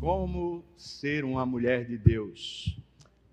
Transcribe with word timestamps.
Como 0.00 0.64
ser 0.78 1.26
uma 1.26 1.44
mulher 1.44 1.84
de 1.84 1.98
Deus? 1.98 2.74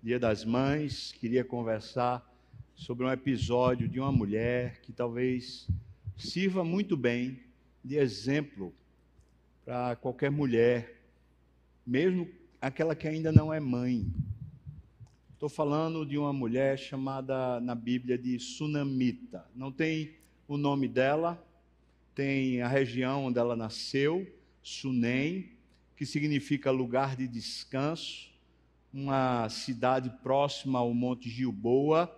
Dia 0.02 0.18
das 0.18 0.44
Mães, 0.44 1.12
queria 1.18 1.42
conversar 1.42 2.22
sobre 2.74 3.06
um 3.06 3.10
episódio 3.10 3.88
de 3.88 3.98
uma 3.98 4.12
mulher 4.12 4.78
que 4.82 4.92
talvez 4.92 5.66
sirva 6.14 6.62
muito 6.62 6.94
bem 6.94 7.40
de 7.82 7.96
exemplo 7.96 8.70
para 9.64 9.96
qualquer 9.96 10.30
mulher, 10.30 11.00
mesmo 11.86 12.28
aquela 12.60 12.94
que 12.94 13.08
ainda 13.08 13.32
não 13.32 13.50
é 13.50 13.58
mãe. 13.58 14.06
Estou 15.32 15.48
falando 15.48 16.04
de 16.04 16.18
uma 16.18 16.34
mulher 16.34 16.78
chamada 16.78 17.58
na 17.60 17.74
Bíblia 17.74 18.18
de 18.18 18.38
Sunamita. 18.38 19.42
Não 19.54 19.72
tem 19.72 20.16
o 20.46 20.58
nome 20.58 20.86
dela, 20.86 21.42
tem 22.14 22.60
a 22.60 22.68
região 22.68 23.24
onde 23.24 23.38
ela 23.38 23.56
nasceu, 23.56 24.30
Sunem 24.62 25.56
que 25.98 26.06
significa 26.06 26.70
lugar 26.70 27.16
de 27.16 27.26
descanso, 27.26 28.30
uma 28.94 29.48
cidade 29.48 30.08
próxima 30.22 30.78
ao 30.78 30.94
Monte 30.94 31.28
Gilboa. 31.28 32.08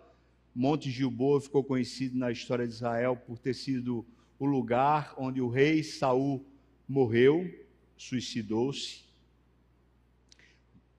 Monte 0.55 0.91
Gilboa 0.91 1.41
ficou 1.41 1.65
conhecido 1.65 2.19
na 2.19 2.30
história 2.30 2.69
de 2.69 2.74
Israel 2.74 3.16
por 3.16 3.38
ter 3.38 3.55
sido 3.55 4.07
o 4.38 4.45
lugar 4.45 5.15
onde 5.16 5.41
o 5.41 5.48
rei 5.48 5.83
Saul 5.83 6.45
morreu, 6.87 7.51
suicidou-se. 7.97 9.05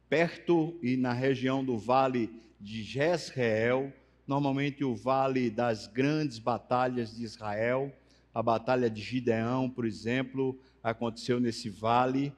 Perto 0.10 0.76
e 0.82 0.98
na 0.98 1.14
região 1.14 1.64
do 1.64 1.78
vale 1.78 2.32
de 2.60 2.82
Jezreel, 2.82 3.94
normalmente 4.26 4.84
o 4.84 4.96
vale 4.96 5.52
das 5.52 5.86
grandes 5.86 6.40
batalhas 6.40 7.16
de 7.16 7.24
Israel, 7.24 7.96
a 8.34 8.42
batalha 8.42 8.90
de 8.90 9.04
Gideão, 9.04 9.70
por 9.70 9.86
exemplo, 9.86 10.60
aconteceu 10.82 11.40
nesse 11.40 11.70
vale 11.70 12.34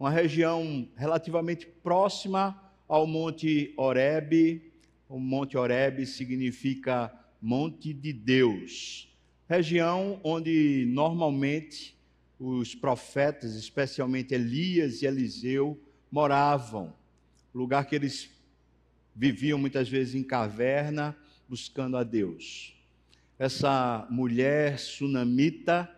uma 0.00 0.08
região 0.08 0.88
relativamente 0.96 1.66
próxima 1.66 2.58
ao 2.88 3.06
Monte 3.06 3.74
Horebe. 3.76 4.72
O 5.06 5.20
Monte 5.20 5.58
Horebe 5.58 6.06
significa 6.06 7.12
Monte 7.38 7.92
de 7.92 8.10
Deus. 8.10 9.14
Região 9.46 10.18
onde 10.24 10.86
normalmente 10.88 11.94
os 12.38 12.74
profetas, 12.74 13.54
especialmente 13.54 14.32
Elias 14.32 15.02
e 15.02 15.06
Eliseu, 15.06 15.78
moravam. 16.10 16.94
Lugar 17.54 17.84
que 17.84 17.94
eles 17.94 18.30
viviam 19.14 19.58
muitas 19.58 19.86
vezes 19.86 20.14
em 20.14 20.22
caverna, 20.22 21.14
buscando 21.46 21.98
a 21.98 22.02
Deus. 22.02 22.74
Essa 23.38 24.06
mulher 24.10 24.78
sunamita, 24.78 25.94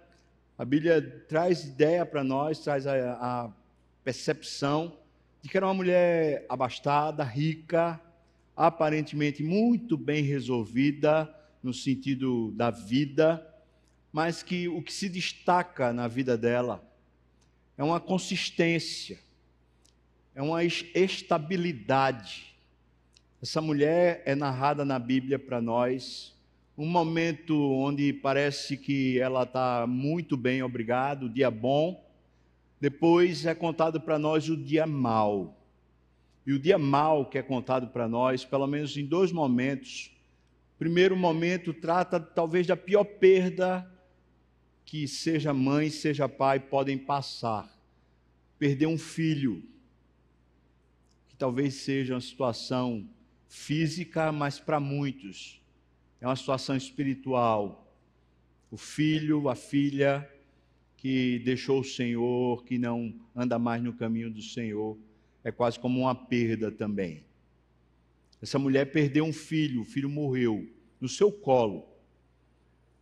a 0.59 0.65
Bíblia 0.65 1.25
traz 1.29 1.65
ideia 1.65 2.05
para 2.05 2.25
nós, 2.25 2.59
traz 2.59 2.85
a, 2.85 3.13
a 3.13 3.62
percepção 4.05 4.97
de 5.41 5.49
que 5.49 5.57
era 5.57 5.67
uma 5.67 5.75
mulher 5.75 6.47
abastada, 6.49 7.25
rica, 7.25 8.01
aparentemente 8.57 9.43
muito 9.43 9.97
bem 9.97 10.23
resolvida 10.23 11.33
no 11.63 11.73
sentido 11.73 12.53
da 12.53 12.71
vida, 12.71 13.47
mas 14.13 14.43
que 14.43 14.69
o 14.69 14.83
que 14.83 14.93
se 14.93 15.09
destaca 15.09 15.93
na 15.93 16.07
vida 16.07 16.37
dela 16.37 16.83
é 17.79 17.83
uma 17.83 17.99
consistência, 17.99 19.19
é 20.35 20.43
uma 20.43 20.63
estabilidade. 20.65 22.55
Essa 23.41 23.61
mulher 23.61 24.23
é 24.25 24.35
narrada 24.35 24.85
na 24.85 24.99
Bíblia 24.99 25.39
para 25.39 25.61
nós, 25.61 26.33
um 26.77 26.87
momento 26.87 27.57
onde 27.73 28.13
parece 28.13 28.77
que 28.77 29.19
ela 29.19 29.43
está 29.43 29.87
muito 29.87 30.37
bem, 30.37 30.63
obrigado, 30.63 31.29
dia 31.29 31.51
bom, 31.51 32.03
depois 32.83 33.47
é 33.47 33.55
contado 33.55 34.01
para 34.01 34.19
nós 34.19 34.49
o 34.49 34.57
dia 34.57 34.89
mau. 34.89 35.57
E 36.45 36.53
o 36.53 36.59
dia 36.59 36.77
mau 36.77 37.25
que 37.25 37.39
é 37.39 37.43
contado 37.43 37.87
para 37.87 38.09
nós, 38.09 38.45
pelo 38.45 38.67
menos 38.67 38.97
em 38.97 39.07
dois 39.07 39.31
momentos. 39.31 40.11
O 40.75 40.79
primeiro 40.81 41.17
momento 41.17 41.73
trata 41.73 42.19
talvez 42.19 42.67
da 42.67 42.77
pior 42.77 43.05
perda 43.05 43.89
que 44.85 45.07
seja 45.07 45.55
mãe, 45.55 45.91
seja 45.91 46.29
pai 46.29 46.59
podem 46.59 46.99
passar. 46.99 47.73
Perder 48.59 48.87
um 48.87 48.99
filho, 48.99 49.63
que 51.29 51.37
talvez 51.37 51.75
seja 51.75 52.15
uma 52.15 52.21
situação 52.21 53.09
física, 53.47 54.33
mas 54.33 54.59
para 54.59 54.81
muitos 54.81 55.63
é 56.21 56.27
uma 56.27 56.35
situação 56.35 56.77
espiritual. 56.77 57.97
O 58.73 58.77
filho, 58.77 59.49
a 59.49 59.55
filha 59.55 60.29
que 61.03 61.41
deixou 61.41 61.81
o 61.81 61.85
Senhor, 61.85 62.63
que 62.63 62.79
não 62.79 63.13
anda 63.35 63.59
mais 63.59 63.83
no 63.83 63.93
caminho 63.93 64.31
do 64.31 64.41
Senhor, 64.41 64.97
é 65.43 65.51
quase 65.51 65.77
como 65.77 66.03
uma 66.03 66.15
perda 66.15 66.71
também. 66.71 67.25
Essa 68.41 68.57
mulher 68.57 68.93
perdeu 68.93 69.25
um 69.25 69.33
filho, 69.33 69.81
o 69.81 69.85
filho 69.85 70.09
morreu 70.09 70.73
no 71.01 71.09
seu 71.09 71.33
colo. 71.33 71.89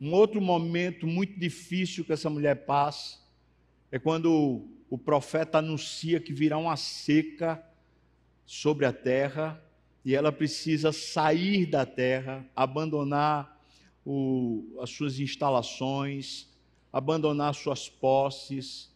Um 0.01 0.15
outro 0.15 0.41
momento 0.41 1.07
muito 1.07 1.39
difícil 1.39 2.03
que 2.03 2.15
essa 2.15 2.31
mulher 2.31 2.65
passa 2.65 3.19
é 3.93 3.99
quando 3.99 4.67
o 4.89 4.97
profeta 4.97 5.59
anuncia 5.59 6.19
que 6.19 6.33
virá 6.33 6.57
uma 6.57 6.79
seca 6.79 7.63
sobre 8.47 8.87
a 8.87 8.95
terra 8.95 9.63
e 10.03 10.15
ela 10.15 10.33
precisa 10.33 10.91
sair 10.91 11.67
da 11.67 11.85
terra, 11.85 12.49
abandonar 12.57 13.61
o, 14.07 14.79
as 14.81 14.89
suas 14.89 15.21
instalações, 15.21 16.50
abandonar 16.93 17.55
suas 17.55 17.89
posses, 17.89 18.91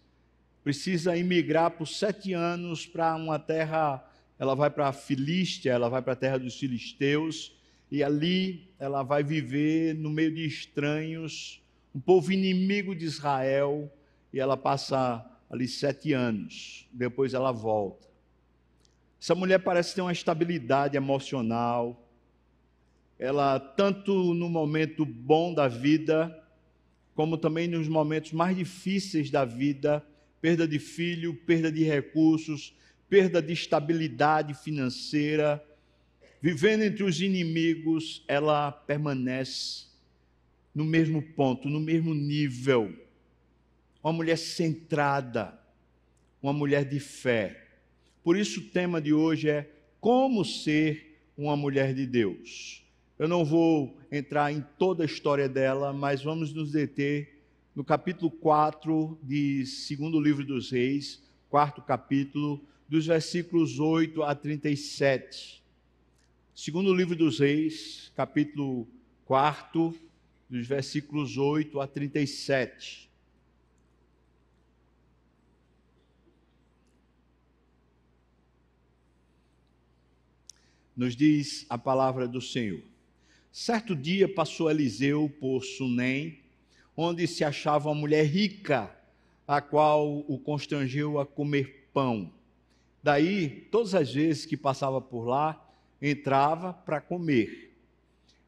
precisa 0.63 1.17
emigrar 1.17 1.73
por 1.73 1.87
sete 1.87 2.33
anos 2.33 2.87
para 2.87 3.15
uma 3.15 3.39
terra. 3.39 4.05
Ela 4.39 4.55
vai 4.55 4.71
para 4.71 4.89
a 4.89 4.93
Filístia, 4.93 5.73
ela 5.73 5.89
vai 5.89 6.03
para 6.03 6.15
a 6.15 6.17
terra 6.17 6.39
dos 6.39 6.59
filisteus, 6.59 7.55
e 7.91 8.03
ali 8.03 8.69
ela 8.79 9.03
vai 9.03 9.23
viver 9.23 9.95
no 9.95 10.11
meio 10.11 10.35
de 10.35 10.45
estranhos, 10.45 11.63
um 11.95 12.01
povo 12.01 12.33
inimigo 12.33 12.95
de 12.95 13.05
Israel, 13.05 13.93
e 14.33 14.41
ela 14.41 14.57
passa 14.57 15.25
ali 15.49 15.69
sete 15.69 16.13
anos. 16.13 16.89
Depois 16.93 17.35
ela 17.35 17.53
volta. 17.53 18.09
Essa 19.21 19.35
mulher 19.35 19.61
parece 19.61 19.95
ter 19.95 20.01
uma 20.03 20.13
estabilidade 20.13 20.97
emocional. 20.97 22.07
Ela, 23.19 23.61
tanto 23.61 24.35
no 24.35 24.49
momento 24.51 25.07
bom 25.07 25.55
da 25.55 25.69
vida, 25.69 26.44
como 27.15 27.39
também 27.39 27.69
nos 27.69 27.89
momentos 27.89 28.33
mais 28.33 28.57
difíceis 28.57 29.31
da 29.31 29.45
vida 29.45 30.05
perda 30.45 30.69
de 30.69 30.79
filho, 30.79 31.35
perda 31.35 31.73
de 31.73 31.85
recursos, 31.85 32.77
perda 33.09 33.41
de 33.41 33.55
estabilidade 33.55 34.53
financeira. 34.53 35.65
Vivendo 36.39 36.83
entre 36.83 37.03
os 37.03 37.19
inimigos, 37.23 38.23
ela 38.29 38.71
permanece 38.71 39.87
no 40.75 40.85
mesmo 40.85 41.23
ponto, 41.23 41.71
no 41.71 41.81
mesmo 41.81 42.13
nível. 42.13 42.95
Uma 44.03 44.13
mulher 44.13 44.37
centrada, 44.37 45.59
uma 46.43 46.53
mulher 46.53 46.85
de 46.85 47.01
fé. 47.01 47.69
Por 48.23 48.37
isso 48.37 48.61
o 48.61 48.65
tema 48.65 49.01
de 49.01 49.15
hoje 49.15 49.49
é 49.49 49.71
como 49.99 50.45
ser 50.45 51.23
uma 51.39 51.57
mulher 51.57 51.95
de 51.95 52.05
Deus. 52.05 52.84
Eu 53.17 53.29
não 53.29 53.45
vou 53.45 53.97
entrar 54.11 54.53
em 54.53 54.61
toda 54.77 55.05
a 55.05 55.07
história 55.07 55.49
dela, 55.49 55.93
mas 55.93 56.21
vamos 56.21 56.53
nos 56.53 56.73
deter 56.73 57.45
no 57.73 57.85
capítulo 57.85 58.29
4 58.29 59.17
de 59.23 59.65
segundo 59.67 60.21
livro 60.21 60.45
dos 60.45 60.73
reis, 60.73 61.23
quarto 61.49 61.81
capítulo, 61.81 62.61
dos 62.89 63.07
versículos 63.07 63.79
8 63.79 64.21
a 64.25 64.35
37. 64.35 65.63
Segundo 66.53 66.93
livro 66.93 67.15
dos 67.15 67.39
reis, 67.39 68.11
capítulo 68.17 68.89
4, 69.27 69.97
dos 70.51 70.67
versículos 70.67 71.39
8 71.39 71.81
a 71.81 71.87
37. 71.87 73.09
Nos 80.97 81.15
diz 81.15 81.65
a 81.69 81.79
palavra 81.79 82.27
do 82.27 82.41
Senhor. 82.41 82.94
Certo 83.57 83.95
dia 83.95 84.29
passou 84.29 84.69
Eliseu 84.69 85.33
por 85.39 85.63
Sunem, 85.63 86.41
onde 86.97 87.25
se 87.29 87.45
achava 87.45 87.89
uma 87.89 87.95
mulher 87.95 88.27
rica, 88.27 88.91
a 89.47 89.61
qual 89.61 90.25
o 90.27 90.37
constrangeu 90.41 91.21
a 91.21 91.25
comer 91.25 91.89
pão. 91.95 92.33
Daí, 93.01 93.69
todas 93.71 93.95
as 93.95 94.13
vezes 94.13 94.45
que 94.45 94.57
passava 94.57 95.01
por 95.01 95.25
lá, 95.29 95.73
entrava 96.03 96.73
para 96.73 97.01
comer. 97.01 97.73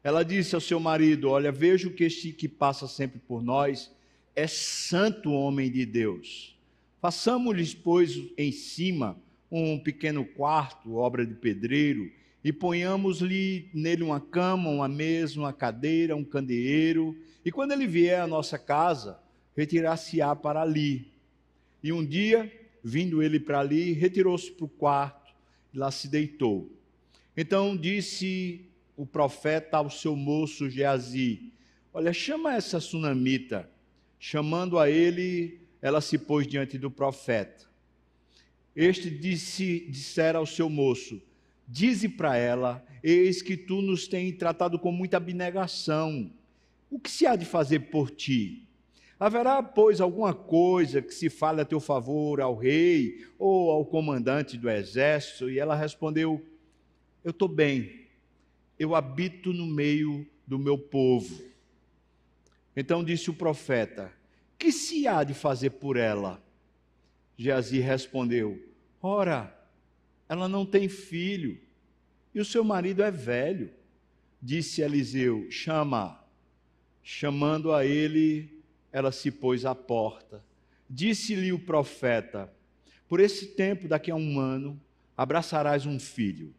Ela 0.03 0.25
disse 0.25 0.53
ao 0.55 0.59
seu 0.59 0.77
marido: 0.77 1.29
Olha, 1.29 1.53
vejo 1.53 1.91
que 1.91 2.03
este 2.03 2.33
que 2.33 2.49
passa 2.49 2.85
sempre 2.85 3.17
por 3.17 3.41
nós 3.41 3.89
é 4.35 4.45
santo 4.45 5.31
homem 5.31 5.71
de 5.71 5.85
Deus. 5.85 6.53
Façamos-lhes, 6.99 7.73
pois, 7.73 8.21
em 8.37 8.51
cima 8.51 9.17
um 9.49 9.79
pequeno 9.79 10.25
quarto, 10.25 10.95
obra 10.95 11.25
de 11.25 11.33
pedreiro, 11.33 12.11
e 12.47 12.53
ponhamos-lhe 12.53 13.69
nele 13.73 14.03
uma 14.03 14.21
cama, 14.21 14.69
uma 14.69 14.87
mesa, 14.87 15.37
uma 15.37 15.51
cadeira, 15.51 16.15
um 16.15 16.23
candeeiro, 16.23 17.13
e 17.43 17.51
quando 17.51 17.73
ele 17.73 17.85
vier 17.85 18.21
à 18.21 18.25
nossa 18.25 18.57
casa, 18.57 19.19
retirar-se-á 19.53 20.33
para 20.33 20.61
ali. 20.61 21.11
E 21.83 21.91
um 21.91 22.05
dia 22.05 22.49
vindo 22.81 23.21
ele 23.21 23.37
para 23.37 23.59
ali, 23.59 23.91
retirou-se 23.91 24.49
para 24.49 24.63
o 24.63 24.69
quarto 24.69 25.33
e 25.73 25.77
lá 25.77 25.91
se 25.91 26.07
deitou. 26.07 26.71
Então 27.35 27.75
disse 27.75 28.61
o 28.95 29.05
profeta 29.05 29.75
ao 29.75 29.89
seu 29.89 30.15
moço 30.15 30.69
Geazi: 30.69 31.51
Olha, 31.93 32.13
chama 32.13 32.55
essa 32.55 32.79
sunamita. 32.79 33.69
Chamando 34.17 34.79
a 34.79 34.89
ele, 34.89 35.59
ela 35.81 35.99
se 35.99 36.17
pôs 36.17 36.47
diante 36.47 36.77
do 36.77 36.89
profeta. 36.89 37.65
Este 38.73 39.09
disse, 39.09 39.85
dissera 39.89 40.37
ao 40.37 40.45
seu 40.45 40.69
moço: 40.69 41.21
Dize 41.67 42.07
para 42.07 42.37
ela: 42.37 42.85
Eis 43.03 43.41
que 43.41 43.57
tu 43.57 43.81
nos 43.81 44.07
tens 44.07 44.37
tratado 44.37 44.79
com 44.79 44.91
muita 44.91 45.17
abnegação. 45.17 46.31
O 46.89 46.99
que 46.99 47.11
se 47.11 47.27
há 47.27 47.35
de 47.35 47.45
fazer 47.45 47.91
por 47.91 48.09
ti? 48.09 48.67
Haverá, 49.19 49.63
pois, 49.63 49.99
alguma 49.99 50.33
coisa 50.33 51.01
que 51.01 51.13
se 51.13 51.29
fale 51.29 51.59
a 51.59 51.65
teu 51.65 51.79
favor 51.79 52.39
ao 52.39 52.55
rei 52.55 53.25
ou 53.37 53.71
ao 53.71 53.85
comandante 53.85 54.57
do 54.57 54.69
exército? 54.69 55.49
E 55.49 55.59
ela 55.59 55.75
respondeu: 55.75 56.45
Eu 57.23 57.31
estou 57.31 57.47
bem, 57.47 58.07
eu 58.77 58.95
habito 58.95 59.51
no 59.51 59.65
meio 59.65 60.25
do 60.45 60.57
meu 60.57 60.77
povo. 60.77 61.43
Então 62.75 63.03
disse 63.03 63.29
o 63.29 63.33
profeta: 63.33 64.13
Que 64.57 64.71
se 64.71 65.07
há 65.07 65.23
de 65.23 65.33
fazer 65.33 65.71
por 65.71 65.97
ela? 65.97 66.41
Geazi 67.35 67.79
respondeu: 67.79 68.63
Ora, 69.01 69.56
ela 70.29 70.47
não 70.47 70.65
tem 70.65 70.89
filho 70.89 71.59
e 72.33 72.39
o 72.39 72.45
seu 72.45 72.63
marido 72.63 73.01
é 73.01 73.09
velho. 73.09 73.71
Disse 74.41 74.81
Eliseu: 74.81 75.49
Chama. 75.49 76.23
Chamando 77.01 77.73
a 77.73 77.85
ele, 77.85 78.61
ela 78.91 79.11
se 79.11 79.31
pôs 79.31 79.65
à 79.65 79.73
porta. 79.73 80.43
Disse-lhe 80.89 81.51
o 81.51 81.57
profeta: 81.57 82.53
Por 83.07 83.19
esse 83.19 83.47
tempo, 83.47 83.87
daqui 83.87 84.11
a 84.11 84.15
um 84.15 84.39
ano, 84.39 84.79
abraçarás 85.15 85.85
um 85.85 85.99
filho. 85.99 86.53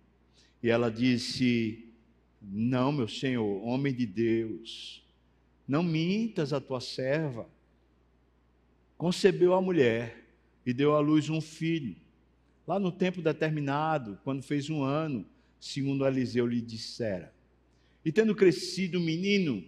E 0.63 0.69
ela 0.69 0.91
disse: 0.91 1.93
Não, 2.43 2.91
meu 2.91 3.07
senhor, 3.07 3.63
homem 3.65 3.95
de 3.95 4.07
Deus, 4.07 5.07
não 5.67 5.83
mintas 5.83 6.53
a 6.53 6.61
tua 6.61 6.81
serva. 6.81 7.49
Concebeu 8.97 9.55
a 9.55 9.63
mulher 9.63 10.25
e 10.67 10.73
deu 10.73 10.97
à 10.97 10.99
luz 10.99 11.31
um 11.31 11.41
filho. 11.41 11.95
Lá 12.69 12.79
no 12.79 12.93
tempo 12.93 13.21
determinado, 13.21 14.21
quando 14.23 14.43
fez 14.45 14.71
um 14.71 14.85
ano, 14.85 15.27
segundo 15.59 16.07
Eliseu 16.07 16.47
lhe 16.47 16.61
dissera. 16.61 17.35
E 18.05 18.13
tendo 18.13 18.33
crescido 18.37 18.99
o 18.99 19.03
menino, 19.03 19.65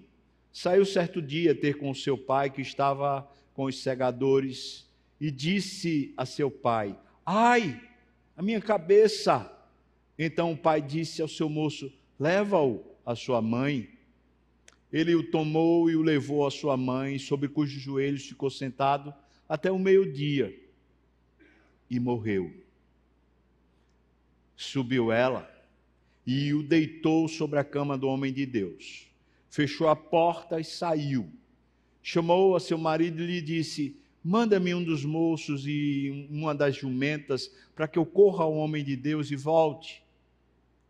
Saiu 0.52 0.84
certo 0.84 1.22
dia 1.22 1.54
ter 1.54 1.76
com 1.76 1.94
seu 1.94 2.18
pai, 2.18 2.50
que 2.50 2.60
estava 2.60 3.28
com 3.54 3.64
os 3.64 3.80
segadores, 3.82 4.88
e 5.20 5.30
disse 5.30 6.12
a 6.16 6.26
seu 6.26 6.50
pai: 6.50 6.98
Ai, 7.24 7.80
a 8.36 8.42
minha 8.42 8.60
cabeça! 8.60 9.50
Então 10.18 10.52
o 10.52 10.56
pai 10.56 10.82
disse 10.82 11.22
ao 11.22 11.28
seu 11.28 11.48
moço: 11.48 11.92
Leva-o 12.18 12.84
à 13.06 13.14
sua 13.14 13.40
mãe. 13.40 13.88
Ele 14.92 15.14
o 15.14 15.30
tomou 15.30 15.88
e 15.88 15.94
o 15.94 16.02
levou 16.02 16.44
à 16.44 16.50
sua 16.50 16.76
mãe, 16.76 17.16
sobre 17.16 17.48
cujos 17.48 17.80
joelhos 17.80 18.26
ficou 18.26 18.50
sentado 18.50 19.14
até 19.48 19.70
o 19.70 19.78
meio-dia, 19.78 20.52
e 21.88 22.00
morreu. 22.00 22.52
Subiu 24.62 25.10
ela 25.10 25.50
e 26.26 26.52
o 26.52 26.62
deitou 26.62 27.26
sobre 27.28 27.58
a 27.58 27.64
cama 27.64 27.96
do 27.96 28.08
homem 28.08 28.32
de 28.32 28.44
Deus 28.44 29.10
fechou 29.50 29.88
a 29.88 29.96
porta 29.96 30.60
e 30.60 30.64
saiu. 30.64 31.28
Chamou 32.02 32.56
a 32.56 32.60
seu 32.60 32.78
marido 32.78 33.22
e 33.22 33.26
lhe 33.26 33.42
disse: 33.42 33.96
Manda-me 34.24 34.72
um 34.72 34.82
dos 34.82 35.04
moços 35.04 35.66
e 35.66 36.28
uma 36.30 36.54
das 36.54 36.76
jumentas, 36.76 37.52
para 37.74 37.88
que 37.88 37.98
eu 37.98 38.06
corra 38.06 38.44
ao 38.44 38.54
homem 38.54 38.82
de 38.82 38.96
Deus 38.96 39.30
e 39.30 39.36
volte. 39.36 40.02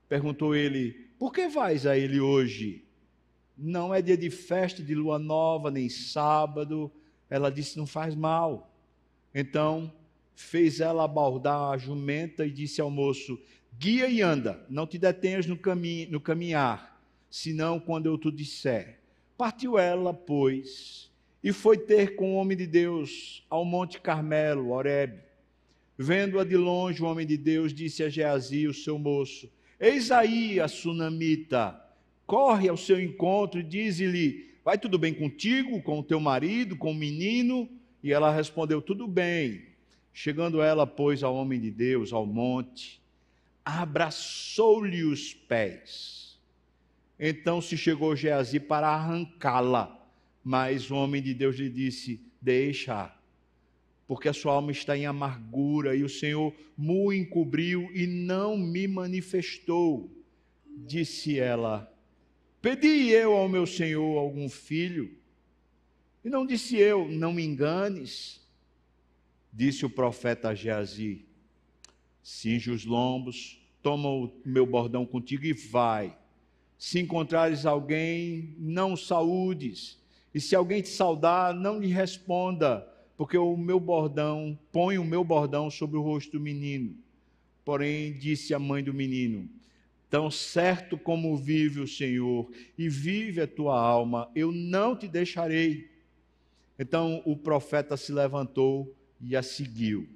Perguntou 0.08 0.54
ele: 0.54 1.08
Por 1.18 1.32
que 1.32 1.48
vais 1.48 1.86
a 1.86 1.98
ele 1.98 2.20
hoje? 2.20 2.84
Não 3.56 3.92
é 3.92 4.00
dia 4.00 4.16
de 4.16 4.30
festa 4.30 4.82
de 4.82 4.94
lua 4.94 5.18
nova, 5.18 5.70
nem 5.70 5.88
sábado. 5.88 6.92
Ela 7.28 7.50
disse: 7.50 7.76
Não 7.78 7.86
faz 7.86 8.14
mal. 8.14 8.70
Então 9.34 9.92
fez 10.34 10.80
ela 10.80 11.04
abordar 11.04 11.72
a 11.72 11.78
jumenta 11.78 12.46
e 12.46 12.50
disse 12.50 12.80
ao 12.80 12.90
moço: 12.90 13.40
Guia 13.82 14.08
e 14.08 14.20
anda, 14.20 14.62
não 14.68 14.86
te 14.86 14.98
detenhas 14.98 15.46
no, 15.46 15.58
no 16.10 16.20
caminhar 16.20 17.00
senão 17.30 17.80
quando 17.80 18.04
eu 18.04 18.18
te 18.18 18.30
disser. 18.30 18.98
Partiu 19.38 19.78
ela, 19.78 20.12
pois, 20.12 21.10
e 21.42 21.50
foi 21.50 21.78
ter 21.78 22.14
com 22.14 22.34
o 22.34 22.36
homem 22.36 22.58
de 22.58 22.66
Deus 22.66 23.42
ao 23.48 23.64
Monte 23.64 23.98
Carmelo, 23.98 24.68
Horebe. 24.68 25.22
Vendo-a 25.96 26.44
de 26.44 26.58
longe, 26.58 27.02
o 27.02 27.06
homem 27.06 27.26
de 27.26 27.38
Deus 27.38 27.72
disse 27.72 28.02
a 28.02 28.10
Geazi, 28.10 28.66
o 28.66 28.74
seu 28.74 28.98
moço: 28.98 29.50
Eis 29.80 30.10
aí 30.10 30.60
a 30.60 30.68
sunamita, 30.68 31.82
corre 32.26 32.68
ao 32.68 32.76
seu 32.76 33.00
encontro 33.00 33.60
e 33.60 33.62
diz-lhe: 33.62 34.56
Vai 34.62 34.76
tudo 34.76 34.98
bem 34.98 35.14
contigo, 35.14 35.80
com 35.80 36.00
o 36.00 36.04
teu 36.04 36.20
marido, 36.20 36.76
com 36.76 36.90
o 36.90 36.94
menino? 36.94 37.66
E 38.04 38.12
ela 38.12 38.30
respondeu: 38.30 38.82
Tudo 38.82 39.08
bem. 39.08 39.70
Chegando 40.12 40.60
ela, 40.60 40.86
pois, 40.86 41.22
ao 41.22 41.34
homem 41.34 41.58
de 41.58 41.70
Deus, 41.70 42.12
ao 42.12 42.26
monte, 42.26 42.99
abraçou-lhe 43.78 45.04
os 45.04 45.34
pés 45.34 46.20
então 47.22 47.60
se 47.60 47.76
chegou 47.76 48.16
Geazi 48.16 48.58
para 48.58 48.88
arrancá-la, 48.88 49.94
mas 50.42 50.90
o 50.90 50.94
homem 50.94 51.20
de 51.20 51.34
Deus 51.34 51.56
lhe 51.56 51.68
disse: 51.68 52.18
Deixa, 52.40 53.14
porque 54.08 54.26
a 54.26 54.32
sua 54.32 54.54
alma 54.54 54.72
está 54.72 54.96
em 54.96 55.04
amargura 55.04 55.94
e 55.94 56.02
o 56.02 56.08
Senhor 56.08 56.54
me 56.78 57.14
encobriu 57.18 57.90
e 57.94 58.06
não 58.06 58.56
me 58.56 58.88
manifestou. 58.88 60.10
Disse 60.66 61.38
ela: 61.38 61.94
Pedi 62.62 63.10
eu 63.10 63.34
ao 63.34 63.50
meu 63.50 63.66
Senhor 63.66 64.16
algum 64.16 64.48
filho? 64.48 65.14
E 66.24 66.30
não 66.30 66.46
disse 66.46 66.76
eu: 66.76 67.06
Não 67.06 67.34
me 67.34 67.44
enganes. 67.44 68.40
Disse 69.52 69.84
o 69.84 69.90
profeta 69.90 70.54
Geazi: 70.54 71.26
Cinge 72.22 72.70
os 72.70 72.86
lombos, 72.86 73.59
toma 73.82 74.08
o 74.08 74.32
meu 74.44 74.66
bordão 74.66 75.04
contigo 75.06 75.44
e 75.44 75.52
vai 75.52 76.16
se 76.80 76.98
encontrares 76.98 77.66
alguém, 77.66 78.54
não 78.58 78.96
saúdes. 78.96 80.00
E 80.34 80.40
se 80.40 80.56
alguém 80.56 80.80
te 80.80 80.88
saudar, 80.88 81.52
não 81.52 81.78
lhe 81.78 81.88
responda, 81.88 82.88
porque 83.18 83.36
o 83.36 83.54
meu 83.54 83.78
bordão, 83.78 84.58
põe 84.72 84.96
o 84.96 85.04
meu 85.04 85.22
bordão 85.22 85.68
sobre 85.68 85.98
o 85.98 86.02
rosto 86.02 86.32
do 86.32 86.40
menino. 86.40 86.96
Porém, 87.66 88.14
disse 88.14 88.54
a 88.54 88.58
mãe 88.58 88.82
do 88.82 88.94
menino: 88.94 89.46
Tão 90.08 90.30
certo 90.30 90.96
como 90.96 91.36
vive 91.36 91.80
o 91.80 91.86
Senhor 91.86 92.50
e 92.78 92.88
vive 92.88 93.42
a 93.42 93.46
tua 93.46 93.78
alma, 93.78 94.30
eu 94.34 94.50
não 94.50 94.96
te 94.96 95.06
deixarei. 95.06 95.90
Então 96.78 97.20
o 97.26 97.36
profeta 97.36 97.94
se 97.94 98.10
levantou 98.10 98.96
e 99.20 99.36
a 99.36 99.42
seguiu. 99.42 100.08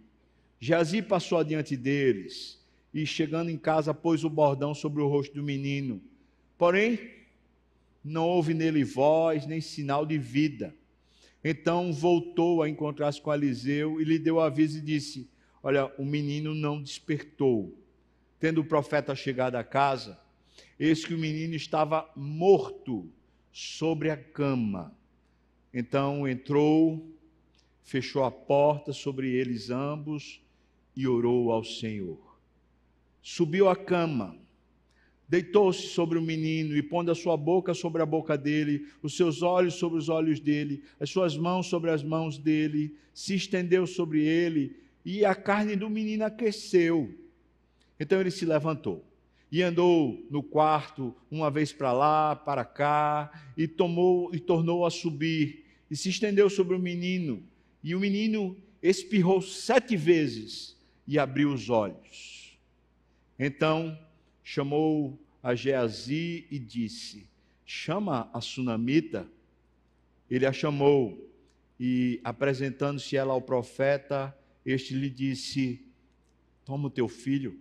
Jazi 0.58 1.02
passou 1.02 1.36
adiante 1.36 1.76
deles 1.76 2.63
e, 2.94 3.04
chegando 3.04 3.50
em 3.50 3.58
casa, 3.58 3.92
pôs 3.92 4.22
o 4.22 4.30
bordão 4.30 4.72
sobre 4.72 5.02
o 5.02 5.08
rosto 5.08 5.34
do 5.34 5.42
menino. 5.42 6.00
Porém, 6.56 7.00
não 8.04 8.28
houve 8.28 8.54
nele 8.54 8.84
voz 8.84 9.46
nem 9.46 9.60
sinal 9.60 10.06
de 10.06 10.16
vida. 10.16 10.72
Então 11.42 11.92
voltou 11.92 12.62
a 12.62 12.68
encontrar-se 12.68 13.20
com 13.20 13.34
Eliseu 13.34 14.00
e 14.00 14.04
lhe 14.04 14.18
deu 14.18 14.38
aviso 14.40 14.78
e 14.78 14.80
disse: 14.80 15.28
Olha, 15.62 15.92
o 15.98 16.04
menino 16.04 16.54
não 16.54 16.80
despertou. 16.80 17.76
Tendo 18.38 18.60
o 18.60 18.64
profeta 18.64 19.14
chegado 19.16 19.56
à 19.56 19.64
casa, 19.64 20.18
eis 20.78 21.04
que 21.04 21.14
o 21.14 21.18
menino 21.18 21.54
estava 21.54 22.08
morto 22.14 23.10
sobre 23.52 24.10
a 24.10 24.16
cama. 24.16 24.94
Então 25.72 26.28
entrou, 26.28 27.10
fechou 27.82 28.22
a 28.22 28.30
porta 28.30 28.92
sobre 28.92 29.32
eles 29.32 29.70
ambos 29.70 30.40
e 30.94 31.08
orou 31.08 31.50
ao 31.50 31.64
Senhor. 31.64 32.23
Subiu 33.24 33.68
à 33.68 33.74
cama 33.74 34.38
Deitou-se 35.26 35.88
sobre 35.88 36.18
o 36.18 36.22
menino 36.22 36.76
e, 36.76 36.82
pondo 36.82 37.10
a 37.10 37.14
sua 37.14 37.36
boca 37.36 37.72
sobre 37.72 38.02
a 38.02 38.06
boca 38.06 38.36
dele, 38.36 38.86
os 39.02 39.16
seus 39.16 39.42
olhos 39.42 39.74
sobre 39.74 39.98
os 39.98 40.08
olhos 40.08 40.38
dele, 40.38 40.84
as 41.00 41.10
suas 41.10 41.36
mãos 41.36 41.66
sobre 41.66 41.90
as 41.90 42.02
mãos 42.02 42.36
dele, 42.36 42.94
se 43.12 43.34
estendeu 43.34 43.86
sobre 43.86 44.22
ele 44.22 44.76
e 45.04 45.24
a 45.24 45.34
carne 45.34 45.76
do 45.76 45.88
menino 45.88 46.24
aqueceu. 46.24 47.12
Então 47.98 48.20
ele 48.20 48.30
se 48.30 48.44
levantou 48.44 49.04
e 49.50 49.62
andou 49.62 50.22
no 50.30 50.42
quarto, 50.42 51.14
uma 51.30 51.50
vez 51.50 51.72
para 51.72 51.92
lá, 51.92 52.36
para 52.36 52.64
cá, 52.64 53.50
e 53.56 53.66
tomou 53.66 54.34
e 54.34 54.38
tornou 54.38 54.84
a 54.84 54.90
subir 54.90 55.64
e 55.90 55.96
se 55.96 56.10
estendeu 56.10 56.50
sobre 56.50 56.76
o 56.76 56.78
menino. 56.78 57.42
E 57.82 57.94
o 57.94 58.00
menino 58.00 58.56
espirrou 58.82 59.40
sete 59.40 59.96
vezes 59.96 60.76
e 61.08 61.18
abriu 61.18 61.52
os 61.52 61.70
olhos. 61.70 62.43
Então 63.38 63.98
chamou 64.42 65.18
a 65.42 65.54
Geazi 65.54 66.46
e 66.50 66.58
disse: 66.58 67.28
Chama 67.64 68.30
a 68.32 68.40
sunamita. 68.40 69.28
Ele 70.30 70.46
a 70.46 70.52
chamou 70.52 71.30
e, 71.78 72.20
apresentando-se 72.24 73.16
ela 73.16 73.32
ao 73.32 73.42
profeta, 73.42 74.36
este 74.64 74.94
lhe 74.94 75.10
disse: 75.10 75.84
Toma 76.64 76.88
o 76.88 76.90
teu 76.90 77.08
filho. 77.08 77.58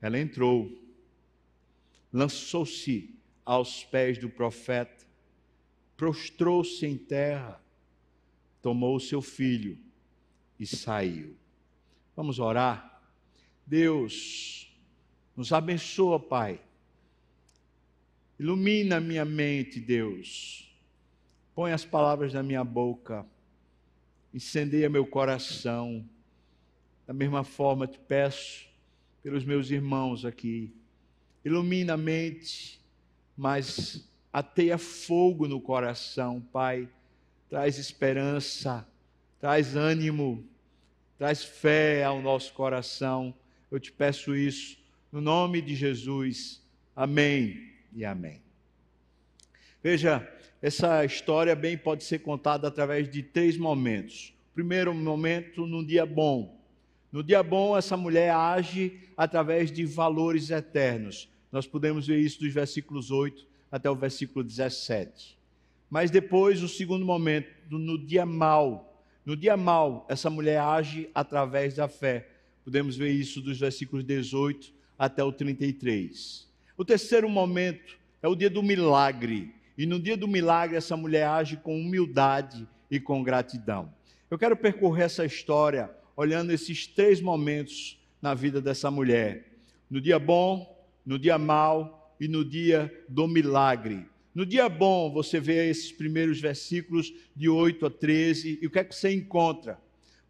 Ela 0.00 0.18
entrou, 0.18 0.70
lançou-se 2.12 3.14
aos 3.44 3.84
pés 3.84 4.18
do 4.18 4.28
profeta, 4.28 5.06
prostrou-se 5.96 6.84
em 6.84 6.96
terra, 6.96 7.60
tomou 8.60 8.96
o 8.96 9.00
seu 9.00 9.22
filho 9.22 9.78
e 10.58 10.66
saiu. 10.66 11.36
Vamos 12.14 12.38
orar? 12.38 12.91
Deus, 13.66 14.70
nos 15.36 15.52
abençoa, 15.52 16.18
Pai. 16.18 16.60
Ilumina 18.38 19.00
minha 19.00 19.24
mente, 19.24 19.78
Deus. 19.78 20.68
Põe 21.54 21.72
as 21.72 21.84
palavras 21.84 22.34
na 22.34 22.42
minha 22.42 22.64
boca. 22.64 23.24
Incendeia 24.34 24.88
meu 24.88 25.06
coração. 25.06 26.04
Da 27.06 27.12
mesma 27.12 27.44
forma, 27.44 27.86
te 27.86 27.98
peço 27.98 28.66
pelos 29.22 29.44
meus 29.44 29.70
irmãos 29.70 30.24
aqui. 30.24 30.74
Ilumina 31.44 31.94
a 31.94 31.96
mente, 31.96 32.80
mas 33.36 34.08
ateia 34.32 34.78
fogo 34.78 35.46
no 35.46 35.60
coração, 35.60 36.40
Pai. 36.52 36.88
Traz 37.48 37.78
esperança, 37.78 38.86
traz 39.38 39.76
ânimo, 39.76 40.44
traz 41.18 41.44
fé 41.44 42.02
ao 42.02 42.20
nosso 42.20 42.52
coração. 42.54 43.34
Eu 43.72 43.80
te 43.80 43.90
peço 43.90 44.36
isso 44.36 44.76
no 45.10 45.18
nome 45.18 45.62
de 45.62 45.74
Jesus. 45.74 46.62
Amém 46.94 47.72
e 47.90 48.04
amém. 48.04 48.42
Veja, 49.82 50.30
essa 50.60 51.02
história 51.06 51.56
bem 51.56 51.78
pode 51.78 52.04
ser 52.04 52.18
contada 52.18 52.68
através 52.68 53.08
de 53.08 53.22
três 53.22 53.56
momentos. 53.56 54.34
Primeiro 54.52 54.92
momento, 54.92 55.66
num 55.66 55.82
dia 55.82 56.04
bom. 56.04 56.60
No 57.10 57.22
dia 57.22 57.42
bom, 57.42 57.74
essa 57.74 57.96
mulher 57.96 58.34
age 58.34 59.00
através 59.16 59.72
de 59.72 59.86
valores 59.86 60.50
eternos. 60.50 61.30
Nós 61.50 61.66
podemos 61.66 62.06
ver 62.06 62.18
isso 62.18 62.40
dos 62.40 62.52
versículos 62.52 63.10
8 63.10 63.46
até 63.70 63.90
o 63.90 63.96
versículo 63.96 64.44
17. 64.44 65.38
Mas 65.88 66.10
depois, 66.10 66.62
o 66.62 66.68
segundo 66.68 67.06
momento, 67.06 67.48
no 67.70 67.96
dia 67.96 68.26
mal. 68.26 69.02
No 69.24 69.34
dia 69.34 69.56
mal, 69.56 70.04
essa 70.10 70.28
mulher 70.28 70.60
age 70.60 71.08
através 71.14 71.72
da 71.72 71.88
fé. 71.88 72.31
Podemos 72.64 72.96
ver 72.96 73.10
isso 73.10 73.40
dos 73.40 73.58
versículos 73.58 74.04
18 74.04 74.72
até 74.98 75.22
o 75.22 75.32
33. 75.32 76.48
O 76.76 76.84
terceiro 76.84 77.28
momento 77.28 77.98
é 78.22 78.28
o 78.28 78.36
dia 78.36 78.48
do 78.48 78.62
milagre. 78.62 79.54
E 79.76 79.86
no 79.86 79.98
dia 79.98 80.16
do 80.16 80.28
milagre, 80.28 80.76
essa 80.76 80.96
mulher 80.96 81.26
age 81.26 81.56
com 81.56 81.78
humildade 81.78 82.68
e 82.90 83.00
com 83.00 83.22
gratidão. 83.22 83.92
Eu 84.30 84.38
quero 84.38 84.56
percorrer 84.56 85.04
essa 85.04 85.24
história 85.24 85.90
olhando 86.16 86.52
esses 86.52 86.86
três 86.86 87.20
momentos 87.20 87.98
na 88.20 88.34
vida 88.34 88.60
dessa 88.60 88.90
mulher: 88.90 89.46
no 89.90 90.00
dia 90.00 90.18
bom, 90.18 90.86
no 91.04 91.18
dia 91.18 91.38
mal 91.38 92.14
e 92.20 92.28
no 92.28 92.44
dia 92.44 92.92
do 93.08 93.26
milagre. 93.26 94.06
No 94.34 94.46
dia 94.46 94.68
bom, 94.68 95.12
você 95.12 95.38
vê 95.38 95.68
esses 95.68 95.92
primeiros 95.92 96.40
versículos 96.40 97.12
de 97.36 97.48
8 97.48 97.84
a 97.84 97.90
13, 97.90 98.60
e 98.62 98.66
o 98.66 98.70
que 98.70 98.78
é 98.78 98.84
que 98.84 98.94
você 98.94 99.12
encontra? 99.12 99.78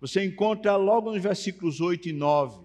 Você 0.02 0.24
encontra 0.24 0.74
logo 0.74 1.12
nos 1.12 1.22
versículos 1.22 1.80
8 1.80 2.08
e 2.08 2.12
9, 2.12 2.60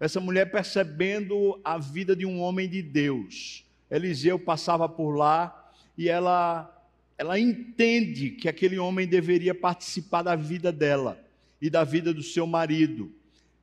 essa 0.00 0.20
mulher 0.20 0.50
percebendo 0.50 1.60
a 1.62 1.76
vida 1.76 2.16
de 2.16 2.24
um 2.24 2.40
homem 2.40 2.66
de 2.66 2.80
Deus. 2.80 3.62
Eliseu 3.90 4.38
passava 4.38 4.88
por 4.88 5.10
lá 5.10 5.70
e 5.98 6.08
ela 6.08 6.74
ela 7.18 7.38
entende 7.38 8.30
que 8.30 8.48
aquele 8.48 8.78
homem 8.78 9.06
deveria 9.06 9.54
participar 9.54 10.22
da 10.22 10.34
vida 10.34 10.72
dela 10.72 11.22
e 11.60 11.68
da 11.68 11.84
vida 11.84 12.14
do 12.14 12.22
seu 12.22 12.46
marido. 12.46 13.12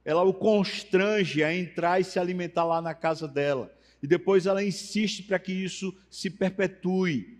Ela 0.04 0.22
o 0.22 0.32
constrange 0.32 1.44
a 1.44 1.52
entrar 1.52 2.00
e 2.00 2.04
se 2.04 2.20
alimentar 2.20 2.64
lá 2.64 2.80
na 2.80 2.94
casa 2.94 3.28
dela. 3.28 3.76
E 4.04 4.08
depois 4.08 4.46
ela 4.46 4.64
insiste 4.64 5.24
para 5.24 5.40
que 5.40 5.52
isso 5.52 5.92
se 6.12 6.30
perpetue. 6.30 7.40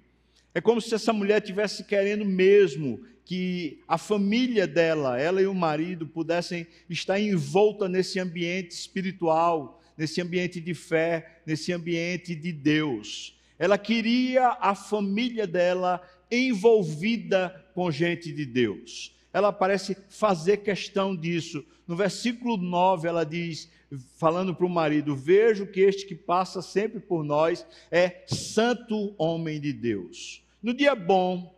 É 0.56 0.62
como 0.62 0.82
se 0.82 0.96
essa 0.96 1.14
mulher 1.14 1.40
tivesse 1.42 1.84
querendo 1.84 2.26
mesmo 2.26 3.06
que 3.24 3.84
a 3.88 3.98
família 3.98 4.66
dela, 4.66 5.20
ela 5.20 5.40
e 5.42 5.46
o 5.46 5.54
marido, 5.54 6.08
pudessem 6.08 6.66
estar 6.90 7.20
envolta 7.20 7.88
nesse 7.88 8.20
ambiente 8.20 8.72
espiritual, 8.72 9.80
nesse 9.96 10.20
ambiente 10.20 10.60
de 10.60 10.74
fé, 10.74 11.42
nesse 11.46 11.72
ambiente 11.72 12.34
de 12.34 12.52
Deus. 12.52 13.38
Ela 13.60 13.78
queria 13.78 14.58
a 14.60 14.74
família 14.74 15.46
dela 15.46 16.02
envolvida 16.32 17.64
com 17.76 17.92
gente 17.92 18.32
de 18.32 18.46
Deus 18.46 19.14
ela 19.36 19.52
parece 19.52 19.98
fazer 20.08 20.58
questão 20.60 21.14
disso. 21.14 21.62
No 21.86 21.94
versículo 21.94 22.56
9, 22.56 23.06
ela 23.06 23.26
diz, 23.26 23.70
falando 24.16 24.56
para 24.56 24.66
o 24.66 24.70
marido: 24.70 25.14
Vejo 25.14 25.68
que 25.68 25.82
este 25.82 26.06
que 26.06 26.16
passa 26.16 26.62
sempre 26.62 27.02
por 27.02 27.22
nós 27.22 27.68
é 27.92 28.24
santo 28.28 29.14
homem 29.18 29.60
de 29.60 29.74
Deus. 29.74 30.42
No 30.66 30.74
dia 30.74 30.96
bom, 30.96 31.56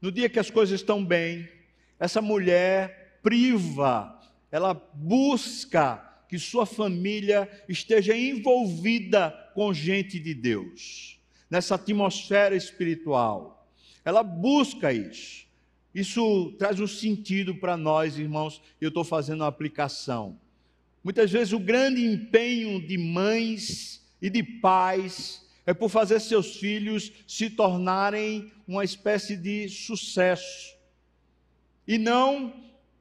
no 0.00 0.12
dia 0.12 0.28
que 0.28 0.38
as 0.38 0.48
coisas 0.48 0.78
estão 0.78 1.04
bem, 1.04 1.48
essa 1.98 2.22
mulher 2.22 3.18
priva, 3.20 4.16
ela 4.48 4.72
busca 4.72 5.96
que 6.28 6.38
sua 6.38 6.64
família 6.64 7.50
esteja 7.68 8.16
envolvida 8.16 9.32
com 9.56 9.74
gente 9.74 10.20
de 10.20 10.34
Deus, 10.34 11.18
nessa 11.50 11.74
atmosfera 11.74 12.54
espiritual. 12.54 13.68
Ela 14.04 14.22
busca 14.22 14.92
isso. 14.92 15.44
Isso 15.92 16.54
traz 16.60 16.78
um 16.78 16.86
sentido 16.86 17.56
para 17.56 17.76
nós, 17.76 18.16
irmãos, 18.20 18.62
eu 18.80 18.90
estou 18.90 19.02
fazendo 19.02 19.40
uma 19.40 19.48
aplicação. 19.48 20.38
Muitas 21.02 21.32
vezes 21.32 21.52
o 21.52 21.58
grande 21.58 22.04
empenho 22.04 22.86
de 22.86 22.96
mães 22.96 24.00
e 24.22 24.30
de 24.30 24.44
pais 24.44 25.47
é 25.68 25.74
por 25.74 25.90
fazer 25.90 26.18
seus 26.18 26.56
filhos 26.56 27.12
se 27.26 27.50
tornarem 27.50 28.50
uma 28.66 28.82
espécie 28.82 29.36
de 29.36 29.68
sucesso. 29.68 30.74
E 31.86 31.98
não 31.98 32.54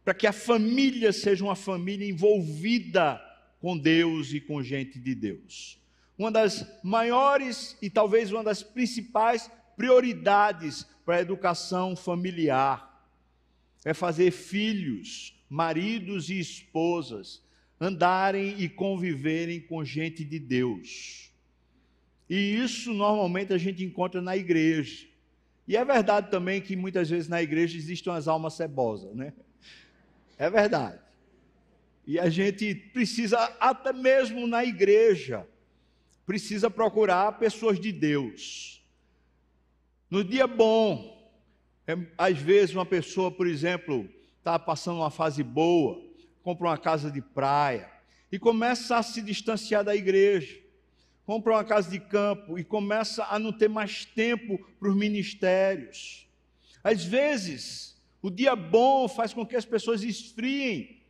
para 0.04 0.14
que 0.14 0.28
a 0.28 0.34
família 0.34 1.14
seja 1.14 1.46
uma 1.46 1.56
família 1.56 2.06
envolvida 2.06 3.22
com 3.62 3.78
Deus 3.78 4.34
e 4.34 4.42
com 4.42 4.62
gente 4.62 5.00
de 5.00 5.16
Deus. 5.16 5.80
Uma 6.18 6.30
das 6.30 6.68
maiores 6.84 7.78
e 7.82 7.90
talvez 7.90 8.34
uma 8.34 8.44
das 8.44 8.62
principais 8.62 9.50
prioridades 9.78 10.86
para 11.06 11.16
a 11.16 11.22
educação 11.22 11.96
familiar 11.96 13.02
é 13.86 13.94
fazer 13.94 14.32
filhos, 14.32 15.42
maridos 15.50 16.30
e 16.30 16.38
esposas 16.38 17.42
andarem 17.80 18.60
e 18.60 18.68
conviverem 18.68 19.62
com 19.62 19.86
gente 19.86 20.26
de 20.26 20.38
Deus. 20.38 21.27
E 22.30 22.56
isso 22.56 22.94
normalmente 22.94 23.54
a 23.54 23.58
gente 23.58 23.84
encontra 23.84 24.22
na 24.22 24.36
igreja. 24.36 25.08
E 25.68 25.76
é 25.76 25.84
verdade 25.84 26.30
também 26.30 26.62
que 26.62 26.76
muitas 26.76 27.10
vezes 27.10 27.28
na 27.28 27.42
igreja 27.42 27.78
existem 27.78 28.12
as 28.14 28.28
almas 28.28 28.54
cebosas, 28.54 29.14
né? 29.16 29.34
É 30.38 30.50
verdade. 30.50 31.00
E 32.06 32.20
a 32.20 32.30
gente 32.30 32.74
precisa, 32.76 33.38
até 33.60 33.92
mesmo 33.92 34.48
na 34.48 34.64
igreja, 34.64 35.46
precisa 36.26 36.70
procurar 36.70 37.34
pessoas 37.34 37.80
de 37.80 37.92
Deus 37.92 38.78
no 40.10 40.24
dia 40.24 40.48
bom, 40.48 41.30
é, 41.86 41.98
às 42.18 42.38
vezes 42.38 42.74
uma 42.74 42.86
pessoa, 42.86 43.30
por 43.30 43.46
exemplo, 43.46 44.10
está 44.38 44.58
passando 44.58 45.00
uma 45.00 45.12
fase 45.12 45.44
boa, 45.44 46.02
compra 46.42 46.68
uma 46.68 46.78
casa 46.78 47.12
de 47.12 47.22
praia 47.22 47.92
e 48.32 48.40
começa 48.40 48.96
a 48.96 49.04
se 49.04 49.22
distanciar 49.22 49.84
da 49.84 49.94
igreja, 49.94 50.58
compra 51.28 51.52
uma 51.52 51.64
casa 51.66 51.92
de 51.92 52.00
campo 52.00 52.58
e 52.58 52.64
começa 52.64 53.26
a 53.26 53.38
não 53.38 53.52
ter 53.52 53.68
mais 53.68 54.06
tempo 54.06 54.58
para 54.80 54.88
os 54.88 54.96
ministérios. 54.96 56.26
Às 56.82 57.04
vezes, 57.04 58.02
o 58.22 58.30
dia 58.32 58.56
bom 58.56 59.10
faz 59.10 59.34
com 59.34 59.46
que 59.46 59.58
as 59.58 59.66
pessoas 59.66 60.04
esfriem, 60.04 61.04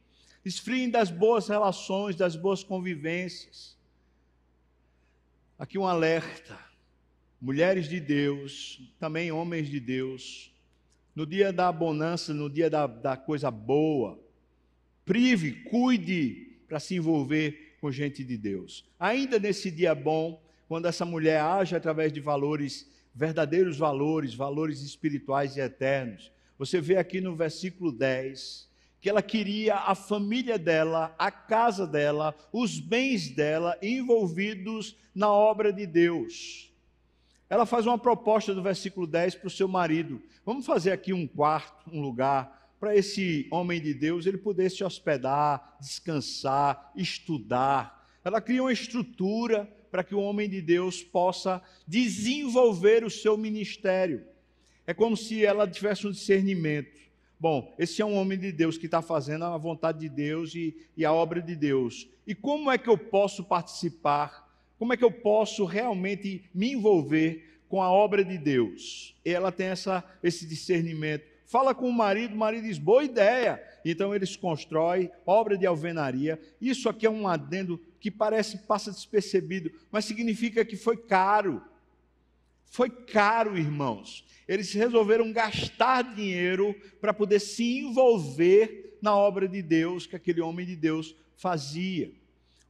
esfriem 0.44 0.90
das 0.90 1.12
boas 1.12 1.48
relações, 1.48 2.16
das 2.16 2.36
boas 2.36 2.64
convivências. 2.64 3.78
Aqui 5.60 5.78
um 5.78 5.86
alerta 5.86 6.58
mulheres 7.40 7.88
de 7.88 8.00
Deus, 8.00 8.82
também 9.00 9.32
homens 9.32 9.70
de 9.70 9.80
Deus, 9.80 10.52
no 11.14 11.28
dia 11.28 11.54
da 11.54 11.72
bonança, 11.72 12.34
no 12.34 12.50
dia 12.50 12.72
da, 12.72 12.88
da 12.88 13.16
coisa 13.16 13.52
boa, 13.52 14.20
prive, 15.06 15.64
cuide 15.66 16.58
para 16.68 16.80
se 16.80 16.96
envolver 16.96 17.67
com 17.88 17.92
gente 17.92 18.22
de 18.22 18.38
Deus. 18.38 18.84
Ainda 19.00 19.40
nesse 19.40 19.72
dia 19.72 19.96
bom, 19.96 20.44
quando 20.68 20.88
essa 20.88 21.06
mulher 21.06 21.40
age 21.40 21.74
através 21.74 22.12
de 22.12 22.20
valores, 22.20 22.86
verdadeiros 23.16 23.78
valores, 23.78 24.34
valores 24.34 24.82
espirituais 24.82 25.56
e 25.56 25.62
eternos, 25.62 26.30
você 26.60 26.82
vê 26.82 26.98
aqui 26.98 27.22
no 27.22 27.34
versículo 27.34 27.90
10 27.94 28.68
que 29.00 29.10
ela 29.10 29.22
queria 29.22 29.76
a 29.76 29.96
família 29.96 30.58
dela, 30.58 31.16
a 31.18 31.32
casa 31.32 31.88
dela, 31.88 32.36
os 32.52 32.78
bens 32.78 33.30
dela 33.30 33.78
envolvidos 33.82 34.98
na 35.16 35.32
obra 35.32 35.72
de 35.72 35.86
Deus 35.86 36.68
ela 37.50 37.66
faz 37.66 37.86
uma 37.86 37.98
proposta 37.98 38.54
do 38.54 38.62
versículo 38.62 39.08
10 39.08 39.36
para 39.36 39.48
o 39.48 39.52
seu 39.52 39.68
marido. 39.68 40.22
Vamos 40.46 40.66
fazer 40.66 40.92
aqui 40.92 41.14
um 41.14 41.26
quarto, 41.26 41.90
um 41.92 42.02
lugar 42.02 42.57
para 42.80 42.96
esse 42.96 43.48
homem 43.52 43.82
de 43.82 43.94
Deus 43.94 44.26
ele 44.26 44.38
pudesse 44.38 44.84
hospedar, 44.84 45.78
descansar, 45.80 46.92
estudar. 46.96 48.08
Ela 48.24 48.42
cria 48.42 48.62
uma 48.62 48.74
estrutura 48.74 49.66
para 49.92 50.04
que 50.04 50.14
o 50.14 50.22
homem 50.22 50.50
de 50.50 50.62
Deus 50.62 51.02
possa 51.02 51.62
desenvolver 51.88 53.04
o 53.04 53.10
seu 53.10 53.38
ministério. 53.38 54.24
É 54.86 54.94
como 54.94 55.18
se 55.18 55.46
ela 55.46 55.68
tivesse 55.68 56.08
um 56.08 56.12
discernimento. 56.12 56.98
Bom, 57.40 57.76
esse 57.78 58.02
é 58.02 58.06
um 58.06 58.16
homem 58.16 58.38
de 58.38 58.52
Deus 58.52 58.78
que 58.78 58.86
está 58.86 59.02
fazendo 59.02 59.46
a 59.46 59.58
vontade 59.58 60.00
de 60.00 60.10
Deus 60.10 60.56
e, 60.56 60.76
e 60.96 61.06
a 61.06 61.14
obra 61.14 61.42
de 61.42 61.56
Deus. 61.56 62.08
E 62.26 62.34
como 62.34 62.72
é 62.72 62.78
que 62.78 62.90
eu 62.90 62.98
posso 62.98 63.44
participar? 63.44 64.48
Como 64.80 64.94
é 64.94 64.98
que 64.98 65.04
eu 65.04 65.12
posso 65.12 65.66
realmente 65.66 66.44
me 66.54 66.74
envolver 66.74 67.62
com 67.70 67.82
a 67.82 67.92
obra 67.92 68.24
de 68.24 68.38
Deus? 68.38 69.16
E 69.24 69.30
ela 69.30 69.52
tem 69.52 69.68
essa, 69.68 70.04
esse 70.24 70.48
discernimento. 70.48 71.26
Fala 71.48 71.74
com 71.74 71.90
o 71.90 71.94
marido, 71.94 72.36
o 72.36 72.38
marido 72.38 72.66
diz: 72.66 72.78
boa 72.78 73.04
ideia. 73.04 73.64
Então 73.86 74.14
eles 74.14 74.36
constroem 74.36 75.10
obra 75.26 75.58
de 75.58 75.66
alvenaria. 75.66 76.40
Isso 76.60 76.90
aqui 76.90 77.06
é 77.06 77.10
um 77.10 77.26
adendo 77.26 77.82
que 78.02 78.12
parece 78.12 78.60
passa 78.60 78.92
despercebido, 78.92 79.72
mas 79.90 80.04
significa 80.04 80.66
que 80.66 80.76
foi 80.76 80.98
caro. 80.98 81.64
Foi 82.66 82.90
caro, 82.90 83.58
irmãos. 83.58 84.26
Eles 84.46 84.74
resolveram 84.74 85.32
gastar 85.32 86.14
dinheiro 86.14 86.76
para 87.00 87.14
poder 87.14 87.40
se 87.40 87.80
envolver 87.80 88.98
na 89.02 89.16
obra 89.16 89.48
de 89.48 89.62
Deus 89.62 90.06
que 90.06 90.18
aquele 90.18 90.42
homem 90.42 90.66
de 90.66 90.76
Deus 90.76 91.16
fazia. 91.38 92.12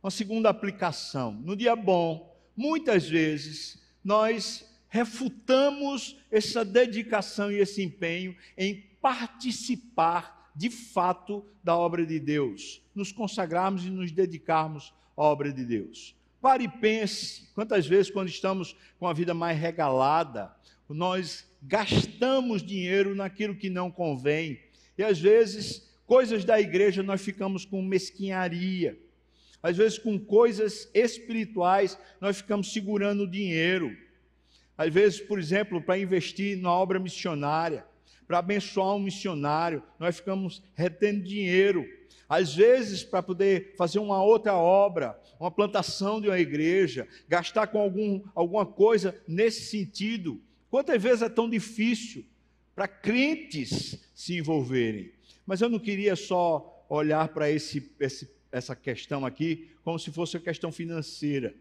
Uma 0.04 0.12
segunda 0.12 0.50
aplicação. 0.50 1.32
No 1.32 1.56
dia 1.56 1.76
bom, 1.76 2.38
muitas 2.56 3.10
vezes 3.10 3.82
nós 4.04 4.64
refutamos 4.90 6.18
essa 6.32 6.64
dedicação 6.64 7.52
e 7.52 7.60
esse 7.60 7.82
empenho 7.82 8.36
em 8.58 8.84
participar 9.02 10.52
de 10.56 10.70
fato 10.70 11.46
da 11.64 11.78
obra 11.78 12.06
de 12.06 12.20
Deus, 12.20 12.82
nos 12.96 13.12
consagrarmos 13.12 13.86
e 13.86 13.90
nos 13.90 14.12
dedicarmos 14.12 14.94
à 15.16 15.22
obra 15.22 15.54
de 15.54 15.64
Deus. 15.64 16.16
Pare 16.42 16.64
e 16.64 16.68
pense, 16.68 17.48
quantas 17.54 17.86
vezes, 17.86 18.12
quando 18.12 18.28
estamos 18.28 18.76
com 19.00 19.08
a 19.08 19.14
vida 19.14 19.34
mais 19.34 19.60
regalada, 19.60 20.52
nós 20.90 21.48
gastamos 21.62 22.64
dinheiro 22.64 23.14
naquilo 23.14 23.56
que 23.56 23.70
não 23.70 23.92
convém, 23.92 24.60
e 24.98 25.04
às 25.04 25.20
vezes, 25.20 25.88
coisas 26.06 26.44
da 26.44 26.60
igreja 26.60 27.04
nós 27.04 27.22
ficamos 27.22 27.66
com 27.66 27.82
mesquinharia, 27.82 28.98
às 29.62 29.76
vezes, 29.76 30.00
com 30.00 30.18
coisas 30.18 30.90
espirituais, 30.94 32.00
nós 32.22 32.38
ficamos 32.38 32.72
segurando 32.72 33.24
o 33.24 33.30
dinheiro, 33.30 33.96
às 34.78 34.94
vezes, 34.94 35.20
por 35.20 35.40
exemplo, 35.40 35.82
para 35.82 35.98
investir 35.98 36.58
na 36.58 36.72
obra 36.72 37.00
missionária, 37.00 37.86
para 38.28 38.40
abençoar 38.40 38.96
um 38.96 39.00
missionário, 39.00 39.82
nós 40.00 40.18
ficamos 40.18 40.62
retendo 40.76 41.24
dinheiro 41.24 41.88
às 42.30 42.54
vezes, 42.54 43.04
para 43.04 43.24
poder 43.24 43.74
fazer 43.78 44.00
uma 44.00 44.22
outra 44.22 44.54
obra, 44.56 45.20
uma 45.40 45.50
plantação 45.50 46.20
de 46.20 46.28
uma 46.28 46.40
igreja, 46.40 47.08
gastar 47.28 47.68
com 47.68 47.80
algum, 47.80 48.22
alguma 48.36 48.66
coisa 48.66 49.20
nesse 49.28 49.62
sentido. 49.66 50.42
Quantas 50.70 51.02
vezes 51.02 51.22
é 51.22 51.30
tão 51.30 51.50
difícil 51.50 52.26
para 52.76 52.88
crentes 52.88 53.98
se 54.14 54.38
envolverem? 54.38 55.12
Mas 55.46 55.62
eu 55.62 55.70
não 55.70 55.80
queria 55.80 56.16
só 56.16 56.86
olhar 56.90 57.30
para 57.30 57.50
esse, 57.50 57.90
esse, 58.00 58.30
essa 58.52 58.76
questão 58.76 59.26
aqui 59.26 59.70
como 59.84 59.98
se 59.98 60.12
fosse 60.12 60.36
uma 60.36 60.44
questão 60.44 60.72
financeira. 60.72 61.56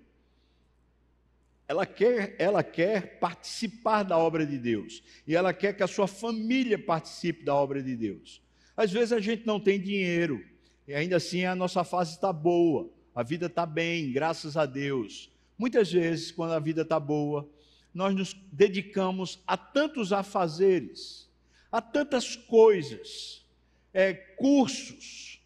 Ela 1.68 1.84
quer, 1.84 2.36
ela 2.38 2.62
quer 2.62 3.18
participar 3.18 4.02
da 4.02 4.16
obra 4.16 4.46
de 4.46 4.58
Deus. 4.58 5.02
E 5.26 5.34
ela 5.34 5.52
quer 5.52 5.76
que 5.76 5.82
a 5.82 5.88
sua 5.88 6.06
família 6.06 6.78
participe 6.78 7.44
da 7.44 7.54
obra 7.54 7.82
de 7.82 7.96
Deus. 7.96 8.40
Às 8.76 8.92
vezes 8.92 9.12
a 9.12 9.20
gente 9.20 9.46
não 9.46 9.58
tem 9.58 9.80
dinheiro 9.80 10.44
e 10.86 10.94
ainda 10.94 11.16
assim 11.16 11.44
a 11.44 11.54
nossa 11.54 11.82
fase 11.82 12.12
está 12.12 12.32
boa, 12.32 12.88
a 13.14 13.22
vida 13.22 13.46
está 13.46 13.66
bem, 13.66 14.12
graças 14.12 14.56
a 14.56 14.64
Deus. 14.66 15.30
Muitas 15.58 15.90
vezes, 15.90 16.30
quando 16.30 16.52
a 16.52 16.60
vida 16.60 16.82
está 16.82 17.00
boa, 17.00 17.48
nós 17.92 18.14
nos 18.14 18.34
dedicamos 18.52 19.42
a 19.46 19.56
tantos 19.56 20.12
afazeres, 20.12 21.28
a 21.72 21.80
tantas 21.80 22.36
coisas, 22.36 23.44
é, 23.92 24.12
cursos, 24.12 25.40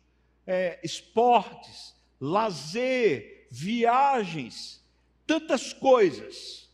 é, 0.46 0.78
esportes, 0.82 1.94
lazer, 2.20 3.46
viagens, 3.50 4.79
tantas 5.30 5.72
coisas. 5.72 6.68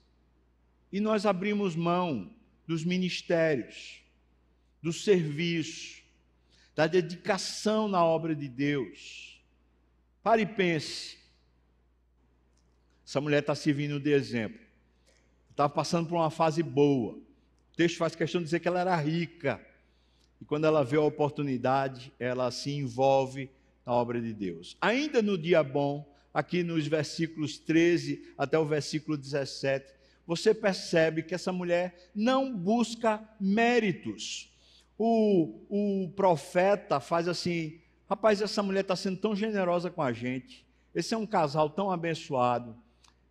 E 0.90 0.98
nós 0.98 1.26
abrimos 1.26 1.76
mão 1.76 2.32
dos 2.66 2.82
ministérios, 2.82 4.00
do 4.82 4.94
serviço, 4.94 6.02
da 6.74 6.86
dedicação 6.86 7.86
na 7.86 8.02
obra 8.02 8.34
de 8.34 8.48
Deus. 8.48 9.42
Pare 10.22 10.40
e 10.40 10.46
pense. 10.46 11.18
Essa 13.06 13.20
mulher 13.20 13.40
está 13.40 13.54
servindo 13.54 14.00
de 14.00 14.10
exemplo. 14.10 14.58
Estava 15.50 15.68
passando 15.68 16.08
por 16.08 16.14
uma 16.14 16.30
fase 16.30 16.62
boa. 16.62 17.12
O 17.12 17.76
texto 17.76 17.98
faz 17.98 18.16
questão 18.16 18.40
de 18.40 18.46
dizer 18.46 18.60
que 18.60 18.68
ela 18.68 18.80
era 18.80 18.96
rica. 18.96 19.60
E 20.40 20.46
quando 20.46 20.64
ela 20.64 20.82
vê 20.82 20.96
a 20.96 21.02
oportunidade, 21.02 22.10
ela 22.18 22.50
se 22.50 22.70
envolve 22.70 23.50
na 23.84 23.92
obra 23.92 24.18
de 24.18 24.32
Deus. 24.32 24.78
Ainda 24.80 25.20
no 25.20 25.36
dia 25.36 25.62
bom, 25.62 26.10
aqui 26.36 26.62
nos 26.62 26.86
versículos 26.86 27.56
13 27.56 28.34
até 28.36 28.58
o 28.58 28.66
versículo 28.66 29.16
17, 29.16 29.94
você 30.26 30.52
percebe 30.52 31.22
que 31.22 31.34
essa 31.34 31.50
mulher 31.52 32.10
não 32.14 32.54
busca 32.54 33.22
méritos 33.40 34.50
o, 34.98 35.60
o 35.68 36.08
profeta 36.10 37.00
faz 37.00 37.28
assim: 37.28 37.80
rapaz, 38.08 38.40
essa 38.40 38.62
mulher 38.62 38.80
está 38.80 38.96
sendo 38.96 39.18
tão 39.18 39.36
generosa 39.36 39.90
com 39.90 40.02
a 40.02 40.12
gente, 40.12 40.64
esse 40.94 41.14
é 41.14 41.16
um 41.16 41.26
casal 41.26 41.68
tão 41.68 41.90
abençoado. 41.90 42.74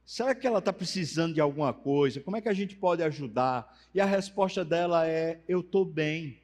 Será 0.05 0.35
que 0.35 0.45
ela 0.45 0.59
está 0.59 0.71
precisando 0.71 1.33
de 1.33 1.41
alguma 1.41 1.73
coisa? 1.73 2.21
Como 2.21 2.37
é 2.37 2.41
que 2.41 2.49
a 2.49 2.53
gente 2.53 2.75
pode 2.75 3.01
ajudar? 3.01 3.75
E 3.93 3.99
a 3.99 4.05
resposta 4.05 4.63
dela 4.63 5.07
é: 5.07 5.39
Eu 5.47 5.61
estou 5.61 5.83
bem, 5.83 6.39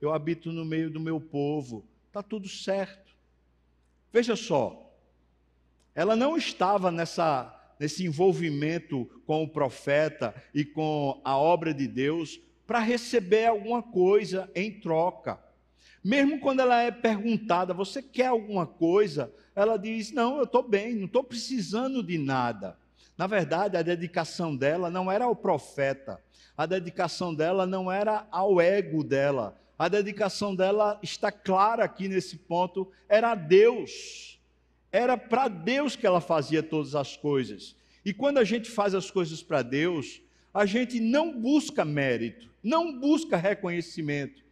eu 0.00 0.12
habito 0.12 0.50
no 0.50 0.64
meio 0.64 0.90
do 0.90 0.98
meu 0.98 1.20
povo, 1.20 1.84
está 2.08 2.22
tudo 2.22 2.48
certo. 2.48 3.14
Veja 4.12 4.34
só, 4.34 4.83
ela 5.94 6.16
não 6.16 6.36
estava 6.36 6.90
nessa, 6.90 7.54
nesse 7.78 8.04
envolvimento 8.04 9.08
com 9.26 9.42
o 9.42 9.48
profeta 9.48 10.34
e 10.52 10.64
com 10.64 11.20
a 11.24 11.36
obra 11.36 11.72
de 11.72 11.86
Deus 11.86 12.40
para 12.66 12.80
receber 12.80 13.46
alguma 13.46 13.82
coisa 13.82 14.50
em 14.54 14.80
troca. 14.80 15.38
Mesmo 16.02 16.40
quando 16.40 16.60
ela 16.60 16.82
é 16.82 16.90
perguntada, 16.90 17.72
você 17.72 18.02
quer 18.02 18.26
alguma 18.26 18.66
coisa? 18.66 19.32
Ela 19.54 19.78
diz: 19.78 20.12
Não, 20.12 20.36
eu 20.36 20.44
estou 20.44 20.62
bem, 20.62 20.94
não 20.94 21.06
estou 21.06 21.24
precisando 21.24 22.02
de 22.02 22.18
nada. 22.18 22.76
Na 23.16 23.26
verdade, 23.26 23.76
a 23.76 23.82
dedicação 23.82 24.56
dela 24.56 24.90
não 24.90 25.10
era 25.10 25.24
ao 25.24 25.36
profeta, 25.36 26.20
a 26.56 26.66
dedicação 26.66 27.32
dela 27.32 27.64
não 27.64 27.90
era 27.90 28.26
ao 28.30 28.60
ego 28.60 29.04
dela, 29.04 29.56
a 29.78 29.88
dedicação 29.88 30.54
dela 30.54 30.98
está 31.02 31.30
clara 31.30 31.84
aqui 31.84 32.08
nesse 32.08 32.36
ponto, 32.36 32.90
era 33.08 33.30
a 33.30 33.34
Deus. 33.34 34.40
Era 34.94 35.18
para 35.18 35.48
Deus 35.48 35.96
que 35.96 36.06
ela 36.06 36.20
fazia 36.20 36.62
todas 36.62 36.94
as 36.94 37.16
coisas. 37.16 37.74
E 38.04 38.14
quando 38.14 38.38
a 38.38 38.44
gente 38.44 38.70
faz 38.70 38.94
as 38.94 39.10
coisas 39.10 39.42
para 39.42 39.60
Deus, 39.60 40.20
a 40.54 40.64
gente 40.66 41.00
não 41.00 41.36
busca 41.36 41.84
mérito, 41.84 42.48
não 42.62 42.96
busca 43.00 43.36
reconhecimento. 43.36 44.44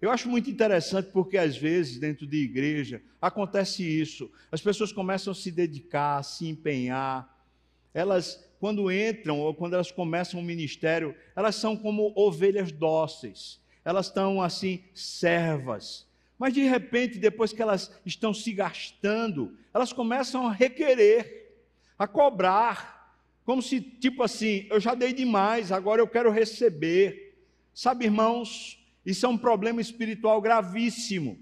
Eu 0.00 0.10
acho 0.10 0.26
muito 0.26 0.48
interessante 0.48 1.10
porque 1.12 1.36
às 1.36 1.54
vezes 1.54 1.98
dentro 1.98 2.26
de 2.26 2.38
igreja 2.38 3.02
acontece 3.20 3.82
isso. 3.82 4.30
As 4.50 4.62
pessoas 4.62 4.90
começam 4.90 5.32
a 5.32 5.34
se 5.34 5.50
dedicar, 5.50 6.16
a 6.16 6.22
se 6.22 6.48
empenhar. 6.48 7.46
Elas, 7.92 8.42
quando 8.58 8.90
entram 8.90 9.38
ou 9.38 9.52
quando 9.52 9.74
elas 9.74 9.90
começam 9.90 10.40
o 10.40 10.42
ministério, 10.42 11.14
elas 11.36 11.56
são 11.56 11.76
como 11.76 12.10
ovelhas 12.16 12.72
dóceis. 12.72 13.60
Elas 13.84 14.06
estão 14.06 14.40
assim, 14.40 14.82
servas. 14.94 16.06
Mas 16.40 16.54
de 16.54 16.62
repente, 16.62 17.18
depois 17.18 17.52
que 17.52 17.60
elas 17.60 17.94
estão 18.06 18.32
se 18.32 18.50
gastando, 18.54 19.58
elas 19.74 19.92
começam 19.92 20.46
a 20.46 20.52
requerer, 20.52 21.54
a 21.98 22.08
cobrar 22.08 22.98
como 23.44 23.60
se, 23.60 23.78
tipo 23.78 24.22
assim, 24.22 24.66
eu 24.70 24.80
já 24.80 24.94
dei 24.94 25.12
demais, 25.12 25.70
agora 25.70 26.00
eu 26.00 26.08
quero 26.08 26.30
receber. 26.30 27.44
Sabe, 27.74 28.06
irmãos, 28.06 28.82
isso 29.04 29.26
é 29.26 29.28
um 29.28 29.36
problema 29.36 29.82
espiritual 29.82 30.40
gravíssimo. 30.40 31.38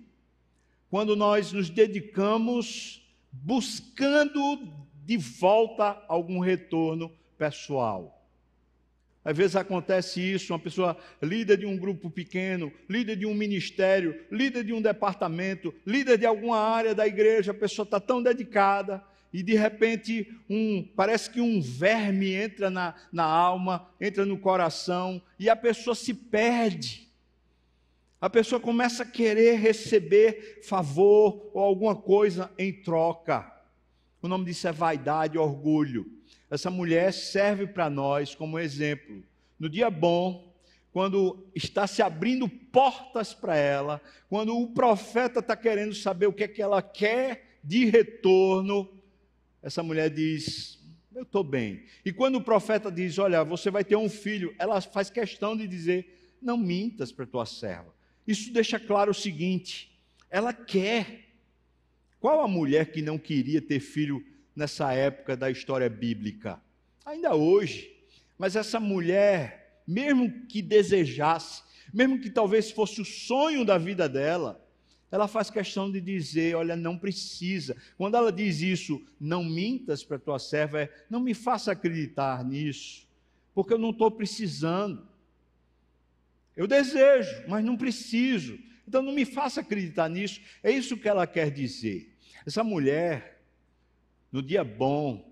Quando 0.90 1.14
nós 1.14 1.52
nos 1.52 1.70
dedicamos 1.70 3.08
buscando 3.30 4.66
de 5.04 5.16
volta 5.16 6.02
algum 6.08 6.40
retorno 6.40 7.12
pessoal. 7.36 8.17
Às 9.28 9.36
vezes 9.36 9.56
acontece 9.56 10.22
isso, 10.22 10.54
uma 10.54 10.58
pessoa 10.58 10.96
líder 11.22 11.58
de 11.58 11.66
um 11.66 11.76
grupo 11.76 12.10
pequeno, 12.10 12.72
líder 12.88 13.14
de 13.14 13.26
um 13.26 13.34
ministério, 13.34 14.18
líder 14.32 14.64
de 14.64 14.72
um 14.72 14.80
departamento, 14.80 15.74
líder 15.86 16.16
de 16.16 16.24
alguma 16.24 16.58
área 16.58 16.94
da 16.94 17.06
igreja, 17.06 17.50
a 17.50 17.54
pessoa 17.54 17.84
está 17.84 18.00
tão 18.00 18.22
dedicada, 18.22 19.04
e 19.30 19.42
de 19.42 19.54
repente 19.54 20.34
um 20.48 20.82
parece 20.96 21.28
que 21.28 21.42
um 21.42 21.60
verme 21.60 22.32
entra 22.32 22.70
na, 22.70 22.94
na 23.12 23.24
alma, 23.24 23.90
entra 24.00 24.24
no 24.24 24.38
coração 24.38 25.20
e 25.38 25.50
a 25.50 25.54
pessoa 25.54 25.94
se 25.94 26.14
perde. 26.14 27.06
A 28.18 28.30
pessoa 28.30 28.58
começa 28.58 29.02
a 29.02 29.06
querer 29.06 29.56
receber 29.56 30.60
favor 30.62 31.50
ou 31.52 31.62
alguma 31.62 31.94
coisa 31.94 32.50
em 32.56 32.72
troca. 32.72 33.46
O 34.22 34.26
nome 34.26 34.46
disso 34.46 34.66
é 34.66 34.72
vaidade, 34.72 35.36
orgulho. 35.36 36.17
Essa 36.50 36.70
mulher 36.70 37.12
serve 37.12 37.66
para 37.66 37.90
nós 37.90 38.34
como 38.34 38.58
exemplo. 38.58 39.22
No 39.58 39.68
dia 39.68 39.90
bom, 39.90 40.54
quando 40.92 41.46
está 41.54 41.86
se 41.86 42.00
abrindo 42.00 42.48
portas 42.48 43.34
para 43.34 43.56
ela, 43.56 44.00
quando 44.28 44.56
o 44.56 44.68
profeta 44.68 45.40
está 45.40 45.56
querendo 45.56 45.94
saber 45.94 46.26
o 46.26 46.32
que 46.32 46.44
é 46.44 46.48
que 46.48 46.62
ela 46.62 46.80
quer 46.80 47.58
de 47.62 47.84
retorno, 47.84 48.88
essa 49.62 49.82
mulher 49.82 50.08
diz: 50.10 50.78
Eu 51.14 51.22
estou 51.22 51.44
bem. 51.44 51.84
E 52.04 52.12
quando 52.12 52.36
o 52.36 52.44
profeta 52.44 52.90
diz: 52.90 53.18
Olha, 53.18 53.44
você 53.44 53.70
vai 53.70 53.84
ter 53.84 53.96
um 53.96 54.08
filho, 54.08 54.54
ela 54.58 54.80
faz 54.80 55.10
questão 55.10 55.56
de 55.56 55.68
dizer: 55.68 56.36
Não 56.40 56.56
mintas 56.56 57.12
para 57.12 57.26
tua 57.26 57.44
serva. 57.44 57.94
Isso 58.26 58.52
deixa 58.52 58.80
claro 58.80 59.10
o 59.10 59.14
seguinte: 59.14 59.90
ela 60.30 60.52
quer. 60.52 61.26
Qual 62.20 62.40
a 62.40 62.48
mulher 62.48 62.90
que 62.90 63.00
não 63.00 63.16
queria 63.16 63.62
ter 63.62 63.78
filho 63.78 64.24
nessa 64.58 64.92
época 64.92 65.36
da 65.36 65.48
história 65.48 65.88
bíblica? 65.88 66.60
Ainda 67.06 67.34
hoje. 67.34 67.96
Mas 68.36 68.56
essa 68.56 68.80
mulher, 68.80 69.82
mesmo 69.86 70.46
que 70.46 70.60
desejasse, 70.60 71.62
mesmo 71.94 72.20
que 72.20 72.28
talvez 72.28 72.70
fosse 72.70 73.00
o 73.00 73.04
sonho 73.04 73.64
da 73.64 73.78
vida 73.78 74.08
dela, 74.08 74.60
ela 75.10 75.28
faz 75.28 75.48
questão 75.48 75.90
de 75.90 76.00
dizer: 76.00 76.56
olha, 76.56 76.76
não 76.76 76.98
precisa. 76.98 77.76
Quando 77.96 78.16
ela 78.16 78.32
diz 78.32 78.60
isso, 78.60 79.00
não 79.18 79.44
mintas 79.44 80.02
para 80.02 80.18
tua 80.18 80.38
serva, 80.38 80.82
é 80.82 81.06
não 81.08 81.20
me 81.20 81.34
faça 81.34 81.72
acreditar 81.72 82.44
nisso, 82.44 83.06
porque 83.54 83.72
eu 83.72 83.78
não 83.78 83.90
estou 83.90 84.10
precisando. 84.10 85.06
Eu 86.56 86.66
desejo, 86.66 87.44
mas 87.46 87.64
não 87.64 87.76
preciso. 87.76 88.58
Então 88.86 89.02
não 89.02 89.12
me 89.12 89.24
faça 89.24 89.60
acreditar 89.60 90.08
nisso. 90.10 90.40
É 90.62 90.70
isso 90.72 90.96
que 90.96 91.08
ela 91.08 91.26
quer 91.26 91.50
dizer. 91.50 92.12
Essa 92.44 92.64
mulher, 92.64 93.37
no 94.30 94.42
dia 94.42 94.62
bom, 94.62 95.28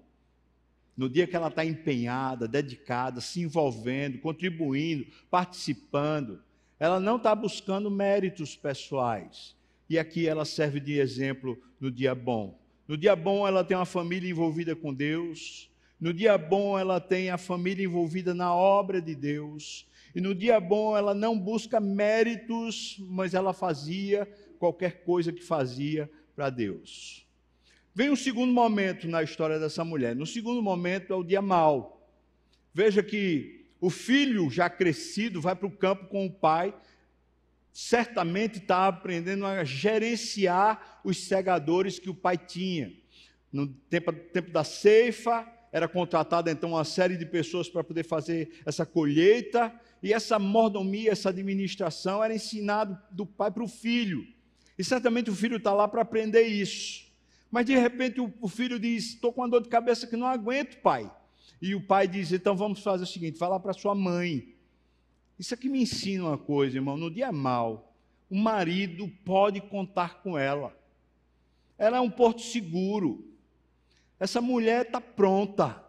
no 0.97 1.09
dia 1.09 1.27
que 1.27 1.37
ela 1.37 1.49
está 1.49 1.65
empenhada, 1.65 2.49
dedicada, 2.49 3.21
se 3.21 3.41
envolvendo, 3.41 4.19
contribuindo, 4.19 5.07
participando, 5.31 6.43
ela 6.79 6.99
não 6.99 7.17
está 7.17 7.35
buscando 7.35 7.91
méritos 7.91 8.57
pessoais. 8.57 9.55
E 9.89 9.99
aqui 9.99 10.27
ela 10.27 10.45
serve 10.45 10.81
de 10.81 10.99
exemplo 10.99 11.59
no 11.79 11.91
dia 11.91 12.15
bom. 12.15 12.59
No 12.89 12.97
dia 12.97 13.15
bom, 13.15 13.47
ela 13.47 13.63
tem 13.63 13.77
uma 13.77 13.85
família 13.85 14.31
envolvida 14.31 14.75
com 14.75 14.93
Deus. 14.93 15.71
No 16.01 16.13
dia 16.13 16.39
bom, 16.39 16.79
ela 16.79 17.01
tem 17.01 17.31
a 17.31 17.39
família 17.39 17.85
envolvida 17.85 18.35
na 18.35 18.55
obra 18.55 19.01
de 19.01 19.15
Deus. 19.15 19.87
E 20.15 20.21
no 20.21 20.35
dia 20.35 20.59
bom 20.59 20.97
ela 20.97 21.15
não 21.15 21.39
busca 21.39 21.79
méritos, 21.79 22.97
mas 23.01 23.35
ela 23.35 23.53
fazia 23.53 24.27
qualquer 24.59 25.05
coisa 25.05 25.31
que 25.31 25.43
fazia 25.43 26.11
para 26.35 26.49
Deus. 26.49 27.26
Vem 27.97 28.11
um 28.11 28.17
segundo 28.17 28.53
momento 28.53 29.09
na 29.09 29.23
história 29.23 29.59
dessa 29.59 29.83
mulher. 29.83 30.15
No 30.15 30.27
segundo 30.27 30.61
momento 30.61 31.15
é 31.15 31.17
o 31.17 31.25
dia 31.25 31.41
mau. 31.41 32.07
Veja 32.75 33.03
que 33.03 33.71
o 33.81 33.89
filho 33.89 34.51
já 34.51 34.69
crescido 34.69 35.41
vai 35.41 35.57
para 35.57 35.67
o 35.67 35.71
campo 35.71 36.05
com 36.05 36.27
o 36.27 36.31
pai, 36.31 36.75
certamente 37.73 38.59
está 38.59 38.87
aprendendo 38.87 39.47
a 39.47 39.65
gerenciar 39.65 41.01
os 41.03 41.25
segadores 41.25 41.99
que 41.99 42.11
o 42.11 42.15
pai 42.15 42.37
tinha. 42.37 42.93
No 43.51 43.67
tempo, 43.67 44.13
tempo 44.13 44.51
da 44.51 44.63
ceifa, 44.63 45.51
era 45.73 45.89
contratada 45.89 46.51
então 46.51 46.73
uma 46.73 46.85
série 46.85 47.17
de 47.17 47.25
pessoas 47.25 47.67
para 47.67 47.83
poder 47.83 48.05
fazer 48.05 48.61
essa 48.67 48.85
colheita, 48.85 49.73
e 50.03 50.13
essa 50.13 50.39
mordomia, 50.39 51.13
essa 51.13 51.31
administração 51.31 52.23
era 52.23 52.35
ensinado 52.35 52.99
do 53.11 53.25
pai 53.25 53.51
para 53.51 53.65
o 53.65 53.69
filho. 53.69 54.23
E 54.79 54.85
certamente 54.85 55.31
o 55.31 55.35
filho 55.35 55.57
está 55.57 55.73
lá 55.73 55.89
para 55.89 56.03
aprender 56.03 56.43
isso. 56.43 57.06
Mas 57.51 57.67
de 57.67 57.77
repente 57.77 58.21
o, 58.21 58.49
filho 58.49 58.79
diz: 58.79 59.15
Estou 59.15 59.33
com 59.33 59.41
uma 59.41 59.49
dor 59.49 59.63
de 59.63 59.69
cabeça 59.69 60.07
que 60.07 60.17
não 60.17 60.27
aguento, 60.27 60.81
pai. 60.81 61.11
E 61.61 61.75
o 61.75 61.81
pai 61.81 62.07
diz: 62.09 62.33
Então 62.33 62.57
vamos 62.57 62.81
fazer 62.81 63.05
o 63.05 63.07
seguinte: 63.07 63.41
lá 63.41 63.59
para 63.59 63.73
sua 63.73 63.95
mãe. 63.95 64.55
Isso 65.39 65.55
aqui 65.55 65.69
me 65.69 65.83
ensina 65.83 66.25
uma 66.25 66.39
coisa, 66.39 66.77
irmão. 66.77 66.97
No 66.97 67.11
dia 67.11 67.31
mal, 67.31 67.95
o 68.31 68.37
marido 68.37 69.09
pode 69.25 69.61
contar 69.61 70.23
com 70.23 70.37
ela. 70.39 70.77
Ela 71.79 71.99
é 71.99 72.01
um 72.01 72.11
porto 72.11 72.41
seguro. 72.41 73.25
Essa 74.19 74.41
mulher 74.41 74.87
está 74.87 75.01
pronta. 75.01 75.83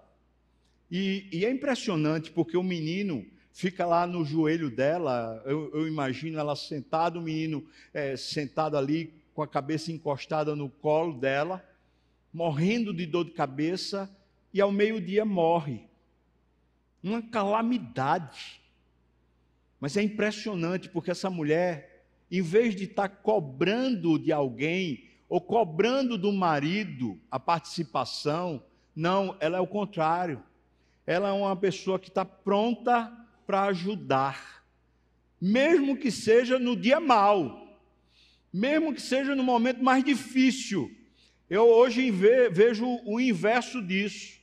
E, 0.91 1.27
e, 1.31 1.45
é 1.45 1.51
impressionante 1.51 2.31
porque 2.31 2.57
o 2.57 2.63
menino 2.63 3.25
fica 3.51 3.85
lá 3.85 4.05
no 4.05 4.23
joelho 4.23 4.69
dela, 4.69 5.41
eu, 5.45 5.71
eu 5.73 5.87
imagino 5.87 6.39
ela 6.39 6.55
sentada, 6.55 7.17
o 7.17 7.21
menino 7.21 7.65
é, 7.93 8.15
sentado 8.15 8.77
ali 8.77 9.13
com 9.37 9.43
a 9.43 9.47
cabeça 9.47 9.91
encostada 9.91 10.55
no 10.55 10.67
colo 10.67 11.13
dela, 11.13 11.63
morrendo 12.33 12.91
de 12.91 13.05
dor 13.05 13.23
de 13.23 13.33
cabeça, 13.33 14.09
e 14.51 14.59
ao 14.59 14.71
meio-dia 14.71 15.23
morre. 15.23 15.83
Uma 17.03 17.21
calamidade. 17.21 18.59
Mas 19.79 19.95
é 19.95 20.01
impressionante 20.01 20.89
porque 20.89 21.11
essa 21.11 21.29
mulher, 21.29 22.03
em 22.31 22.41
vez 22.41 22.75
de 22.75 22.85
estar 22.85 23.09
tá 23.09 23.15
cobrando 23.15 24.17
de 24.17 24.31
alguém, 24.31 25.07
ou 25.29 25.39
cobrando 25.39 26.17
do 26.17 26.33
marido 26.33 27.21
a 27.29 27.39
participação, 27.39 28.63
não, 28.95 29.37
ela 29.39 29.59
é 29.59 29.61
o 29.61 29.67
contrário. 29.67 30.41
Ela 31.05 31.29
é 31.29 31.31
uma 31.31 31.55
pessoa 31.55 31.99
que 31.99 32.09
está 32.09 32.25
pronta 32.25 33.15
para 33.45 33.65
ajudar, 33.65 34.65
mesmo 35.39 35.95
que 35.95 36.09
seja 36.09 36.57
no 36.57 36.75
dia 36.75 36.99
mau, 36.99 37.66
mesmo 38.53 38.93
que 38.93 39.01
seja 39.01 39.35
no 39.35 39.43
momento 39.43 39.83
mais 39.83 40.03
difícil. 40.03 40.91
Eu 41.49 41.63
hoje 41.65 42.11
vejo 42.11 42.85
o 43.05 43.19
inverso 43.19 43.81
disso. 43.81 44.37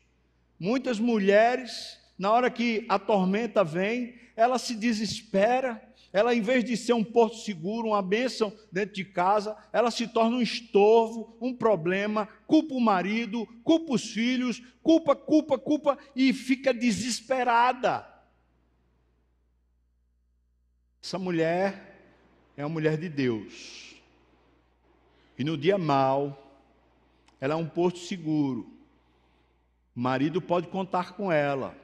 Muitas 0.59 0.99
mulheres, 0.99 1.99
na 2.19 2.31
hora 2.31 2.51
que 2.51 2.85
a 2.89 2.99
tormenta 2.99 3.63
vem, 3.63 4.15
ela 4.37 4.59
se 4.59 4.75
desespera, 4.75 5.83
ela, 6.13 6.33
em 6.33 6.41
vez 6.41 6.65
de 6.65 6.77
ser 6.77 6.93
um 6.93 7.03
porto 7.03 7.39
seguro, 7.39 7.89
uma 7.89 8.01
bênção 8.01 8.57
dentro 8.71 8.95
de 8.95 9.05
casa, 9.05 9.57
ela 9.73 9.91
se 9.91 10.07
torna 10.07 10.37
um 10.37 10.41
estorvo, 10.41 11.37
um 11.41 11.53
problema, 11.53 12.29
culpa 12.47 12.73
o 12.73 12.81
marido, 12.81 13.45
culpa 13.65 13.95
os 13.95 14.13
filhos, 14.13 14.63
culpa, 14.81 15.17
culpa, 15.17 15.59
culpa, 15.59 15.99
e 16.15 16.33
fica 16.33 16.73
desesperada. 16.73 18.09
Essa 21.03 21.19
mulher 21.19 21.99
é 22.57 22.65
uma 22.65 22.73
mulher 22.73 22.97
de 22.97 23.09
Deus. 23.09 23.94
E 25.39 25.45
no 25.45 25.57
dia 25.57 25.77
mal, 25.77 26.41
ela 27.41 27.55
é 27.55 27.57
um 27.57 27.67
porto 27.67 27.99
seguro. 27.99 28.67
O 29.95 30.01
marido 30.01 30.41
pode 30.41 30.69
contar 30.69 31.13
com 31.13 31.31
ela. 31.31 31.77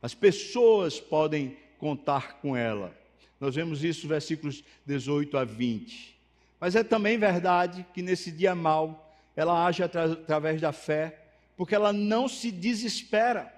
As 0.00 0.14
pessoas 0.14 1.00
podem 1.00 1.56
contar 1.78 2.40
com 2.40 2.56
ela. 2.56 2.96
Nós 3.40 3.54
vemos 3.54 3.84
isso 3.84 4.08
versículos 4.08 4.64
18 4.86 5.36
a 5.36 5.44
20. 5.44 6.18
Mas 6.60 6.74
é 6.74 6.82
também 6.82 7.18
verdade 7.18 7.86
que 7.94 8.02
nesse 8.02 8.32
dia 8.32 8.54
mal, 8.54 9.14
ela 9.36 9.64
age 9.66 9.82
através 9.82 10.60
da 10.60 10.72
fé, 10.72 11.18
porque 11.56 11.74
ela 11.74 11.92
não 11.92 12.28
se 12.28 12.50
desespera, 12.50 13.52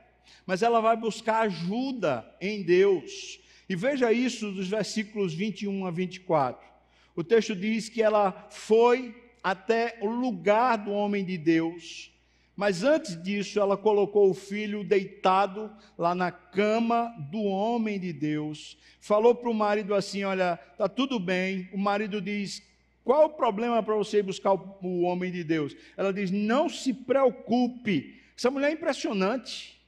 mas 0.47 0.63
ela 0.63 0.81
vai 0.81 0.97
buscar 0.97 1.41
ajuda 1.41 2.25
em 2.41 2.63
Deus. 2.63 3.41
E 3.69 3.77
veja 3.77 4.13
isso 4.13 4.51
dos 4.53 4.69
versículos 4.69 5.33
21 5.33 5.87
a 5.87 5.91
24. 5.91 6.70
O 7.15 7.25
texto 7.25 7.55
diz 7.55 7.89
que 7.89 8.03
ela 8.03 8.49
foi 8.51 9.15
até 9.43 9.99
o 10.01 10.07
lugar 10.07 10.77
do 10.77 10.91
homem 10.91 11.25
de 11.25 11.37
Deus, 11.37 12.13
mas 12.61 12.85
antes 12.85 13.21
disso 13.23 13.59
ela 13.59 13.75
colocou 13.77 14.29
o 14.29 14.35
filho 14.35 14.85
deitado 14.85 15.75
lá 15.97 16.15
na 16.15 16.31
cama 16.31 17.09
do 17.31 17.43
homem 17.43 17.99
de 17.99 18.13
Deus. 18.13 18.77
Falou 19.01 19.35
para 19.35 19.49
o 19.49 19.55
marido 19.55 19.95
assim: 19.95 20.25
Olha, 20.25 20.59
tá 20.77 20.87
tudo 20.87 21.19
bem. 21.19 21.71
O 21.73 21.79
marido 21.79 22.21
diz: 22.21 22.63
Qual 23.03 23.25
o 23.25 23.31
problema 23.31 23.83
para 23.83 23.95
você 23.95 24.23
buscar 24.23 24.53
o 24.53 25.01
homem 25.01 25.33
de 25.33 25.43
Deus? 25.43 25.75
Ela 25.97 26.13
diz: 26.13 26.31
Não 26.31 26.69
se 26.69 26.93
preocupe. 26.93 28.21
Essa 28.37 28.51
mulher 28.51 28.69
é 28.69 28.75
impressionante. 28.75 29.81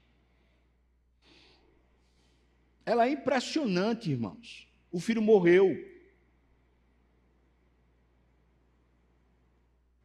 Ela 2.87 3.07
é 3.07 3.11
impressionante, 3.11 4.11
irmãos. 4.11 4.67
O 4.91 4.99
filho 4.99 5.21
morreu. 5.21 5.92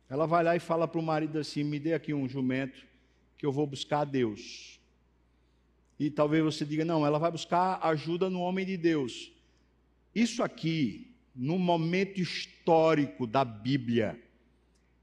Ela 0.10 0.26
vai 0.26 0.44
lá 0.44 0.56
e 0.56 0.60
fala 0.60 0.88
para 0.88 1.00
o 1.00 1.04
marido 1.04 1.38
assim: 1.38 1.64
me 1.64 1.80
dê 1.80 1.94
aqui 1.94 2.14
um 2.14 2.28
jumento 2.28 2.86
que 3.38 3.46
eu 3.46 3.52
vou 3.52 3.68
buscar 3.68 4.02
a 4.02 4.06
Deus. 4.06 4.80
E 6.00 6.10
talvez 6.10 6.44
você 6.44 6.66
diga: 6.66 6.86
não, 6.86 7.06
ela 7.06 7.20
vai 7.20 7.32
buscar 7.32 7.80
ajuda 7.84 8.30
no 8.30 8.40
homem 8.40 8.66
de 8.66 8.78
Deus. 8.78 9.32
Isso 10.16 10.42
aqui, 10.42 11.12
no 11.36 11.60
momento 11.60 12.20
histórico 12.20 13.28
da 13.28 13.44
Bíblia, 13.44 14.20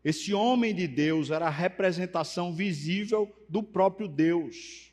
esse 0.04 0.34
homem 0.34 0.74
de 0.74 0.86
Deus 0.86 1.30
era 1.30 1.46
a 1.46 1.50
representação 1.50 2.52
visível 2.52 3.34
do 3.48 3.62
próprio 3.62 4.08
Deus. 4.08 4.92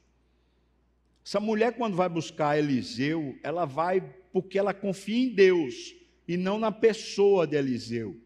Essa 1.26 1.40
mulher, 1.40 1.76
quando 1.76 1.96
vai 1.96 2.10
buscar 2.10 2.58
Eliseu, 2.58 3.38
ela 3.44 3.66
vai 3.66 4.02
porque 4.32 4.58
ela 4.58 4.74
confia 4.74 5.18
em 5.18 5.30
Deus 5.30 5.94
e 6.28 6.38
não 6.38 6.58
na 6.58 6.72
pessoa 6.72 7.46
de 7.46 7.58
Eliseu. 7.58 8.18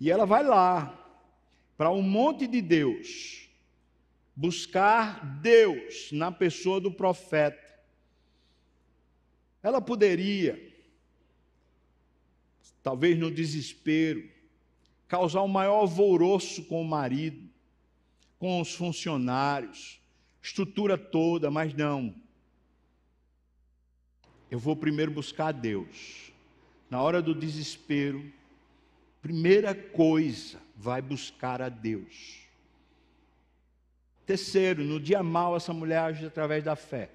E 0.00 0.10
ela 0.10 0.24
vai 0.24 0.44
lá, 0.44 0.94
para 1.76 1.90
um 1.90 2.02
monte 2.02 2.46
de 2.46 2.60
Deus, 2.60 3.48
buscar 4.34 5.24
Deus 5.40 6.10
na 6.12 6.30
pessoa 6.30 6.80
do 6.80 6.92
profeta. 6.92 7.68
Ela 9.62 9.80
poderia, 9.80 10.72
talvez 12.82 13.18
no 13.18 13.30
desespero, 13.30 14.28
causar 15.08 15.42
o 15.42 15.48
maior 15.48 15.80
alvoroço 15.80 16.64
com 16.64 16.80
o 16.80 16.84
marido, 16.84 17.48
com 18.38 18.60
os 18.60 18.74
funcionários, 18.74 20.00
estrutura 20.40 20.96
toda, 20.96 21.50
mas 21.50 21.74
não. 21.74 22.14
Eu 24.50 24.58
vou 24.58 24.76
primeiro 24.76 25.10
buscar 25.10 25.52
Deus. 25.52 26.32
Na 26.88 27.02
hora 27.02 27.20
do 27.20 27.34
desespero, 27.34 28.32
primeira 29.20 29.74
coisa, 29.74 30.58
vai 30.76 31.02
buscar 31.02 31.60
a 31.60 31.68
Deus. 31.68 32.38
Terceiro, 34.26 34.84
no 34.84 35.00
dia 35.00 35.22
mal, 35.22 35.56
essa 35.56 35.72
mulher 35.72 35.98
age 35.98 36.26
através 36.26 36.62
da 36.62 36.76
fé. 36.76 37.10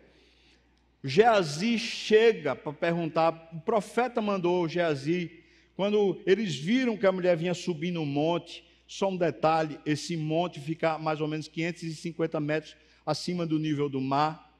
Geazi 1.03 1.77
chega 1.77 2.55
para 2.55 2.73
perguntar, 2.73 3.49
o 3.53 3.59
profeta 3.59 4.21
mandou 4.21 4.67
Geazi, 4.67 5.31
quando 5.75 6.21
eles 6.25 6.55
viram 6.55 6.97
que 6.97 7.05
a 7.05 7.11
mulher 7.11 7.35
vinha 7.35 7.53
subindo 7.53 8.01
um 8.01 8.05
monte, 8.05 8.63
só 8.87 9.09
um 9.09 9.17
detalhe, 9.17 9.79
esse 9.85 10.15
monte 10.15 10.59
fica 10.59 10.97
mais 10.97 11.19
ou 11.19 11.27
menos 11.27 11.47
550 11.47 12.39
metros 12.39 12.75
acima 13.05 13.45
do 13.45 13.59
nível 13.59 13.89
do 13.89 13.99
mar. 13.99 14.51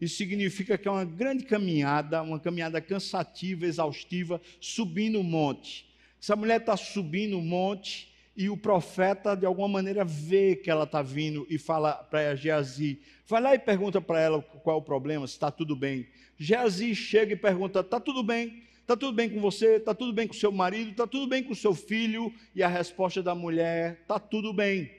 Isso 0.00 0.16
significa 0.16 0.76
que 0.76 0.88
é 0.88 0.90
uma 0.90 1.04
grande 1.04 1.44
caminhada, 1.44 2.22
uma 2.22 2.40
caminhada 2.40 2.80
cansativa, 2.80 3.66
exaustiva, 3.66 4.40
subindo 4.60 5.20
o 5.20 5.24
monte. 5.24 5.91
Essa 6.22 6.36
mulher 6.36 6.60
está 6.60 6.76
subindo 6.76 7.36
o 7.36 7.42
monte 7.42 8.14
e 8.36 8.48
o 8.48 8.56
profeta, 8.56 9.34
de 9.34 9.44
alguma 9.44 9.66
maneira, 9.66 10.04
vê 10.04 10.54
que 10.54 10.70
ela 10.70 10.84
está 10.84 11.02
vindo 11.02 11.44
e 11.50 11.58
fala 11.58 11.94
para 11.94 12.36
Geazi: 12.36 13.00
vai 13.26 13.42
lá 13.42 13.54
e 13.56 13.58
pergunta 13.58 14.00
para 14.00 14.20
ela 14.20 14.40
qual 14.40 14.76
é 14.76 14.78
o 14.78 14.84
problema, 14.84 15.26
se 15.26 15.32
está 15.32 15.50
tudo 15.50 15.74
bem. 15.74 16.06
Geazi 16.38 16.94
chega 16.94 17.32
e 17.32 17.36
pergunta: 17.36 17.80
está 17.80 17.98
tudo 17.98 18.22
bem? 18.22 18.62
Está 18.80 18.96
tudo 18.96 19.12
bem 19.12 19.28
com 19.30 19.40
você? 19.40 19.78
Está 19.78 19.92
tudo 19.96 20.12
bem 20.12 20.28
com 20.28 20.34
seu 20.34 20.52
marido? 20.52 20.92
Está 20.92 21.08
tudo 21.08 21.26
bem 21.26 21.42
com 21.42 21.56
seu 21.56 21.74
filho? 21.74 22.32
E 22.54 22.62
a 22.62 22.68
resposta 22.68 23.20
da 23.20 23.34
mulher: 23.34 23.98
está 24.02 24.20
tudo 24.20 24.52
bem. 24.52 24.92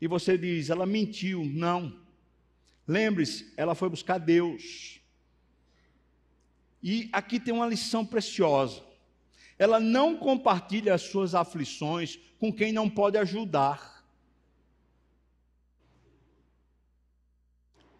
E 0.00 0.08
você 0.08 0.36
diz: 0.36 0.68
ela 0.68 0.84
mentiu. 0.84 1.44
Não. 1.44 1.96
Lembre-se, 2.88 3.54
ela 3.56 3.76
foi 3.76 3.88
buscar 3.88 4.18
Deus. 4.18 5.00
E 6.82 7.08
aqui 7.12 7.38
tem 7.38 7.54
uma 7.54 7.68
lição 7.68 8.04
preciosa. 8.04 8.93
Ela 9.58 9.78
não 9.78 10.16
compartilha 10.16 10.94
as 10.94 11.02
suas 11.02 11.34
aflições 11.34 12.18
com 12.38 12.52
quem 12.52 12.72
não 12.72 12.90
pode 12.90 13.16
ajudar. 13.16 14.04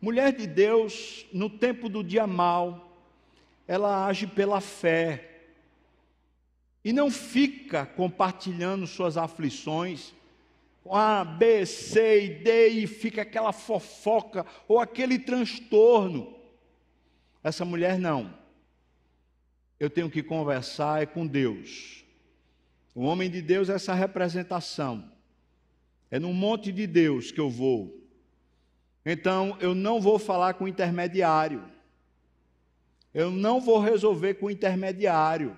Mulher 0.01 0.33
de 0.33 0.47
Deus, 0.47 1.25
no 1.33 1.49
tempo 1.49 1.89
do 1.89 2.05
dia 2.05 2.27
mal, 2.27 2.93
ela 3.67 4.07
age 4.07 4.27
pela 4.27 4.61
fé. 4.61 5.31
E 6.85 6.93
não 6.93 7.11
fica 7.11 7.87
compartilhando 7.87 8.87
suas 8.87 9.17
aflições 9.17 10.13
com 10.83 10.95
A, 10.95 11.25
B, 11.25 11.65
C 11.65 12.27
e 12.27 12.29
D 12.45 12.69
e 12.69 12.87
fica 12.87 13.23
aquela 13.23 13.53
fofoca 13.53 14.45
ou 14.69 14.79
aquele 14.79 15.19
transtorno. 15.19 16.35
Essa 17.43 17.65
mulher 17.65 17.99
não. 17.99 18.44
Eu 19.79 19.91
tenho 19.91 20.11
que 20.11 20.23
conversar 20.23 21.03
é 21.03 21.07
com 21.07 21.27
Deus. 21.27 22.05
O 22.95 23.03
homem 23.03 23.29
de 23.29 23.43
Deus 23.43 23.69
é 23.69 23.75
essa 23.75 23.93
representação. 23.93 25.11
É 26.11 26.19
no 26.19 26.33
monte 26.33 26.71
de 26.71 26.87
Deus 26.87 27.33
que 27.33 27.41
eu 27.41 27.51
vou. 27.51 28.01
Então, 29.05 29.57
eu 29.61 29.75
não 29.75 30.01
vou 30.01 30.19
falar 30.19 30.55
com 30.55 30.69
intermediário. 30.69 31.65
Eu 33.13 33.31
não 33.31 33.61
vou 33.61 33.81
resolver 33.81 34.35
com 34.35 34.51
intermediário. 34.51 35.57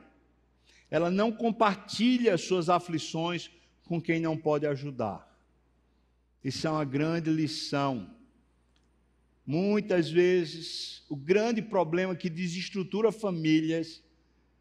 Ela 0.90 1.10
não 1.10 1.30
compartilha 1.30 2.36
suas 2.38 2.68
aflições 2.68 3.50
com 3.84 4.00
quem 4.00 4.18
não 4.18 4.36
pode 4.36 4.66
ajudar. 4.66 5.26
Isso 6.42 6.66
é 6.66 6.70
uma 6.70 6.84
grande 6.84 7.30
lição. 7.30 8.10
Muitas 9.44 10.10
vezes, 10.10 11.04
o 11.08 11.16
grande 11.16 11.60
problema 11.60 12.16
que 12.16 12.30
desestrutura 12.30 13.12
famílias 13.12 14.02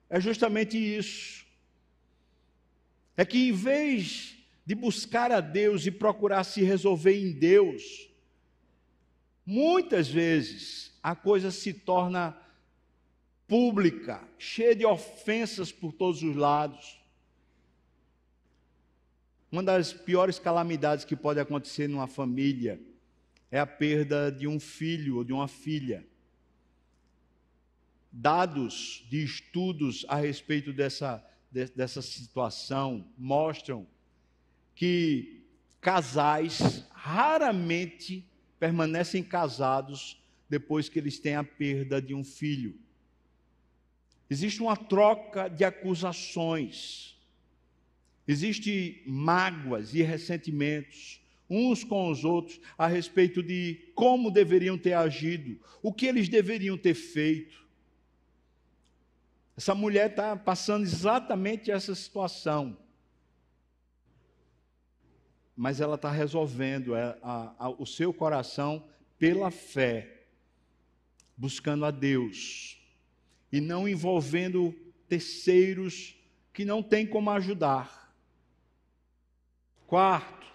é 0.10 0.20
justamente 0.20 0.78
isso. 0.78 1.46
É 3.18 3.26
que 3.26 3.50
em 3.50 3.52
vez 3.52 4.36
de 4.66 4.76
buscar 4.76 5.32
a 5.32 5.40
Deus 5.40 5.86
e 5.86 5.92
procurar 5.92 6.44
se 6.44 6.64
resolver 6.64 7.18
em 7.18 7.32
Deus, 7.32 8.10
muitas 9.46 10.08
vezes 10.08 10.98
a 11.02 11.16
coisa 11.16 11.52
se 11.52 11.74
torna 11.74 12.38
pública, 13.48 14.28
cheia 14.38 14.76
de 14.76 14.86
ofensas 14.86 15.72
por 15.72 15.94
todos 15.94 16.24
os 16.24 16.36
lados. 16.36 17.00
Uma 19.52 19.64
das 19.64 19.94
piores 19.94 20.40
calamidades 20.40 21.06
que 21.06 21.16
pode 21.16 21.40
acontecer 21.40 21.88
numa 21.88 22.08
família 22.08 22.82
é 23.52 23.60
a 23.60 23.66
perda 23.66 24.32
de 24.32 24.48
um 24.48 24.60
filho 24.60 25.18
ou 25.18 25.24
de 25.24 25.32
uma 25.32 25.48
filha. 25.48 26.06
Dados 28.18 29.06
de 29.10 29.22
estudos 29.26 30.06
a 30.08 30.16
respeito 30.16 30.72
dessa, 30.72 31.22
dessa 31.52 32.02
situação 32.02 33.06
mostram 33.18 33.86
que 34.74 35.44
casais 35.82 36.88
raramente 36.92 38.26
permanecem 38.58 39.22
casados 39.22 40.18
depois 40.50 40.88
que 40.88 40.98
eles 40.98 41.20
têm 41.20 41.36
a 41.36 41.44
perda 41.44 42.02
de 42.02 42.14
um 42.14 42.24
filho. 42.24 42.80
Existe 44.30 44.62
uma 44.62 44.78
troca 44.78 45.50
de 45.50 45.66
acusações, 45.66 47.18
existe 48.26 49.04
mágoas 49.06 49.94
e 49.94 50.02
ressentimentos 50.02 51.20
uns 51.50 51.84
com 51.84 52.10
os 52.10 52.24
outros 52.24 52.62
a 52.78 52.88
respeito 52.88 53.44
de 53.44 53.92
como 53.94 54.32
deveriam 54.32 54.78
ter 54.78 54.94
agido, 54.94 55.60
o 55.84 55.94
que 55.94 56.06
eles 56.06 56.30
deveriam 56.30 56.78
ter 56.78 56.94
feito. 56.94 57.65
Essa 59.58 59.74
mulher 59.74 60.10
está 60.10 60.36
passando 60.36 60.84
exatamente 60.84 61.72
essa 61.72 61.96
situação. 61.96 62.78
Mas 65.56 65.80
ela 65.80 65.96
está 65.96 66.12
resolvendo 66.12 66.94
a, 66.94 67.18
a, 67.24 67.66
a, 67.66 67.70
o 67.70 67.86
seu 67.86 68.14
coração 68.14 68.86
pela 69.18 69.50
fé, 69.50 70.26
buscando 71.38 71.86
a 71.86 71.92
Deus 71.92 72.78
e 73.52 73.62
não 73.62 73.88
envolvendo 73.88 74.76
terceiros 75.08 76.16
que 76.52 76.66
não 76.66 76.84
têm 76.84 77.08
como 77.08 77.30
ajudar. 77.32 78.14
Quarto, 79.88 80.46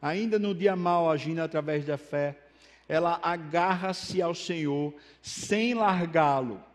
ainda 0.00 0.38
no 0.38 0.54
dia 0.54 0.74
mal 0.74 1.10
agindo 1.10 1.40
através 1.40 1.84
da 1.84 1.98
fé, 1.98 2.46
ela 2.88 3.20
agarra-se 3.22 4.22
ao 4.22 4.34
Senhor 4.34 4.94
sem 5.20 5.74
largá-lo. 5.74 6.69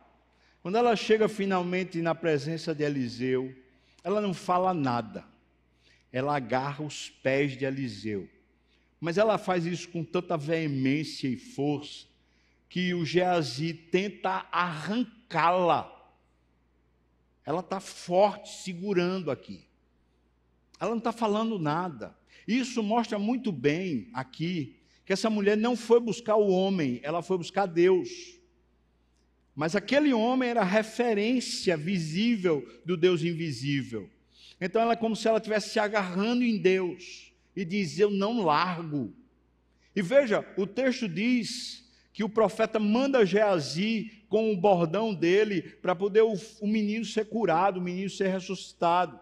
Quando 0.66 0.78
ela 0.78 0.96
chega 0.96 1.30
finalmente 1.30 2.02
na 2.02 2.16
presença 2.16 2.74
de 2.74 2.84
Eliseu, 2.84 3.56
ela 4.04 4.20
não 4.20 4.34
fala 4.34 4.74
nada. 4.74 5.24
Ela 6.12 6.36
agarra 6.36 6.84
os 6.84 7.08
pés 7.08 7.56
de 7.56 7.66
Eliseu. 7.66 8.28
Mas 9.00 9.20
ela 9.20 9.38
faz 9.38 9.68
isso 9.68 9.88
com 9.90 10.04
tanta 10.04 10.36
veemência 10.36 11.28
e 11.28 11.38
força 11.38 12.08
que 12.68 12.96
o 12.96 13.06
Geazi 13.06 13.76
tenta 13.76 14.48
arrancá-la. 14.52 16.12
Ela 17.46 17.60
está 17.60 17.80
forte, 17.80 18.50
segurando 18.50 19.30
aqui. 19.30 19.64
Ela 20.80 20.90
não 20.90 20.98
está 20.98 21.12
falando 21.12 21.60
nada. 21.60 22.18
Isso 22.48 22.82
mostra 22.82 23.20
muito 23.20 23.52
bem 23.52 24.10
aqui 24.16 24.80
que 25.06 25.14
essa 25.14 25.30
mulher 25.30 25.58
não 25.58 25.76
foi 25.76 26.00
buscar 26.00 26.38
o 26.38 26.50
homem, 26.50 27.00
ela 27.04 27.22
foi 27.22 27.38
buscar 27.38 27.68
Deus. 27.68 28.44
Mas 29.56 29.76
aquele 29.76 30.14
homem 30.14 30.50
era 30.50 30.64
referência 30.64 31.78
visível 31.78 32.68
do 32.86 32.98
Deus 32.98 33.24
invisível. 33.24 34.10
Então 34.60 34.82
ela 34.82 34.94
é 34.94 34.98
como 34.98 35.16
se 35.16 35.28
ela 35.28 35.38
estivesse 35.38 35.70
se 35.70 35.80
agarrando 35.80 36.44
em 36.44 36.58
Deus 36.58 37.32
e 37.56 37.64
diz: 37.64 37.98
Eu 37.98 38.12
não 38.12 38.44
largo. 38.44 39.14
E 39.96 40.02
veja, 40.02 40.46
o 40.58 40.68
texto 40.68 41.08
diz 41.08 41.86
que 42.12 42.24
o 42.24 42.30
profeta 42.30 42.80
manda 42.80 43.26
Geazi 43.26 44.24
com 44.28 44.52
o 44.52 44.58
bordão 44.58 45.14
dele 45.14 45.62
para 45.62 45.96
poder 45.96 46.24
o, 46.24 46.34
o 46.60 46.68
menino 46.68 47.06
ser 47.06 47.26
curado, 47.26 47.80
o 47.80 47.84
menino 47.84 48.10
ser 48.10 48.28
ressuscitado. 48.28 49.18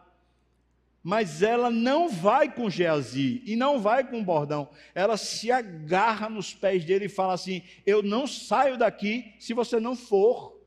Mas 1.03 1.41
ela 1.41 1.69
não 1.69 2.07
vai 2.07 2.49
com 2.49 2.69
Geazi 2.69 3.43
e 3.45 3.57
não 3.57 3.77
vai 3.77 4.09
com 4.09 4.21
o 4.21 4.23
bordão. 4.23 4.69
Ela 4.95 5.17
se 5.17 5.51
agarra 5.51 6.29
nos 6.29 6.53
pés 6.53 6.85
dele 6.85 7.05
e 7.05 7.09
fala 7.09 7.33
assim: 7.33 7.61
Eu 7.85 8.01
não 8.01 8.25
saio 8.25 8.77
daqui 8.77 9.33
se 9.37 9.53
você 9.53 9.81
não 9.81 9.97
for. 9.97 10.57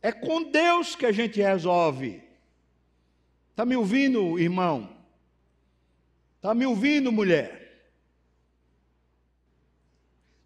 É 0.00 0.10
com 0.10 0.50
Deus 0.50 0.96
que 0.96 1.04
a 1.04 1.12
gente 1.12 1.42
resolve. 1.42 2.22
Está 3.50 3.66
me 3.66 3.76
ouvindo, 3.76 4.38
irmão? 4.38 4.96
Está 6.36 6.54
me 6.54 6.64
ouvindo, 6.64 7.12
mulher? 7.12 7.90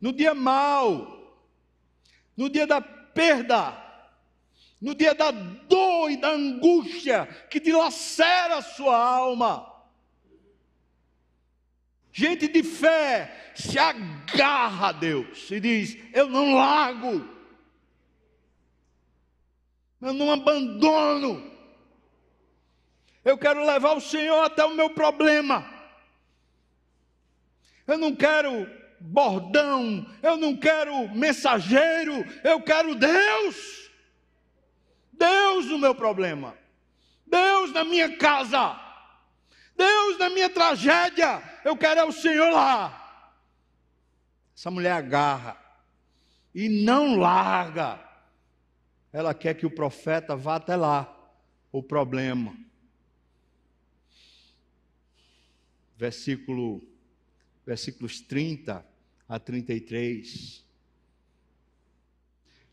No 0.00 0.12
dia 0.12 0.34
mau, 0.34 1.38
no 2.36 2.50
dia 2.50 2.66
da 2.66 2.80
perda, 2.80 3.81
no 4.82 4.96
dia 4.96 5.14
da 5.14 5.30
dor 5.30 6.10
e 6.10 6.16
da 6.16 6.30
angústia 6.30 7.26
que 7.48 7.60
dilacera 7.60 8.56
a 8.56 8.62
sua 8.62 8.96
alma. 8.96 9.72
Gente 12.10 12.48
de 12.48 12.64
fé 12.64 13.52
se 13.54 13.78
agarra 13.78 14.88
a 14.88 14.92
Deus 14.92 15.48
e 15.52 15.60
diz: 15.60 15.96
Eu 16.12 16.28
não 16.28 16.56
largo, 16.56 17.26
eu 20.00 20.12
não 20.12 20.32
abandono, 20.32 21.48
eu 23.24 23.38
quero 23.38 23.64
levar 23.64 23.92
o 23.92 24.00
Senhor 24.00 24.42
até 24.42 24.64
o 24.64 24.74
meu 24.74 24.90
problema. 24.90 25.64
Eu 27.86 27.98
não 27.98 28.14
quero 28.14 28.68
bordão, 29.00 30.04
eu 30.22 30.36
não 30.36 30.56
quero 30.56 31.08
mensageiro, 31.14 32.24
eu 32.42 32.60
quero 32.60 32.96
Deus. 32.96 33.81
Deus 35.12 35.66
no 35.66 35.78
meu 35.78 35.94
problema, 35.94 36.56
Deus 37.26 37.72
na 37.72 37.84
minha 37.84 38.16
casa, 38.16 38.80
Deus 39.76 40.18
na 40.18 40.30
minha 40.30 40.48
tragédia, 40.48 41.42
eu 41.64 41.76
quero 41.76 42.00
é 42.00 42.04
o 42.04 42.12
Senhor 42.12 42.50
lá. 42.50 42.98
Essa 44.56 44.70
mulher 44.70 44.92
agarra 44.92 45.56
e 46.54 46.68
não 46.68 47.16
larga, 47.16 48.00
ela 49.12 49.34
quer 49.34 49.54
que 49.54 49.66
o 49.66 49.70
profeta 49.70 50.36
vá 50.36 50.56
até 50.56 50.76
lá, 50.76 51.14
o 51.70 51.82
problema. 51.82 52.56
Versículo, 55.96 56.82
versículos 57.64 58.20
30 58.20 58.84
a 59.28 59.38
33. 59.38 60.64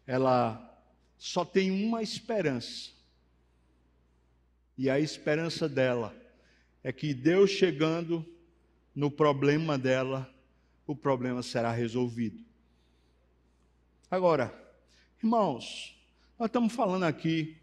Ela 0.06 0.68
só 1.19 1.43
tem 1.43 1.69
uma 1.69 2.01
esperança. 2.01 2.91
E 4.77 4.89
a 4.89 4.97
esperança 4.97 5.67
dela 5.67 6.15
é 6.82 6.93
que 6.93 7.13
Deus 7.13 7.51
chegando 7.51 8.25
no 8.95 9.12
problema 9.12 9.77
dela, 9.77 10.34
o 10.88 10.95
problema 10.95 11.43
será 11.43 11.71
resolvido. 11.73 12.41
Agora, 14.10 14.51
irmãos, 15.21 15.95
nós 16.39 16.47
estamos 16.47 16.73
falando 16.73 17.03
aqui 17.03 17.58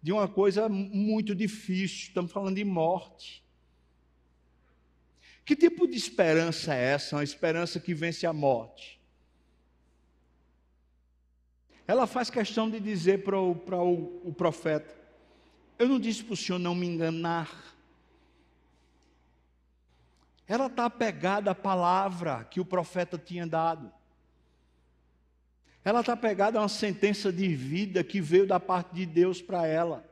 de 0.00 0.12
uma 0.12 0.28
coisa 0.28 0.68
muito 0.68 1.34
difícil, 1.34 2.06
estamos 2.06 2.30
falando 2.30 2.54
de 2.54 2.64
morte. 2.64 3.42
Que 5.44 5.56
tipo 5.56 5.88
de 5.88 5.96
esperança 5.96 6.72
é 6.72 6.92
essa? 6.92 7.16
Uma 7.16 7.24
esperança 7.24 7.80
que 7.80 7.92
vence 7.92 8.24
a 8.24 8.32
morte 8.32 8.99
ela 11.90 12.06
faz 12.06 12.30
questão 12.30 12.70
de 12.70 12.78
dizer 12.78 13.24
para 13.24 13.36
o, 13.36 13.52
para 13.52 13.76
o, 13.82 14.22
o 14.24 14.32
profeta: 14.32 14.94
Eu 15.76 15.88
não 15.88 15.98
disse 15.98 16.22
para 16.22 16.34
o 16.34 16.36
senhor 16.36 16.60
não 16.60 16.72
me 16.72 16.86
enganar. 16.86 17.74
Ela 20.46 20.66
está 20.66 20.84
apegada 20.84 21.50
à 21.50 21.54
palavra 21.54 22.44
que 22.44 22.60
o 22.60 22.64
profeta 22.64 23.18
tinha 23.18 23.44
dado. 23.44 23.92
Ela 25.84 25.98
está 25.98 26.12
apegada 26.12 26.60
a 26.60 26.62
uma 26.62 26.68
sentença 26.68 27.32
de 27.32 27.52
vida 27.56 28.04
que 28.04 28.20
veio 28.20 28.46
da 28.46 28.60
parte 28.60 28.94
de 28.94 29.04
Deus 29.04 29.42
para 29.42 29.66
ela. 29.66 30.08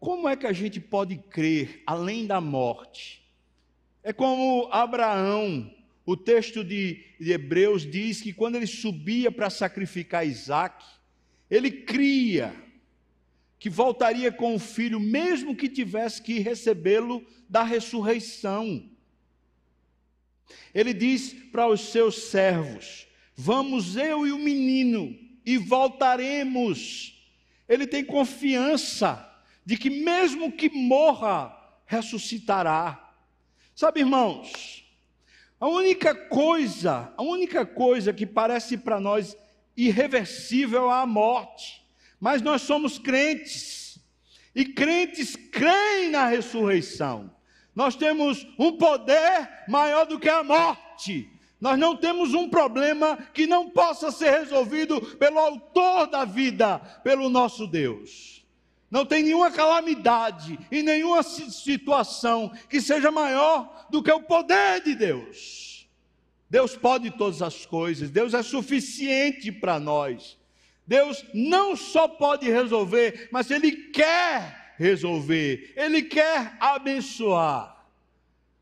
Como 0.00 0.28
é 0.28 0.34
que 0.34 0.48
a 0.48 0.52
gente 0.52 0.80
pode 0.80 1.18
crer 1.18 1.84
além 1.86 2.26
da 2.26 2.40
morte? 2.40 3.24
É 4.02 4.12
como 4.12 4.68
Abraão 4.72 5.72
o 6.04 6.16
texto 6.16 6.64
de, 6.64 7.04
de 7.18 7.32
Hebreus 7.32 7.88
diz 7.88 8.20
que 8.20 8.32
quando 8.32 8.56
ele 8.56 8.66
subia 8.66 9.30
para 9.30 9.48
sacrificar 9.48 10.26
Isaac, 10.26 10.84
ele 11.50 11.70
cria 11.70 12.54
que 13.58 13.70
voltaria 13.70 14.32
com 14.32 14.56
o 14.56 14.58
filho, 14.58 14.98
mesmo 14.98 15.54
que 15.54 15.68
tivesse 15.68 16.20
que 16.20 16.40
recebê-lo 16.40 17.24
da 17.48 17.62
ressurreição. 17.62 18.90
Ele 20.74 20.92
diz 20.92 21.32
para 21.52 21.68
os 21.68 21.80
seus 21.92 22.24
servos: 22.24 23.06
Vamos 23.36 23.96
eu 23.96 24.26
e 24.26 24.32
o 24.32 24.38
menino 24.38 25.16
e 25.46 25.56
voltaremos. 25.56 27.22
Ele 27.68 27.86
tem 27.86 28.04
confiança 28.04 29.28
de 29.64 29.76
que, 29.76 29.88
mesmo 29.88 30.50
que 30.50 30.68
morra, 30.68 31.56
ressuscitará. 31.86 33.14
Sabe, 33.74 34.00
irmãos, 34.00 34.81
a 35.62 35.68
única 35.68 36.12
coisa, 36.12 37.14
a 37.16 37.22
única 37.22 37.64
coisa 37.64 38.12
que 38.12 38.26
parece 38.26 38.76
para 38.76 38.98
nós 38.98 39.36
irreversível 39.76 40.90
é 40.90 40.94
a 40.94 41.06
morte. 41.06 41.86
Mas 42.18 42.42
nós 42.42 42.62
somos 42.62 42.98
crentes. 42.98 43.96
E 44.56 44.64
crentes 44.64 45.36
creem 45.36 46.10
na 46.10 46.26
ressurreição. 46.26 47.32
Nós 47.76 47.94
temos 47.94 48.44
um 48.58 48.72
poder 48.72 49.48
maior 49.68 50.04
do 50.04 50.18
que 50.18 50.28
a 50.28 50.42
morte. 50.42 51.30
Nós 51.60 51.78
não 51.78 51.96
temos 51.96 52.34
um 52.34 52.48
problema 52.48 53.16
que 53.32 53.46
não 53.46 53.70
possa 53.70 54.10
ser 54.10 54.40
resolvido 54.40 55.00
pelo 55.16 55.38
autor 55.38 56.08
da 56.08 56.24
vida, 56.24 56.80
pelo 57.04 57.28
nosso 57.28 57.68
Deus. 57.68 58.41
Não 58.92 59.06
tem 59.06 59.22
nenhuma 59.22 59.50
calamidade 59.50 60.58
e 60.70 60.82
nenhuma 60.82 61.22
situação 61.22 62.52
que 62.68 62.78
seja 62.78 63.10
maior 63.10 63.86
do 63.88 64.02
que 64.02 64.12
o 64.12 64.20
poder 64.20 64.82
de 64.82 64.94
Deus. 64.94 65.88
Deus 66.50 66.76
pode 66.76 67.10
todas 67.10 67.40
as 67.40 67.64
coisas, 67.64 68.10
Deus 68.10 68.34
é 68.34 68.42
suficiente 68.42 69.50
para 69.50 69.80
nós. 69.80 70.38
Deus 70.86 71.24
não 71.32 71.74
só 71.74 72.06
pode 72.06 72.50
resolver, 72.50 73.30
mas 73.32 73.50
Ele 73.50 73.72
quer 73.72 74.74
resolver, 74.76 75.72
Ele 75.74 76.02
quer 76.02 76.54
abençoar. 76.60 77.86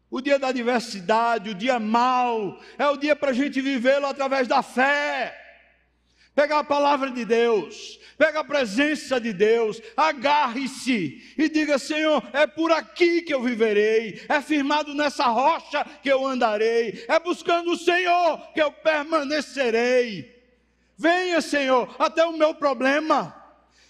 O 0.09 0.21
dia 0.21 0.39
da 0.39 0.49
adversidade, 0.49 1.51
o 1.51 1.55
dia 1.57 1.81
mau, 1.81 2.61
é 2.79 2.87
o 2.87 2.97
dia 2.97 3.17
para 3.17 3.31
a 3.31 3.35
gente 3.35 3.61
vivê-lo 3.61 4.07
através 4.07 4.47
da 4.47 4.63
fé. 4.63 5.50
Pega 6.35 6.59
a 6.59 6.65
palavra 6.65 7.11
de 7.11 7.25
Deus, 7.25 7.99
pega 8.17 8.41
a 8.41 8.45
presença 8.45 9.21
de 9.21 9.33
Deus, 9.33 9.81
agarre-se 9.97 11.35
e 11.37 11.49
diga: 11.49 11.79
Senhor, 11.79 12.23
é 12.33 12.47
por 12.47 12.71
aqui 12.71 13.23
que 13.23 13.35
eu 13.35 13.43
viverei, 13.43 14.25
é 14.29 14.41
firmado 14.41 14.95
nessa 14.95 15.25
rocha 15.25 15.85
que 16.03 16.09
eu 16.09 16.27
andarei, 16.27 17.05
é 17.09 17.19
buscando 17.19 17.73
o 17.73 17.77
Senhor 17.77 18.39
que 18.53 18.63
eu 18.63 18.71
permanecerei. 18.71 20.41
Venha, 20.97 21.41
Senhor, 21.41 21.95
até 21.99 22.25
o 22.25 22.37
meu 22.37 22.55
problema. 22.55 23.35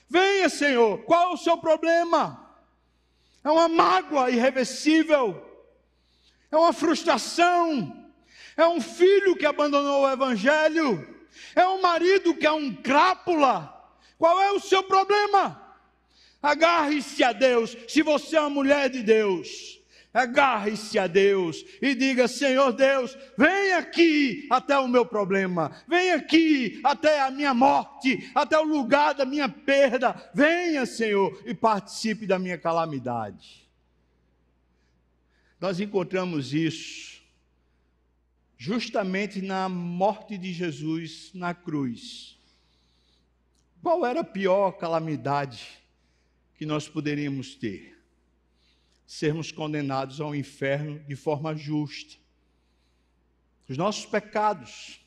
Venha, 0.09 0.48
Senhor, 0.48 0.98
qual 1.05 1.31
é 1.31 1.35
o 1.35 1.37
seu 1.37 1.59
problema? 1.59 2.48
É 3.44 3.50
uma 3.50 3.68
mágoa 3.68 4.31
irreversível, 4.31 5.44
é 6.50 6.57
uma 6.57 6.72
frustração, 6.72 8.11
é 8.57 8.66
um 8.66 8.81
filho 8.81 9.37
que 9.37 9.46
abandonou 9.46 10.03
o 10.03 10.11
Evangelho, 10.11 11.19
é 11.54 11.66
um 11.66 11.80
marido 11.80 12.34
que 12.34 12.46
é 12.46 12.52
um 12.52 12.74
crápula 12.74 13.80
qual 14.20 14.38
é 14.42 14.52
o 14.52 14.60
seu 14.60 14.82
problema? 14.82 15.58
Agarre-se 16.42 17.24
a 17.24 17.32
Deus. 17.32 17.74
Se 17.88 18.02
você 18.02 18.36
é 18.36 18.40
uma 18.42 18.50
mulher 18.50 18.90
de 18.90 19.02
Deus, 19.02 19.80
agarre-se 20.12 20.98
a 20.98 21.06
Deus 21.06 21.64
e 21.80 21.94
diga: 21.94 22.28
Senhor 22.28 22.70
Deus, 22.70 23.16
vem 23.38 23.72
aqui 23.72 24.46
até 24.50 24.78
o 24.78 24.86
meu 24.86 25.06
problema, 25.06 25.74
vem 25.88 26.12
aqui 26.12 26.82
até 26.84 27.22
a 27.22 27.31
minha 27.31 27.54
morte, 27.54 28.31
até 28.35 28.58
o 28.58 28.64
lugar 28.64 29.14
da 29.14 29.24
minha 29.24 29.48
perda. 29.48 30.14
Venha, 30.35 30.85
Senhor, 30.85 31.42
e 31.46 31.54
participe 31.54 32.26
da 32.26 32.38
minha 32.38 32.58
calamidade. 32.58 33.66
Nós 35.58 35.81
encontramos 35.81 36.52
isso 36.52 37.10
justamente 38.63 39.40
na 39.40 39.71
morte 39.71 40.37
de 40.37 40.52
Jesus 40.52 41.31
na 41.33 41.54
cruz. 41.54 42.38
Qual 43.83 44.04
era 44.04 44.21
a 44.21 44.25
pior 44.25 44.73
calamidade 44.73 45.67
que 46.58 46.67
nós 46.67 46.87
poderíamos 46.87 47.54
ter? 47.54 47.98
Sermos 49.06 49.50
condenados 49.50 50.21
ao 50.21 50.35
inferno 50.35 51.00
de 51.08 51.17
forma 51.17 51.56
justa. 51.56 52.19
Os 53.67 53.79
nossos 53.79 54.04
pecados 54.04 55.00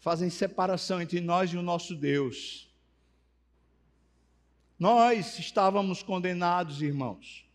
fazem 0.00 0.28
separação 0.28 1.00
entre 1.00 1.20
nós 1.20 1.52
e 1.52 1.56
o 1.56 1.62
nosso 1.62 1.94
Deus. 1.94 2.68
Nós 4.76 5.38
estávamos 5.38 6.02
condenados, 6.02 6.82
irmãos. 6.82 7.48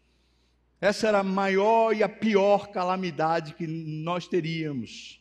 Essa 0.80 1.08
era 1.08 1.20
a 1.20 1.24
maior 1.24 1.96
e 1.96 2.04
a 2.04 2.10
pior 2.10 2.68
calamidade 2.68 3.54
que 3.54 3.66
nós 3.66 4.28
teríamos. 4.28 5.20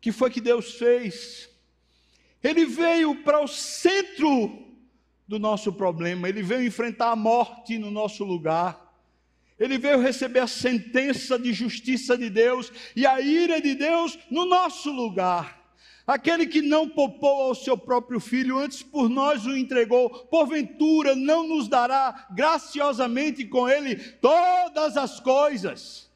Que 0.00 0.10
foi 0.12 0.30
que 0.30 0.40
Deus 0.40 0.74
fez? 0.74 1.48
Ele 2.42 2.66
veio 2.66 3.22
para 3.22 3.40
o 3.40 3.48
centro 3.48 4.62
do 5.26 5.38
nosso 5.38 5.72
problema, 5.72 6.28
ele 6.28 6.42
veio 6.42 6.66
enfrentar 6.66 7.10
a 7.10 7.16
morte 7.16 7.78
no 7.78 7.90
nosso 7.90 8.24
lugar. 8.24 8.84
Ele 9.58 9.78
veio 9.78 10.00
receber 10.00 10.40
a 10.40 10.46
sentença 10.46 11.38
de 11.38 11.52
justiça 11.52 12.18
de 12.18 12.28
Deus 12.28 12.72
e 12.94 13.06
a 13.06 13.20
ira 13.20 13.60
de 13.60 13.74
Deus 13.74 14.18
no 14.30 14.44
nosso 14.44 14.90
lugar. 14.90 15.63
Aquele 16.06 16.46
que 16.46 16.60
não 16.60 16.86
poupou 16.86 17.44
ao 17.44 17.54
seu 17.54 17.78
próprio 17.78 18.20
filho, 18.20 18.58
antes 18.58 18.82
por 18.82 19.08
nós 19.08 19.46
o 19.46 19.56
entregou, 19.56 20.10
porventura 20.26 21.16
não 21.16 21.48
nos 21.48 21.66
dará 21.66 22.26
graciosamente 22.30 23.46
com 23.46 23.66
ele 23.66 23.96
todas 23.96 24.98
as 24.98 25.18
coisas. 25.18 26.10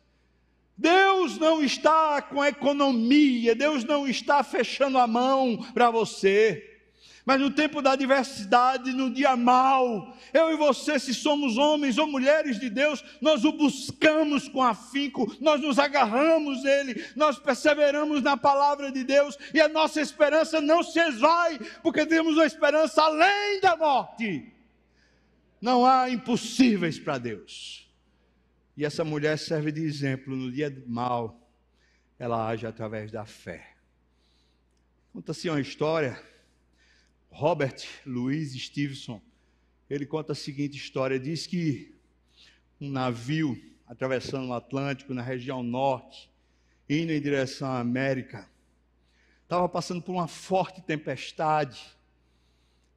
Deus 0.76 1.38
não 1.38 1.62
está 1.62 2.20
com 2.20 2.44
economia, 2.44 3.54
Deus 3.54 3.82
não 3.82 4.06
está 4.06 4.44
fechando 4.44 4.98
a 4.98 5.06
mão 5.06 5.56
para 5.72 5.90
você. 5.90 6.67
Mas 7.28 7.42
no 7.42 7.50
tempo 7.50 7.82
da 7.82 7.92
adversidade, 7.92 8.90
no 8.94 9.12
dia 9.12 9.36
mau, 9.36 10.16
eu 10.32 10.50
e 10.50 10.56
você, 10.56 10.98
se 10.98 11.12
somos 11.12 11.58
homens 11.58 11.98
ou 11.98 12.06
mulheres 12.06 12.58
de 12.58 12.70
Deus, 12.70 13.04
nós 13.20 13.44
o 13.44 13.52
buscamos 13.52 14.48
com 14.48 14.62
afinco, 14.62 15.30
nós 15.38 15.60
nos 15.60 15.78
agarramos 15.78 16.62
nele, 16.62 17.04
nós 17.14 17.38
perseveramos 17.38 18.22
na 18.22 18.34
palavra 18.34 18.90
de 18.90 19.04
Deus 19.04 19.36
e 19.52 19.60
a 19.60 19.68
nossa 19.68 20.00
esperança 20.00 20.58
não 20.62 20.82
se 20.82 20.98
esvai, 21.00 21.58
porque 21.82 22.06
temos 22.06 22.32
uma 22.32 22.46
esperança 22.46 23.02
além 23.02 23.60
da 23.60 23.76
morte. 23.76 24.50
Não 25.60 25.84
há 25.84 26.08
impossíveis 26.08 26.98
para 26.98 27.18
Deus. 27.18 27.86
E 28.74 28.86
essa 28.86 29.04
mulher 29.04 29.38
serve 29.38 29.70
de 29.70 29.84
exemplo 29.84 30.34
no 30.34 30.50
dia 30.50 30.74
mau, 30.86 31.46
ela 32.18 32.48
age 32.48 32.66
através 32.66 33.12
da 33.12 33.26
fé. 33.26 33.74
Conta-se 35.12 35.50
uma 35.50 35.60
história 35.60 36.18
Robert 37.38 37.86
Louis 38.04 38.52
Stevenson, 38.60 39.22
ele 39.88 40.04
conta 40.04 40.32
a 40.32 40.34
seguinte 40.34 40.76
história: 40.76 41.20
diz 41.20 41.46
que 41.46 41.94
um 42.80 42.90
navio 42.90 43.56
atravessando 43.86 44.48
o 44.48 44.52
Atlântico 44.52 45.14
na 45.14 45.22
região 45.22 45.62
norte, 45.62 46.28
indo 46.90 47.12
em 47.12 47.20
direção 47.20 47.68
à 47.68 47.78
América, 47.78 48.50
estava 49.44 49.68
passando 49.68 50.02
por 50.02 50.10
uma 50.10 50.26
forte 50.26 50.82
tempestade. 50.82 51.80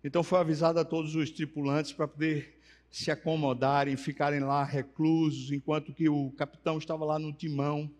Então 0.03 0.23
foi 0.23 0.39
avisado 0.39 0.79
a 0.79 0.83
todos 0.83 1.13
os 1.13 1.29
tripulantes 1.29 1.93
para 1.93 2.07
poder 2.07 2.59
se 2.89 3.11
acomodarem, 3.11 3.95
ficarem 3.95 4.39
lá 4.39 4.63
reclusos, 4.63 5.51
enquanto 5.51 5.93
que 5.93 6.09
o 6.09 6.31
capitão 6.31 6.79
estava 6.79 7.05
lá 7.05 7.19
no 7.19 7.31
timão. 7.31 7.91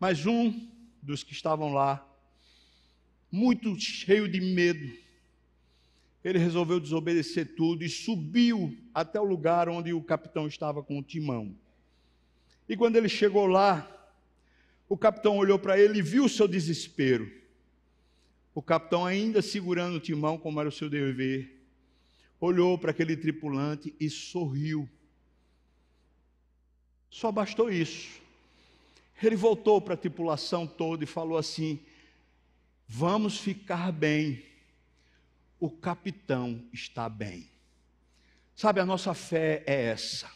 Mas 0.00 0.26
um 0.26 0.68
dos 1.00 1.22
que 1.22 1.32
estavam 1.32 1.72
lá, 1.72 2.04
muito 3.30 3.78
cheio 3.78 4.28
de 4.28 4.40
medo, 4.40 5.09
ele 6.22 6.38
resolveu 6.38 6.78
desobedecer 6.78 7.54
tudo 7.56 7.82
e 7.82 7.88
subiu 7.88 8.76
até 8.94 9.18
o 9.18 9.24
lugar 9.24 9.68
onde 9.68 9.92
o 9.92 10.02
capitão 10.02 10.46
estava 10.46 10.82
com 10.82 10.98
o 10.98 11.02
timão. 11.02 11.54
E 12.68 12.76
quando 12.76 12.96
ele 12.96 13.08
chegou 13.08 13.46
lá, 13.46 13.88
o 14.88 14.96
capitão 14.96 15.38
olhou 15.38 15.58
para 15.58 15.78
ele 15.78 16.00
e 16.00 16.02
viu 16.02 16.24
o 16.24 16.28
seu 16.28 16.46
desespero. 16.46 17.30
O 18.54 18.60
capitão, 18.60 19.06
ainda 19.06 19.40
segurando 19.40 19.96
o 19.96 20.00
timão, 20.00 20.36
como 20.36 20.60
era 20.60 20.68
o 20.68 20.72
seu 20.72 20.90
dever, 20.90 21.64
olhou 22.40 22.76
para 22.76 22.90
aquele 22.90 23.16
tripulante 23.16 23.94
e 23.98 24.10
sorriu. 24.10 24.88
Só 27.08 27.32
bastou 27.32 27.70
isso. 27.70 28.20
Ele 29.22 29.36
voltou 29.36 29.80
para 29.80 29.94
a 29.94 29.96
tripulação 29.96 30.66
toda 30.66 31.04
e 31.04 31.06
falou 31.06 31.38
assim: 31.38 31.80
Vamos 32.86 33.38
ficar 33.38 33.92
bem 33.92 34.42
o 35.60 35.70
capitão 35.70 36.64
está 36.72 37.08
bem. 37.08 37.48
Sabe, 38.56 38.80
a 38.80 38.86
nossa 38.86 39.14
fé 39.14 39.62
é 39.66 39.84
essa. 39.84 40.28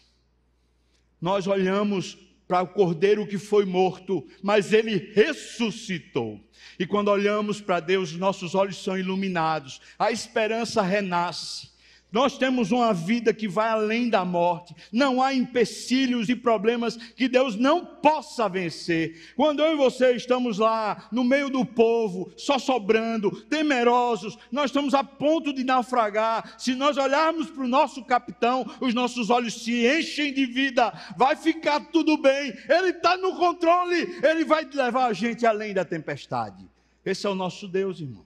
Nós 1.21 1.47
olhamos 1.47 2.17
para 2.47 2.63
o 2.63 2.69
cordeiro 2.69 3.27
que 3.27 3.39
foi 3.39 3.65
morto, 3.65 4.27
mas 4.43 4.73
ele 4.73 5.13
ressuscitou. 5.15 6.41
E 6.79 6.87
quando 6.87 7.09
olhamos 7.09 7.61
para 7.61 7.81
Deus, 7.81 8.13
nossos 8.13 8.55
olhos 8.55 8.83
são 8.83 8.99
iluminados, 8.99 9.81
a 9.99 10.13
esperança 10.13 10.83
renasce. 10.83 11.74
Nós 12.15 12.39
temos 12.39 12.71
uma 12.71 12.95
vida 12.95 13.35
que 13.35 13.49
vai 13.49 13.69
além 13.69 14.09
da 14.09 14.25
morte. 14.25 14.73
Não 14.93 15.21
há 15.21 15.35
empecilhos 15.35 16.29
e 16.29 16.37
problemas 16.37 16.97
que 16.97 17.27
Deus 17.27 17.57
não 17.57 17.85
possa 17.85 18.49
vencer. 18.49 19.35
Quando 19.35 19.61
eu 19.61 19.73
e 19.73 19.77
você 19.77 20.13
estamos 20.13 20.59
lá, 20.59 21.09
no 21.11 21.25
meio 21.25 21.51
do 21.51 21.67
povo, 21.67 22.33
só 22.37 22.57
sobrando, 22.57 23.33
temerosos, 23.47 24.39
nós 24.53 24.67
estamos 24.67 24.95
a 24.95 25.03
ponto 25.03 25.53
de 25.53 25.65
naufragar. 25.65 26.55
Se 26.57 26.77
nós 26.77 26.97
olharmos 26.97 27.51
para 27.51 27.65
o 27.65 27.69
nosso 27.69 28.05
capitão, 28.05 28.65
os 28.81 28.95
nossos 28.95 29.29
olhos 29.29 29.65
se 29.65 29.85
enchem 29.85 30.33
de 30.33 30.47
vida. 30.47 30.93
Vai 31.17 31.35
ficar 31.35 31.81
tudo 31.91 32.17
bem. 32.17 32.57
Ele 32.69 32.91
está 32.91 33.17
no 33.17 33.35
controle. 33.35 34.21
Ele 34.23 34.45
vai 34.45 34.65
levar 34.73 35.07
a 35.07 35.13
gente 35.13 35.45
além 35.45 35.75
da 35.75 35.85
tempestade. 35.85 36.65
Esse 37.05 37.27
é 37.27 37.31
o 37.31 37.35
nosso 37.35 37.67
Deus, 37.67 37.99
irmão. 37.99 38.25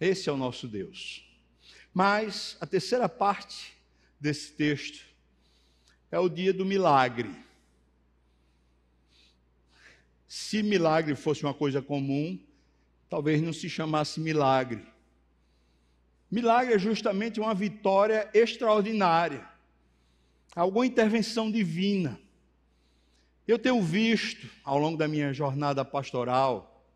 Esse 0.00 0.30
é 0.30 0.32
o 0.32 0.38
nosso 0.38 0.66
Deus. 0.66 1.25
Mas 1.98 2.58
a 2.60 2.66
terceira 2.66 3.08
parte 3.08 3.72
desse 4.20 4.52
texto 4.52 5.02
é 6.10 6.18
o 6.18 6.28
dia 6.28 6.52
do 6.52 6.62
milagre. 6.62 7.34
Se 10.28 10.62
milagre 10.62 11.16
fosse 11.16 11.42
uma 11.42 11.54
coisa 11.54 11.80
comum, 11.80 12.38
talvez 13.08 13.40
não 13.40 13.50
se 13.50 13.70
chamasse 13.70 14.20
milagre. 14.20 14.86
Milagre 16.30 16.74
é 16.74 16.78
justamente 16.78 17.40
uma 17.40 17.54
vitória 17.54 18.28
extraordinária, 18.34 19.48
alguma 20.54 20.84
intervenção 20.84 21.50
divina. 21.50 22.20
Eu 23.48 23.58
tenho 23.58 23.80
visto, 23.80 24.46
ao 24.62 24.76
longo 24.76 24.98
da 24.98 25.08
minha 25.08 25.32
jornada 25.32 25.82
pastoral, 25.82 26.86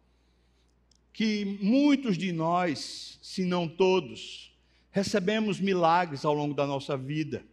que 1.10 1.58
muitos 1.62 2.18
de 2.18 2.32
nós, 2.32 3.18
se 3.22 3.46
não 3.46 3.66
todos, 3.66 4.49
recebemos 4.90 5.60
milagres 5.60 6.24
ao 6.24 6.34
longo 6.34 6.54
da 6.54 6.66
nossa 6.66 6.96
vida. 6.96 7.44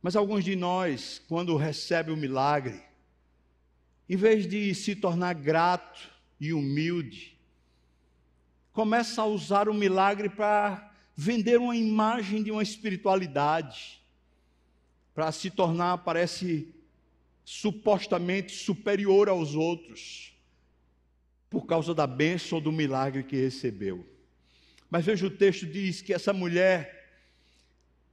Mas 0.00 0.16
alguns 0.16 0.44
de 0.44 0.56
nós, 0.56 1.22
quando 1.28 1.56
recebe 1.56 2.10
o 2.10 2.16
milagre, 2.16 2.82
em 4.08 4.16
vez 4.16 4.46
de 4.46 4.74
se 4.74 4.94
tornar 4.94 5.34
grato 5.34 6.10
e 6.38 6.52
humilde, 6.52 7.38
começa 8.72 9.22
a 9.22 9.26
usar 9.26 9.68
o 9.68 9.74
milagre 9.74 10.28
para 10.28 10.92
vender 11.16 11.58
uma 11.58 11.76
imagem 11.76 12.42
de 12.42 12.50
uma 12.50 12.62
espiritualidade, 12.62 14.02
para 15.14 15.30
se 15.30 15.48
tornar, 15.48 15.98
parece, 15.98 16.74
supostamente 17.44 18.52
superior 18.52 19.28
aos 19.28 19.54
outros, 19.54 20.34
por 21.48 21.66
causa 21.66 21.94
da 21.94 22.06
bênção 22.06 22.58
ou 22.58 22.64
do 22.64 22.72
milagre 22.72 23.22
que 23.22 23.36
recebeu. 23.36 24.13
Mas 24.94 25.04
veja 25.04 25.26
o 25.26 25.30
texto 25.30 25.66
diz 25.66 26.00
que 26.00 26.14
essa 26.14 26.32
mulher 26.32 27.10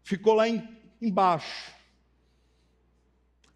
ficou 0.01 0.33
lá 0.33 0.49
em, 0.49 0.67
embaixo. 0.99 1.71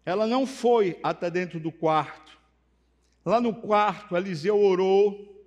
Ela 0.04 0.28
não 0.28 0.46
foi 0.46 1.00
até 1.02 1.28
dentro 1.28 1.58
do 1.58 1.72
quarto. 1.72 2.38
Lá 3.24 3.40
no 3.40 3.52
quarto, 3.52 4.16
Eliseu 4.16 4.56
orou. 4.56 5.44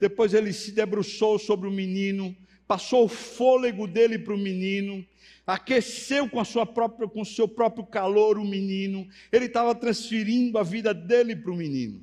Depois 0.00 0.34
ele 0.34 0.52
se 0.52 0.72
debruçou 0.72 1.38
sobre 1.38 1.68
o 1.68 1.70
menino, 1.70 2.36
passou 2.66 3.04
o 3.04 3.08
fôlego 3.08 3.86
dele 3.86 4.18
para 4.18 4.34
o 4.34 4.36
menino, 4.36 5.06
aqueceu 5.46 6.28
com 6.28 6.40
a 6.40 6.44
sua 6.44 6.66
própria, 6.66 7.06
com 7.06 7.20
o 7.20 7.24
seu 7.24 7.46
próprio 7.46 7.86
calor 7.86 8.38
o 8.38 8.44
menino. 8.44 9.08
Ele 9.30 9.44
estava 9.44 9.72
transferindo 9.72 10.58
a 10.58 10.64
vida 10.64 10.92
dele 10.92 11.36
para 11.36 11.52
o 11.52 11.56
menino. 11.56 12.02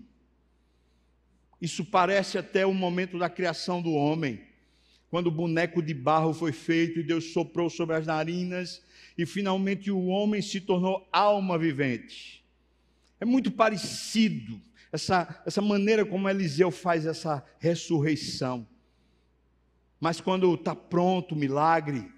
Isso 1.61 1.84
parece 1.84 2.38
até 2.38 2.65
o 2.65 2.73
momento 2.73 3.19
da 3.19 3.30
criação 3.30 3.82
do 3.82 3.91
homem 3.91 4.47
quando 5.10 5.28
o 5.28 5.32
boneco 5.32 5.82
de 5.82 5.93
barro 5.93 6.34
foi 6.34 6.51
feito 6.51 6.99
e 6.99 7.03
Deus 7.03 7.32
soprou 7.32 7.70
sobre 7.70 7.95
as 7.95 8.05
narinas 8.05 8.82
e 9.18 9.26
finalmente 9.26 9.89
o 9.89 10.05
homem 10.05 10.41
se 10.41 10.62
tornou 10.62 11.08
alma 11.12 11.58
vivente. 11.58 12.43
É 13.20 13.26
muito 13.26 13.49
parecido 13.49 14.62
essa, 14.91 15.41
essa 15.45 15.62
maneira 15.62 16.05
como 16.05 16.30
Eliseu 16.30 16.72
faz 16.72 17.05
essa 17.05 17.43
ressurreição. 17.60 18.68
Mas 19.99 20.22
quando 20.22 20.53
está 20.53 20.76
pronto 20.76 21.34
o 21.34 21.38
milagre, 21.38 22.12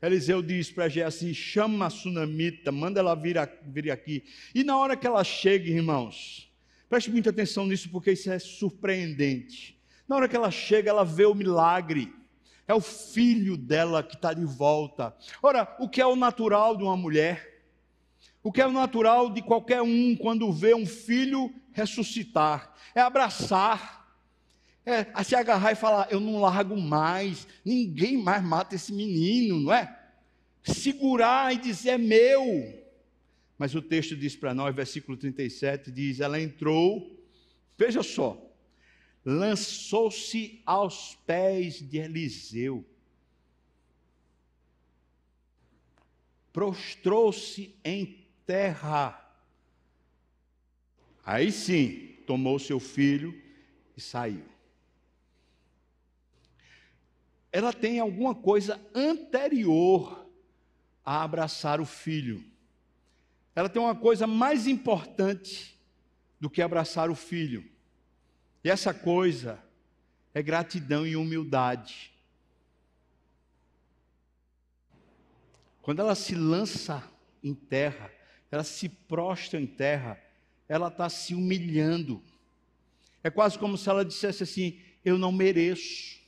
Eliseu 0.00 0.42
diz 0.42 0.70
para 0.70 0.88
Geazi: 0.88 1.34
chama 1.34 1.86
a 1.86 1.90
sunamita, 1.90 2.70
manda 2.70 3.00
ela 3.00 3.14
vir, 3.14 3.36
vir 3.66 3.90
aqui. 3.90 4.24
E 4.54 4.62
na 4.62 4.76
hora 4.78 4.96
que 4.96 5.06
ela 5.06 5.24
chega, 5.24 5.68
irmãos, 5.68 6.52
preste 6.88 7.10
muita 7.10 7.30
atenção 7.30 7.66
nisso 7.66 7.88
porque 7.90 8.12
isso 8.12 8.30
é 8.30 8.38
surpreendente. 8.38 9.78
Na 10.06 10.16
hora 10.16 10.28
que 10.28 10.36
ela 10.36 10.50
chega, 10.50 10.90
ela 10.90 11.04
vê 11.04 11.24
o 11.24 11.34
milagre. 11.34 12.12
É 12.66 12.74
o 12.74 12.80
filho 12.80 13.56
dela 13.56 14.02
que 14.02 14.14
está 14.14 14.32
de 14.32 14.44
volta. 14.44 15.14
Ora, 15.42 15.76
o 15.78 15.88
que 15.88 16.00
é 16.00 16.06
o 16.06 16.16
natural 16.16 16.76
de 16.76 16.82
uma 16.82 16.96
mulher? 16.96 17.62
O 18.42 18.52
que 18.52 18.60
é 18.60 18.66
o 18.66 18.72
natural 18.72 19.30
de 19.30 19.42
qualquer 19.42 19.82
um 19.82 20.16
quando 20.16 20.52
vê 20.52 20.74
um 20.74 20.86
filho 20.86 21.52
ressuscitar? 21.72 22.74
É 22.94 23.00
abraçar, 23.00 24.02
É, 24.86 25.24
se 25.24 25.34
agarrar 25.34 25.72
e 25.72 25.76
falar, 25.76 26.08
eu 26.10 26.20
não 26.20 26.42
largo 26.42 26.76
mais, 26.76 27.48
ninguém 27.64 28.18
mais 28.18 28.44
mata 28.44 28.74
esse 28.74 28.92
menino, 28.92 29.58
não 29.58 29.72
é? 29.72 29.98
Segurar 30.62 31.54
e 31.54 31.56
dizer, 31.56 31.90
é 31.90 31.98
meu. 31.98 32.84
Mas 33.58 33.74
o 33.74 33.80
texto 33.80 34.14
diz 34.14 34.36
para 34.36 34.52
nós, 34.52 34.74
versículo 34.74 35.16
37, 35.16 35.90
diz: 35.90 36.20
ela 36.20 36.38
entrou, 36.38 37.18
veja 37.78 38.02
só, 38.02 38.43
lançou-se 39.24 40.60
aos 40.66 41.14
pés 41.26 41.76
de 41.76 41.98
Eliseu, 41.98 42.84
prostrou-se 46.52 47.74
em 47.84 48.28
terra. 48.46 49.20
Aí 51.24 51.50
sim, 51.50 52.16
tomou 52.26 52.58
seu 52.58 52.78
filho 52.78 53.40
e 53.96 54.00
saiu. 54.00 54.44
Ela 57.50 57.72
tem 57.72 57.98
alguma 57.98 58.34
coisa 58.34 58.80
anterior 58.94 60.28
a 61.04 61.22
abraçar 61.22 61.80
o 61.80 61.86
filho. 61.86 62.44
Ela 63.54 63.68
tem 63.68 63.80
uma 63.80 63.94
coisa 63.94 64.26
mais 64.26 64.66
importante 64.66 65.80
do 66.40 66.50
que 66.50 66.60
abraçar 66.60 67.10
o 67.10 67.14
filho. 67.14 67.73
E 68.64 68.70
essa 68.70 68.94
coisa 68.94 69.62
é 70.32 70.42
gratidão 70.42 71.06
e 71.06 71.14
humildade. 71.14 72.10
Quando 75.82 76.00
ela 76.00 76.14
se 76.14 76.34
lança 76.34 77.06
em 77.42 77.54
terra, 77.54 78.10
ela 78.50 78.64
se 78.64 78.88
prostra 78.88 79.60
em 79.60 79.66
terra, 79.66 80.18
ela 80.66 80.88
está 80.88 81.10
se 81.10 81.34
humilhando. 81.34 82.22
É 83.22 83.28
quase 83.28 83.58
como 83.58 83.76
se 83.76 83.88
ela 83.90 84.02
dissesse 84.02 84.42
assim: 84.42 84.80
Eu 85.04 85.18
não 85.18 85.30
mereço. 85.30 86.18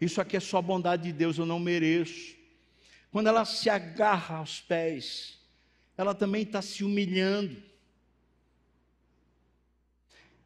Isso 0.00 0.20
aqui 0.20 0.36
é 0.36 0.40
só 0.40 0.62
bondade 0.62 1.02
de 1.02 1.12
Deus, 1.12 1.36
eu 1.36 1.46
não 1.46 1.58
mereço. 1.58 2.36
Quando 3.10 3.26
ela 3.26 3.44
se 3.44 3.68
agarra 3.68 4.36
aos 4.36 4.60
pés, 4.60 5.38
ela 5.96 6.14
também 6.14 6.42
está 6.42 6.62
se 6.62 6.84
humilhando. 6.84 7.71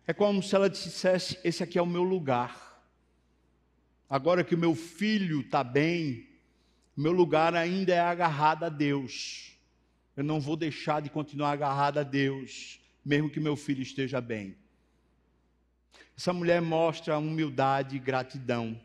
É 0.06 0.12
como 0.12 0.42
se 0.42 0.54
ela 0.54 0.70
dissesse: 0.70 1.38
Esse 1.42 1.62
aqui 1.62 1.78
é 1.78 1.82
o 1.82 1.86
meu 1.86 2.02
lugar. 2.02 2.66
Agora 4.08 4.44
que 4.44 4.54
o 4.54 4.58
meu 4.58 4.74
filho 4.74 5.40
está 5.40 5.64
bem, 5.64 6.28
meu 6.96 7.12
lugar 7.12 7.54
ainda 7.54 7.92
é 7.92 8.00
agarrado 8.00 8.64
a 8.64 8.68
Deus. 8.68 9.52
Eu 10.16 10.24
não 10.24 10.40
vou 10.40 10.56
deixar 10.56 11.02
de 11.02 11.10
continuar 11.10 11.50
agarrado 11.50 11.98
a 11.98 12.02
Deus, 12.02 12.80
mesmo 13.04 13.28
que 13.28 13.40
meu 13.40 13.56
filho 13.56 13.82
esteja 13.82 14.20
bem. 14.20 14.56
Essa 16.16 16.32
mulher 16.32 16.62
mostra 16.62 17.18
humildade 17.18 17.96
e 17.96 17.98
gratidão 17.98 18.80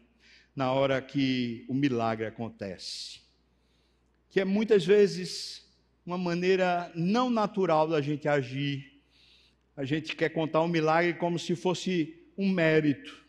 na 0.54 0.72
hora 0.72 1.02
que 1.02 1.66
o 1.70 1.74
milagre 1.74 2.26
acontece. 2.26 3.22
Que 4.30 4.42
é 4.42 4.46
muitas 4.46 4.86
vezes 4.86 5.66
uma 6.06 6.18
maneira 6.18 6.92
não 6.94 7.30
natural 7.30 7.88
da 7.88 8.02
gente 8.02 8.28
agir. 8.28 8.91
A 9.82 9.84
gente 9.84 10.16
quer 10.16 10.30
contar 10.30 10.62
um 10.62 10.68
milagre 10.68 11.16
como 11.16 11.40
se 11.40 11.56
fosse 11.56 12.16
um 12.38 12.48
mérito, 12.52 13.26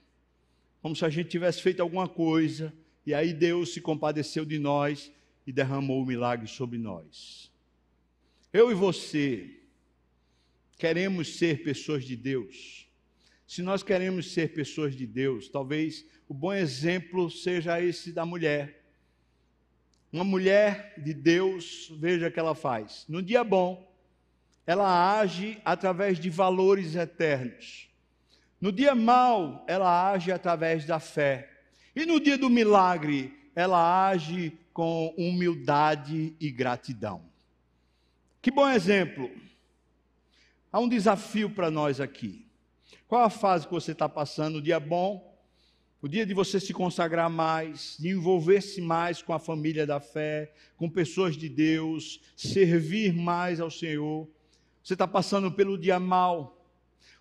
como 0.83 0.95
se 0.95 1.03
a 1.03 1.09
gente 1.09 1.31
tivesse 1.31 1.63
feito 1.63 1.81
alguma 1.81 2.07
coisa, 2.07 2.71
e 3.07 3.15
aí 3.15 3.33
Deus 3.33 3.73
se 3.73 3.81
compadeceu 3.81 4.45
de 4.45 4.59
nós 4.59 5.11
e 5.47 5.51
derramou 5.51 6.03
o 6.03 6.05
milagre 6.05 6.47
sobre 6.47 6.77
nós. 6.77 7.51
Eu 8.53 8.71
e 8.71 8.75
você 8.75 9.63
queremos 10.77 11.37
ser 11.39 11.63
pessoas 11.63 12.05
de 12.05 12.17
Deus. 12.17 12.87
Se 13.47 13.63
nós 13.63 13.83
queremos 13.83 14.31
ser 14.31 14.53
pessoas 14.53 14.95
de 14.95 15.07
Deus, 15.07 15.49
talvez 15.49 16.05
o 16.29 16.35
bom 16.35 16.53
exemplo 16.53 17.31
seja 17.31 17.81
esse 17.81 18.13
da 18.13 18.27
mulher. 18.27 18.85
Uma 20.13 20.23
mulher 20.23 21.01
de 21.03 21.15
Deus, 21.15 21.91
veja 21.99 22.29
o 22.29 22.31
que 22.31 22.39
ela 22.39 22.55
faz. 22.55 23.07
No 23.09 23.23
dia 23.23 23.43
bom, 23.43 23.91
ela 24.67 25.19
age 25.19 25.61
através 25.65 26.19
de 26.19 26.31
valores 26.31 26.95
eternos. 26.95 27.89
No 28.61 28.71
dia 28.71 28.95
mau, 28.95 29.65
ela 29.67 30.13
age 30.13 30.31
através 30.31 30.85
da 30.85 31.01
fé. 31.01 31.51
E 31.97 32.07
no 32.07 32.21
dia 32.21 32.39
do 32.39 32.49
milagre, 32.49 33.37
ela 33.55 34.09
age 34.09 34.57
com 34.73 35.15
humildade 35.19 36.35
e 36.41 36.51
gratidão. 36.51 37.23
Que 38.41 38.51
bom 38.51 38.69
exemplo. 38.69 39.31
Há 40.73 40.81
um 40.81 40.89
desafio 40.89 41.51
para 41.51 41.71
nós 41.71 42.01
aqui. 42.01 42.47
Qual 43.07 43.23
a 43.23 43.31
fase 43.31 43.67
que 43.67 43.75
você 43.75 43.93
está 43.93 44.09
passando? 44.09 44.57
O 44.57 44.63
dia 44.63 44.81
bom? 44.81 45.31
O 46.01 46.09
dia 46.09 46.25
de 46.25 46.33
você 46.33 46.59
se 46.59 46.73
consagrar 46.73 47.29
mais, 47.29 47.97
de 48.01 48.09
envolver-se 48.09 48.81
mais 48.81 49.23
com 49.23 49.33
a 49.33 49.39
família 49.39 49.87
da 49.87 50.01
fé, 50.01 50.53
com 50.77 50.89
pessoas 50.89 51.37
de 51.37 51.49
Deus, 51.49 52.21
servir 52.35 53.13
mais 53.13 53.61
ao 53.61 53.71
Senhor. 53.71 54.29
Você 54.83 54.95
está 54.95 55.07
passando 55.07 55.51
pelo 55.51 55.79
dia 55.79 55.99
mal 56.01 56.63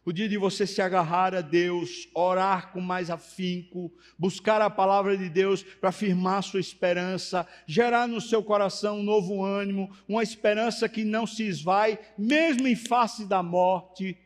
o 0.03 0.11
dia 0.11 0.27
de 0.27 0.35
você 0.35 0.65
se 0.65 0.81
agarrar 0.81 1.35
a 1.35 1.41
Deus, 1.41 2.09
orar 2.15 2.71
com 2.71 2.81
mais 2.81 3.11
afinco, 3.11 3.93
buscar 4.17 4.59
a 4.59 4.69
palavra 4.69 5.15
de 5.15 5.29
Deus 5.29 5.61
para 5.61 5.91
firmar 5.91 6.41
sua 6.41 6.59
esperança, 6.59 7.47
gerar 7.67 8.07
no 8.07 8.19
seu 8.19 8.41
coração 8.41 8.99
um 8.99 9.03
novo 9.03 9.43
ânimo, 9.43 9.95
uma 10.07 10.23
esperança 10.23 10.89
que 10.89 11.03
não 11.03 11.27
se 11.27 11.43
esvai, 11.43 11.99
mesmo 12.17 12.67
em 12.67 12.75
face 12.75 13.27
da 13.27 13.43
morte. 13.43 14.17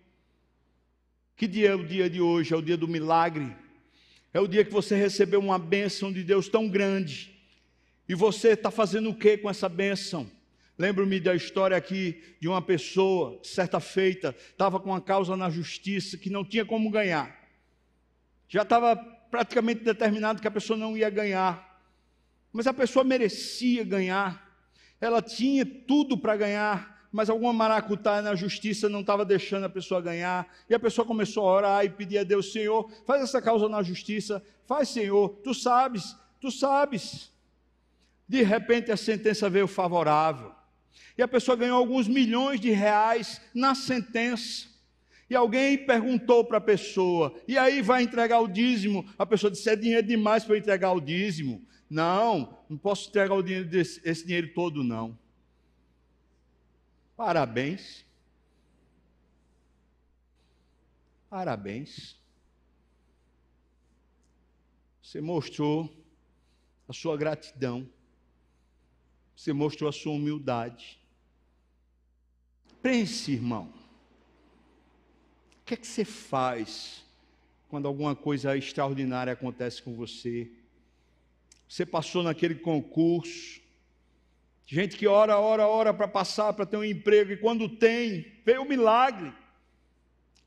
Que 1.36 1.46
dia 1.46 1.72
é 1.72 1.76
o 1.76 1.86
dia 1.86 2.10
de 2.10 2.22
hoje? 2.22 2.54
É 2.54 2.58
o 2.58 2.62
dia 2.62 2.78
do 2.78 2.88
milagre. 2.88 3.54
É 4.34 4.40
o 4.40 4.48
dia 4.48 4.64
que 4.64 4.72
você 4.72 4.96
recebeu 4.96 5.42
uma 5.42 5.60
bênção 5.60 6.12
de 6.12 6.24
Deus 6.24 6.48
tão 6.48 6.70
grande. 6.70 7.38
E 8.08 8.16
você 8.16 8.50
está 8.50 8.72
fazendo 8.72 9.10
o 9.10 9.16
que 9.16 9.38
com 9.38 9.50
essa 9.50 9.68
bênção? 9.68 10.32
Lembro-me 10.78 11.22
da 11.22 11.34
história 11.34 11.78
aqui 11.78 12.22
de 12.40 12.50
uma 12.50 12.62
pessoa, 12.62 13.40
certa 13.42 13.80
feita, 13.80 14.36
estava 14.50 14.78
com 14.80 14.90
uma 14.90 15.00
causa 15.00 15.36
na 15.38 15.50
justiça 15.50 16.18
que 16.18 16.30
não 16.30 16.44
tinha 16.44 16.66
como 16.66 16.92
ganhar. 16.92 17.34
Já 18.50 18.64
estava 18.64 18.96
praticamente 19.32 19.84
determinado 19.84 20.42
que 20.42 20.48
a 20.48 20.52
pessoa 20.52 20.78
não 20.78 20.98
ia 20.98 21.10
ganhar. 21.10 21.82
Mas 22.52 22.68
a 22.68 22.74
pessoa 22.74 23.06
merecia 23.06 23.86
ganhar. 23.86 24.46
Ela 25.00 25.22
tinha 25.22 25.66
tudo 25.66 26.18
para 26.18 26.36
ganhar, 26.36 27.08
mas 27.10 27.30
alguma 27.30 27.54
maracutaia 27.54 28.22
na 28.22 28.36
justiça 28.36 28.90
não 28.90 29.00
estava 29.00 29.24
deixando 29.24 29.66
a 29.66 29.70
pessoa 29.70 30.02
ganhar. 30.02 30.46
E 30.70 30.76
a 30.76 30.80
pessoa 30.80 31.08
começou 31.08 31.48
a 31.48 31.54
orar 31.54 31.86
e 31.86 31.90
pedir 31.90 32.18
a 32.18 32.24
Deus: 32.24 32.52
Senhor, 32.52 32.90
faz 33.06 33.22
essa 33.22 33.42
causa 33.42 33.70
na 33.70 33.82
justiça. 33.82 34.44
Faz, 34.66 34.90
Senhor, 34.90 35.30
tu 35.44 35.54
sabes, 35.54 36.16
tu 36.40 36.52
sabes. 36.52 37.32
De 38.28 38.42
repente 38.42 38.92
a 38.92 38.98
sentença 38.98 39.50
veio 39.50 39.68
favorável 39.68 40.55
e 41.18 41.24
a 41.24 41.28
pessoa 41.28 41.58
ganhou 41.58 41.78
alguns 41.78 42.08
milhões 42.08 42.60
de 42.60 42.72
reais 42.72 43.41
na 43.54 43.74
sentença. 43.74 44.68
E 45.30 45.36
alguém 45.36 45.86
perguntou 45.86 46.43
para 46.43 46.58
a 46.58 46.62
pessoa: 46.62 47.34
e 47.48 47.58
aí 47.58 47.82
vai 47.82 48.04
entregar 48.04 48.39
o 48.39 48.48
dízimo? 48.48 49.06
A 49.18 49.26
pessoa 49.26 49.50
disse: 49.50 49.70
é 49.70 49.76
dinheiro 49.76 50.06
demais 50.06 50.43
para 50.43 50.58
entregar 50.58 50.91
o 50.91 51.02
dízimo. 51.02 51.66
Não, 51.89 52.58
não 52.70 52.78
posso 52.78 53.10
entregar 53.10 53.36
o 53.36 53.43
dinheiro 53.43 53.68
desse, 53.68 54.02
esse 54.04 54.26
dinheiro 54.26 54.54
todo, 54.54 54.84
não. 54.84 55.18
Parabéns. 57.16 58.06
Parabéns. 61.30 62.20
Você 65.02 65.22
mostrou 65.22 65.89
a 66.88 66.93
sua 66.93 67.16
gratidão. 67.16 67.89
Você 69.36 69.52
mostrou 69.52 69.90
a 69.90 69.94
sua 69.94 70.14
humildade. 70.14 71.00
Pense, 72.82 73.32
irmão. 73.32 73.74
O 75.62 75.66
que 75.66 75.74
é 75.74 75.78
que 75.78 75.88
você 75.88 76.06
faz 76.06 77.04
quando 77.68 77.88
alguma 77.88 78.16
coisa 78.16 78.56
extraordinária 78.56 79.34
acontece 79.34 79.82
com 79.82 79.96
você? 79.96 80.52
Você 81.68 81.86
passou 81.86 82.24
naquele 82.24 82.56
concurso. 82.56 83.60
Gente 84.66 84.98
que 84.98 85.08
ora, 85.08 85.38
ora, 85.38 85.68
ora 85.68 85.94
para 85.94 86.08
passar, 86.08 86.54
para 86.54 86.66
ter 86.66 86.78
um 86.78 86.84
emprego, 86.84 87.32
e 87.32 87.38
quando 87.38 87.68
tem, 87.68 88.40
veio 88.46 88.64
o 88.64 88.70
milagre. 88.70 89.34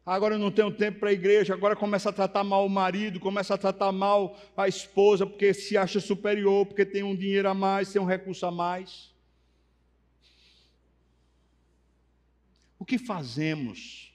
Agora 0.08 0.36
eu 0.36 0.38
não 0.38 0.50
tenho 0.50 0.70
tempo 0.70 1.00
para 1.00 1.10
a 1.10 1.12
igreja, 1.12 1.52
agora 1.52 1.76
começa 1.76 2.08
a 2.08 2.12
tratar 2.14 2.42
mal 2.42 2.64
o 2.64 2.70
marido, 2.70 3.20
começa 3.20 3.52
a 3.52 3.58
tratar 3.58 3.92
mal 3.92 4.38
a 4.56 4.66
esposa, 4.66 5.26
porque 5.26 5.52
se 5.52 5.76
acha 5.76 6.00
superior, 6.00 6.64
porque 6.64 6.86
tem 6.86 7.02
um 7.02 7.14
dinheiro 7.14 7.46
a 7.46 7.52
mais, 7.52 7.92
tem 7.92 8.00
um 8.00 8.06
recurso 8.06 8.46
a 8.46 8.50
mais. 8.50 9.14
O 12.78 12.86
que 12.86 12.96
fazemos 12.96 14.10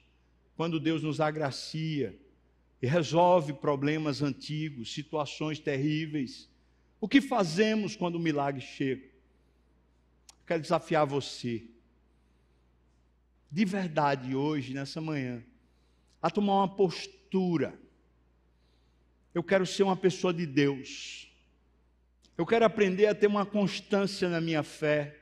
quando 0.56 0.80
Deus 0.80 1.00
nos 1.00 1.20
agracia 1.20 2.18
e 2.82 2.88
resolve 2.88 3.52
problemas 3.52 4.20
antigos, 4.20 4.92
situações 4.92 5.60
terríveis? 5.60 6.50
O 7.00 7.06
que 7.06 7.20
fazemos 7.20 7.94
quando 7.94 8.16
o 8.16 8.20
milagre 8.20 8.60
chega? 8.60 9.08
Quero 10.44 10.60
desafiar 10.60 11.06
você, 11.06 11.62
de 13.48 13.64
verdade, 13.64 14.34
hoje, 14.34 14.74
nessa 14.74 15.00
manhã, 15.00 15.40
a 16.24 16.30
tomar 16.30 16.54
uma 16.54 16.68
postura. 16.68 17.78
Eu 19.34 19.42
quero 19.42 19.66
ser 19.66 19.82
uma 19.82 19.94
pessoa 19.94 20.32
de 20.32 20.46
Deus. 20.46 21.30
Eu 22.34 22.46
quero 22.46 22.64
aprender 22.64 23.04
a 23.08 23.14
ter 23.14 23.26
uma 23.26 23.44
constância 23.44 24.26
na 24.30 24.40
minha 24.40 24.62
fé. 24.62 25.18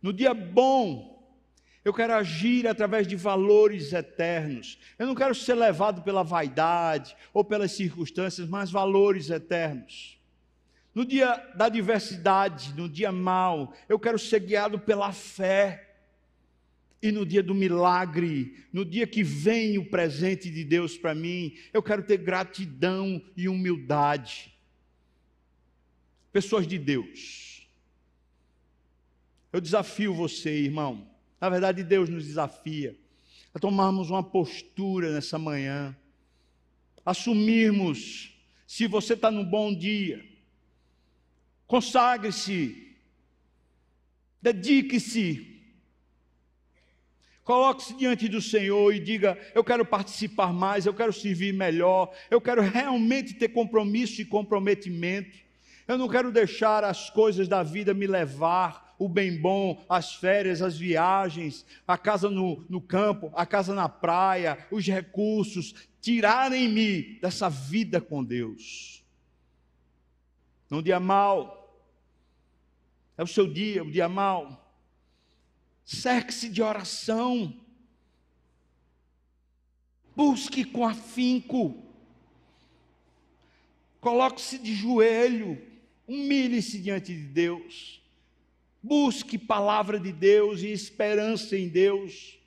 No 0.00 0.14
dia 0.14 0.32
bom, 0.32 1.22
eu 1.84 1.92
quero 1.92 2.14
agir 2.14 2.66
através 2.66 3.06
de 3.06 3.16
valores 3.16 3.92
eternos. 3.92 4.78
Eu 4.98 5.06
não 5.06 5.14
quero 5.14 5.34
ser 5.34 5.52
levado 5.52 6.00
pela 6.00 6.24
vaidade 6.24 7.14
ou 7.34 7.44
pelas 7.44 7.72
circunstâncias, 7.72 8.48
mas 8.48 8.70
valores 8.70 9.28
eternos. 9.28 10.18
No 10.94 11.04
dia 11.04 11.36
da 11.54 11.66
adversidade, 11.66 12.72
no 12.72 12.88
dia 12.88 13.12
mau, 13.12 13.74
eu 13.90 13.98
quero 13.98 14.18
ser 14.18 14.40
guiado 14.40 14.78
pela 14.78 15.12
fé. 15.12 15.89
E 17.02 17.10
no 17.10 17.24
dia 17.24 17.42
do 17.42 17.54
milagre, 17.54 18.64
no 18.72 18.84
dia 18.84 19.06
que 19.06 19.22
vem 19.22 19.78
o 19.78 19.88
presente 19.88 20.50
de 20.50 20.64
Deus 20.64 20.98
para 20.98 21.14
mim, 21.14 21.56
eu 21.72 21.82
quero 21.82 22.02
ter 22.02 22.18
gratidão 22.18 23.22
e 23.36 23.48
humildade. 23.48 24.52
Pessoas 26.32 26.66
de 26.66 26.78
Deus, 26.78 27.66
eu 29.52 29.60
desafio 29.60 30.14
você, 30.14 30.50
irmão, 30.50 31.08
na 31.40 31.48
verdade, 31.48 31.82
Deus 31.82 32.08
nos 32.08 32.26
desafia 32.26 32.96
a 33.52 33.58
tomarmos 33.58 34.10
uma 34.10 34.22
postura 34.22 35.12
nessa 35.12 35.38
manhã, 35.38 35.96
assumirmos 37.04 38.36
se 38.66 38.86
você 38.86 39.14
está 39.14 39.30
num 39.30 39.44
bom 39.44 39.74
dia, 39.74 40.24
consagre-se, 41.66 42.96
dedique-se, 44.40 45.59
Coloque-se 47.50 47.94
diante 47.94 48.28
do 48.28 48.40
Senhor 48.40 48.94
e 48.94 49.00
diga: 49.00 49.36
Eu 49.52 49.64
quero 49.64 49.84
participar 49.84 50.52
mais, 50.52 50.86
eu 50.86 50.94
quero 50.94 51.12
servir 51.12 51.52
melhor, 51.52 52.14
eu 52.30 52.40
quero 52.40 52.62
realmente 52.62 53.34
ter 53.34 53.48
compromisso 53.48 54.22
e 54.22 54.24
comprometimento. 54.24 55.36
Eu 55.88 55.98
não 55.98 56.08
quero 56.08 56.30
deixar 56.30 56.84
as 56.84 57.10
coisas 57.10 57.48
da 57.48 57.64
vida 57.64 57.92
me 57.92 58.06
levar, 58.06 58.94
o 58.96 59.08
bem 59.08 59.36
bom, 59.36 59.84
as 59.88 60.14
férias, 60.14 60.62
as 60.62 60.78
viagens, 60.78 61.66
a 61.88 61.98
casa 61.98 62.30
no, 62.30 62.64
no 62.68 62.80
campo, 62.80 63.32
a 63.34 63.44
casa 63.44 63.74
na 63.74 63.88
praia, 63.88 64.56
os 64.70 64.86
recursos, 64.86 65.74
tirarem-me 66.00 67.18
dessa 67.20 67.50
vida 67.50 68.00
com 68.00 68.22
Deus. 68.22 69.04
Num 70.70 70.80
dia 70.80 71.00
mal, 71.00 71.84
é 73.18 73.24
o 73.24 73.26
seu 73.26 73.52
dia, 73.52 73.82
o 73.82 73.90
dia 73.90 74.08
mal. 74.08 74.69
Cerque-se 75.90 76.48
de 76.48 76.62
oração. 76.62 77.52
Busque 80.14 80.64
com 80.64 80.86
afinco. 80.86 81.82
Coloque-se 84.00 84.56
de 84.60 84.72
joelho. 84.72 85.60
Humilhe-se 86.06 86.78
diante 86.78 87.12
de 87.12 87.26
Deus. 87.26 88.00
Busque 88.80 89.36
palavra 89.36 89.98
de 89.98 90.12
Deus 90.12 90.62
e 90.62 90.68
esperança 90.68 91.56
em 91.56 91.68
Deus. 91.68 92.38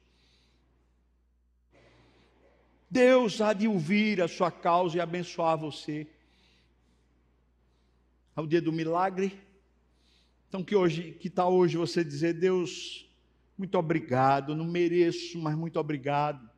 Deus 2.89 3.41
há 3.41 3.51
de 3.51 3.67
ouvir 3.67 4.21
a 4.21 4.29
sua 4.29 4.51
causa 4.51 4.95
e 4.95 5.01
abençoar 5.01 5.57
você. 5.57 6.07
Ao 8.33 8.47
dia 8.47 8.61
do 8.61 8.71
milagre. 8.71 9.37
Então 10.47 10.63
que 10.63 10.77
hoje, 10.77 11.11
que 11.19 11.29
tal 11.29 11.53
hoje 11.53 11.75
você 11.75 12.05
dizer, 12.05 12.35
Deus, 12.35 13.05
muito 13.63 13.77
obrigado, 13.77 14.55
não 14.55 14.65
mereço, 14.65 15.39
mas 15.39 15.55
muito 15.55 15.79
obrigado. 15.79 16.49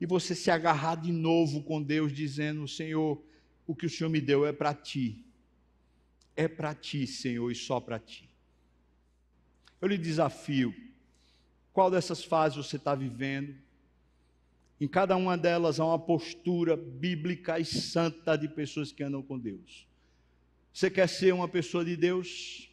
E 0.00 0.06
você 0.06 0.34
se 0.34 0.50
agarrar 0.50 0.96
de 0.96 1.12
novo 1.12 1.62
com 1.62 1.82
Deus, 1.82 2.12
dizendo, 2.12 2.66
Senhor, 2.66 3.22
o 3.66 3.74
que 3.74 3.86
o 3.86 3.90
Senhor 3.90 4.10
me 4.10 4.20
deu 4.20 4.44
é 4.44 4.52
para 4.52 4.74
ti 4.74 5.24
é 6.36 6.48
para 6.48 6.74
ti, 6.74 7.06
Senhor, 7.06 7.50
e 7.50 7.54
só 7.54 7.80
para 7.80 7.98
ti. 7.98 8.28
Eu 9.80 9.88
lhe 9.88 9.98
desafio, 9.98 10.74
qual 11.72 11.90
dessas 11.90 12.24
fases 12.24 12.56
você 12.56 12.76
está 12.76 12.94
vivendo? 12.94 13.54
Em 14.80 14.88
cada 14.88 15.16
uma 15.16 15.36
delas 15.36 15.78
há 15.78 15.84
uma 15.84 15.98
postura 15.98 16.76
bíblica 16.76 17.58
e 17.58 17.64
santa 17.64 18.36
de 18.36 18.48
pessoas 18.48 18.90
que 18.90 19.02
andam 19.02 19.22
com 19.22 19.38
Deus. 19.38 19.86
Você 20.72 20.90
quer 20.90 21.08
ser 21.08 21.32
uma 21.34 21.48
pessoa 21.48 21.84
de 21.84 21.96
Deus? 21.96 22.70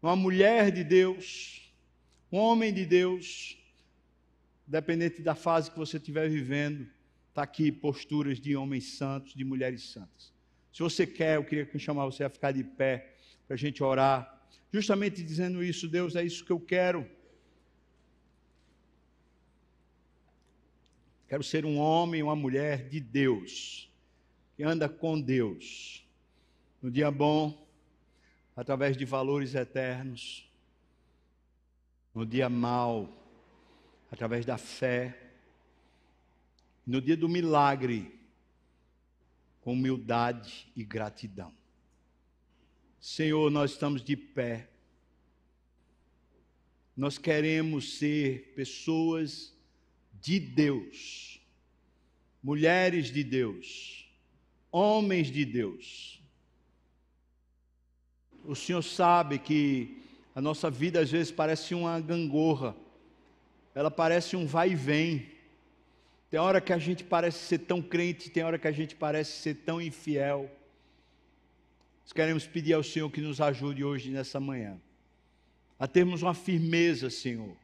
Uma 0.00 0.16
mulher 0.16 0.70
de 0.70 0.84
Deus? 0.84 1.61
Um 2.32 2.38
homem 2.38 2.72
de 2.72 2.86
Deus? 2.86 3.58
Dependente 4.66 5.20
da 5.20 5.34
fase 5.34 5.70
que 5.70 5.78
você 5.78 5.98
estiver 5.98 6.30
vivendo, 6.30 6.88
está 7.28 7.42
aqui 7.42 7.70
posturas 7.70 8.40
de 8.40 8.56
homens 8.56 8.96
santos, 8.96 9.34
de 9.34 9.44
mulheres 9.44 9.90
santas. 9.90 10.32
Se 10.72 10.82
você 10.82 11.06
quer, 11.06 11.36
eu 11.36 11.44
queria 11.44 11.68
chamar 11.78 12.06
você 12.06 12.24
a 12.24 12.30
ficar 12.30 12.52
de 12.52 12.64
pé 12.64 13.16
para 13.46 13.52
a 13.52 13.58
gente 13.58 13.82
orar, 13.82 14.42
justamente 14.72 15.22
dizendo 15.22 15.62
isso, 15.62 15.86
Deus, 15.86 16.16
é 16.16 16.24
isso 16.24 16.42
que 16.42 16.50
eu 16.50 16.58
quero. 16.58 17.06
Quero 21.28 21.42
ser 21.42 21.66
um 21.66 21.76
homem, 21.76 22.22
uma 22.22 22.36
mulher 22.36 22.88
de 22.88 22.98
Deus, 22.98 23.92
que 24.56 24.62
anda 24.62 24.88
com 24.88 25.20
Deus. 25.20 26.06
No 26.80 26.90
dia 26.90 27.10
bom, 27.10 27.66
através 28.56 28.96
de 28.96 29.04
valores 29.04 29.54
eternos. 29.54 30.50
No 32.14 32.26
dia 32.26 32.48
mau, 32.48 33.08
através 34.10 34.44
da 34.44 34.58
fé. 34.58 35.18
No 36.86 37.00
dia 37.00 37.16
do 37.16 37.28
milagre, 37.28 38.18
com 39.62 39.72
humildade 39.72 40.66
e 40.76 40.84
gratidão. 40.84 41.52
Senhor, 43.00 43.50
nós 43.50 43.72
estamos 43.72 44.02
de 44.02 44.16
pé. 44.16 44.68
Nós 46.96 47.16
queremos 47.16 47.98
ser 47.98 48.52
pessoas 48.54 49.56
de 50.20 50.38
Deus, 50.38 51.40
mulheres 52.42 53.10
de 53.10 53.24
Deus, 53.24 54.06
homens 54.70 55.30
de 55.30 55.44
Deus. 55.44 56.22
O 58.44 58.54
Senhor 58.54 58.82
sabe 58.82 59.38
que 59.38 60.01
a 60.34 60.40
nossa 60.40 60.70
vida 60.70 61.00
às 61.00 61.10
vezes 61.10 61.30
parece 61.30 61.74
uma 61.74 62.00
gangorra, 62.00 62.74
ela 63.74 63.90
parece 63.90 64.36
um 64.36 64.46
vai 64.46 64.70
e 64.70 64.74
vem. 64.74 65.30
Tem 66.30 66.40
hora 66.40 66.60
que 66.60 66.72
a 66.72 66.78
gente 66.78 67.04
parece 67.04 67.38
ser 67.38 67.58
tão 67.58 67.82
crente, 67.82 68.30
tem 68.30 68.42
hora 68.42 68.58
que 68.58 68.68
a 68.68 68.72
gente 68.72 68.94
parece 68.94 69.32
ser 69.42 69.54
tão 69.56 69.80
infiel. 69.80 70.50
Nós 72.02 72.12
queremos 72.12 72.46
pedir 72.46 72.72
ao 72.72 72.82
Senhor 72.82 73.10
que 73.10 73.20
nos 73.20 73.40
ajude 73.40 73.84
hoje 73.84 74.10
nessa 74.10 74.40
manhã, 74.40 74.80
a 75.78 75.86
termos 75.86 76.22
uma 76.22 76.34
firmeza, 76.34 77.10
Senhor, 77.10 77.54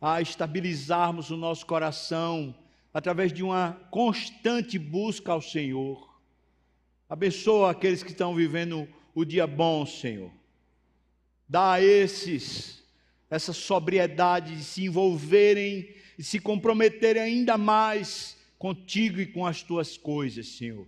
a 0.00 0.20
estabilizarmos 0.20 1.30
o 1.30 1.36
nosso 1.36 1.66
coração 1.66 2.54
através 2.92 3.32
de 3.32 3.42
uma 3.42 3.72
constante 3.90 4.78
busca 4.78 5.32
ao 5.32 5.42
Senhor. 5.42 6.10
Abençoa 7.08 7.70
aqueles 7.70 8.02
que 8.02 8.10
estão 8.10 8.34
vivendo 8.34 8.88
o 9.14 9.24
dia 9.24 9.46
bom, 9.46 9.84
Senhor. 9.84 10.39
Dá 11.50 11.72
a 11.72 11.82
esses 11.82 12.80
essa 13.28 13.52
sobriedade 13.52 14.54
de 14.54 14.62
se 14.62 14.84
envolverem 14.84 15.92
e 16.16 16.22
se 16.22 16.38
comprometerem 16.38 17.20
ainda 17.20 17.58
mais 17.58 18.36
contigo 18.56 19.20
e 19.20 19.26
com 19.26 19.44
as 19.44 19.60
tuas 19.60 19.96
coisas, 19.96 20.46
Senhor. 20.46 20.86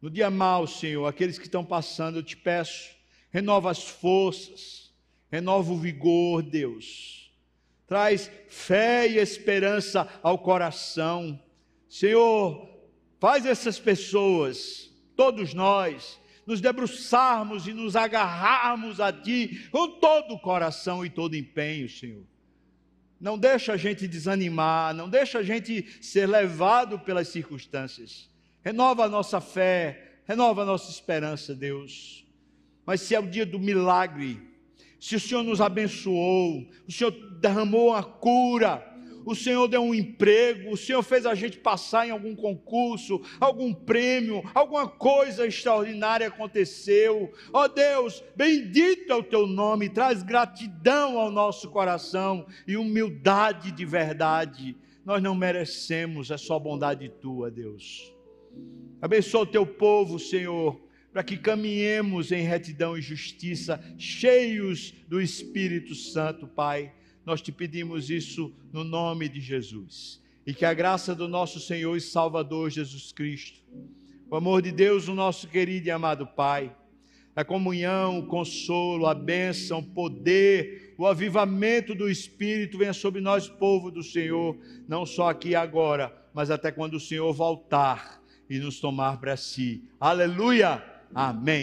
No 0.00 0.08
dia 0.08 0.30
mau, 0.30 0.66
Senhor, 0.66 1.06
aqueles 1.06 1.38
que 1.38 1.44
estão 1.44 1.62
passando, 1.62 2.20
eu 2.20 2.22
te 2.22 2.38
peço, 2.38 2.96
renova 3.30 3.70
as 3.70 3.84
forças, 3.84 4.90
renova 5.30 5.72
o 5.72 5.78
vigor, 5.78 6.42
Deus. 6.42 7.30
Traz 7.86 8.30
fé 8.48 9.06
e 9.06 9.18
esperança 9.18 10.08
ao 10.22 10.38
coração. 10.38 11.38
Senhor, 11.86 12.66
faz 13.20 13.44
essas 13.44 13.78
pessoas, 13.78 14.90
todos 15.14 15.52
nós, 15.52 16.18
nos 16.46 16.60
debruçarmos 16.60 17.66
e 17.66 17.72
nos 17.72 17.96
agarrarmos 17.96 19.00
a 19.00 19.12
Ti 19.12 19.68
com 19.70 19.98
todo 19.98 20.34
o 20.34 20.40
coração 20.40 21.04
e 21.04 21.10
todo 21.10 21.36
empenho, 21.36 21.88
Senhor. 21.88 22.24
Não 23.20 23.38
deixa 23.38 23.72
a 23.72 23.76
gente 23.76 24.06
desanimar, 24.06 24.94
não 24.94 25.08
deixa 25.08 25.38
a 25.38 25.42
gente 25.42 25.98
ser 26.02 26.26
levado 26.26 26.98
pelas 26.98 27.28
circunstâncias. 27.28 28.28
Renova 28.62 29.04
a 29.04 29.08
nossa 29.08 29.40
fé, 29.40 30.18
renova 30.26 30.62
a 30.62 30.66
nossa 30.66 30.90
esperança, 30.90 31.54
Deus. 31.54 32.26
Mas 32.84 33.00
se 33.00 33.14
é 33.14 33.20
o 33.20 33.26
dia 33.26 33.46
do 33.46 33.58
milagre, 33.58 34.40
se 35.00 35.16
o 35.16 35.20
Senhor 35.20 35.42
nos 35.42 35.60
abençoou, 35.60 36.68
o 36.86 36.92
Senhor 36.92 37.12
derramou 37.40 37.94
a 37.94 38.02
cura, 38.02 38.93
o 39.24 39.34
Senhor 39.34 39.66
deu 39.68 39.82
um 39.82 39.94
emprego, 39.94 40.70
o 40.70 40.76
Senhor 40.76 41.02
fez 41.02 41.26
a 41.26 41.34
gente 41.34 41.58
passar 41.58 42.06
em 42.06 42.10
algum 42.10 42.34
concurso, 42.34 43.20
algum 43.40 43.72
prêmio, 43.72 44.42
alguma 44.54 44.88
coisa 44.88 45.46
extraordinária 45.46 46.28
aconteceu. 46.28 47.32
Ó 47.52 47.64
oh 47.64 47.68
Deus, 47.68 48.22
bendito 48.36 49.12
é 49.12 49.14
o 49.14 49.22
teu 49.22 49.46
nome, 49.46 49.88
traz 49.88 50.22
gratidão 50.22 51.18
ao 51.18 51.30
nosso 51.30 51.70
coração 51.70 52.46
e 52.66 52.76
humildade 52.76 53.72
de 53.72 53.84
verdade. 53.84 54.76
nós 55.04 55.22
não 55.22 55.34
merecemos, 55.34 56.30
é 56.30 56.38
só 56.38 56.58
bondade 56.58 57.08
tua, 57.20 57.50
Deus. 57.50 58.10
Abençoa 59.02 59.42
o 59.42 59.46
teu 59.46 59.66
povo, 59.66 60.18
Senhor, 60.18 60.80
para 61.12 61.22
que 61.22 61.36
caminhemos 61.36 62.32
em 62.32 62.42
retidão 62.42 62.96
e 62.96 63.02
justiça, 63.02 63.78
cheios 63.98 64.94
do 65.06 65.20
Espírito 65.20 65.94
Santo, 65.94 66.46
Pai. 66.46 66.92
Nós 67.24 67.40
te 67.40 67.50
pedimos 67.50 68.10
isso 68.10 68.52
no 68.72 68.84
nome 68.84 69.28
de 69.28 69.40
Jesus. 69.40 70.22
E 70.46 70.52
que 70.52 70.64
a 70.64 70.74
graça 70.74 71.14
do 71.14 71.26
nosso 71.26 71.58
Senhor 71.58 71.96
e 71.96 72.00
Salvador 72.00 72.70
Jesus 72.70 73.12
Cristo, 73.12 73.60
o 74.30 74.36
amor 74.36 74.60
de 74.62 74.70
Deus, 74.70 75.08
o 75.08 75.14
nosso 75.14 75.48
querido 75.48 75.88
e 75.88 75.90
amado 75.90 76.26
Pai, 76.26 76.74
a 77.34 77.44
comunhão, 77.44 78.18
o 78.18 78.26
consolo, 78.26 79.06
a 79.06 79.14
bênção, 79.14 79.80
o 79.80 79.82
poder, 79.82 80.94
o 80.96 81.06
avivamento 81.06 81.94
do 81.94 82.08
Espírito 82.08 82.78
venha 82.78 82.92
sobre 82.92 83.20
nós, 83.20 83.48
povo 83.48 83.90
do 83.90 84.02
Senhor, 84.02 84.56
não 84.86 85.04
só 85.04 85.30
aqui 85.30 85.50
e 85.50 85.56
agora, 85.56 86.14
mas 86.32 86.50
até 86.50 86.70
quando 86.70 86.94
o 86.94 87.00
Senhor 87.00 87.32
voltar 87.32 88.22
e 88.48 88.58
nos 88.58 88.78
tomar 88.80 89.18
para 89.18 89.36
si. 89.36 89.82
Aleluia! 89.98 90.82
Amém. 91.14 91.62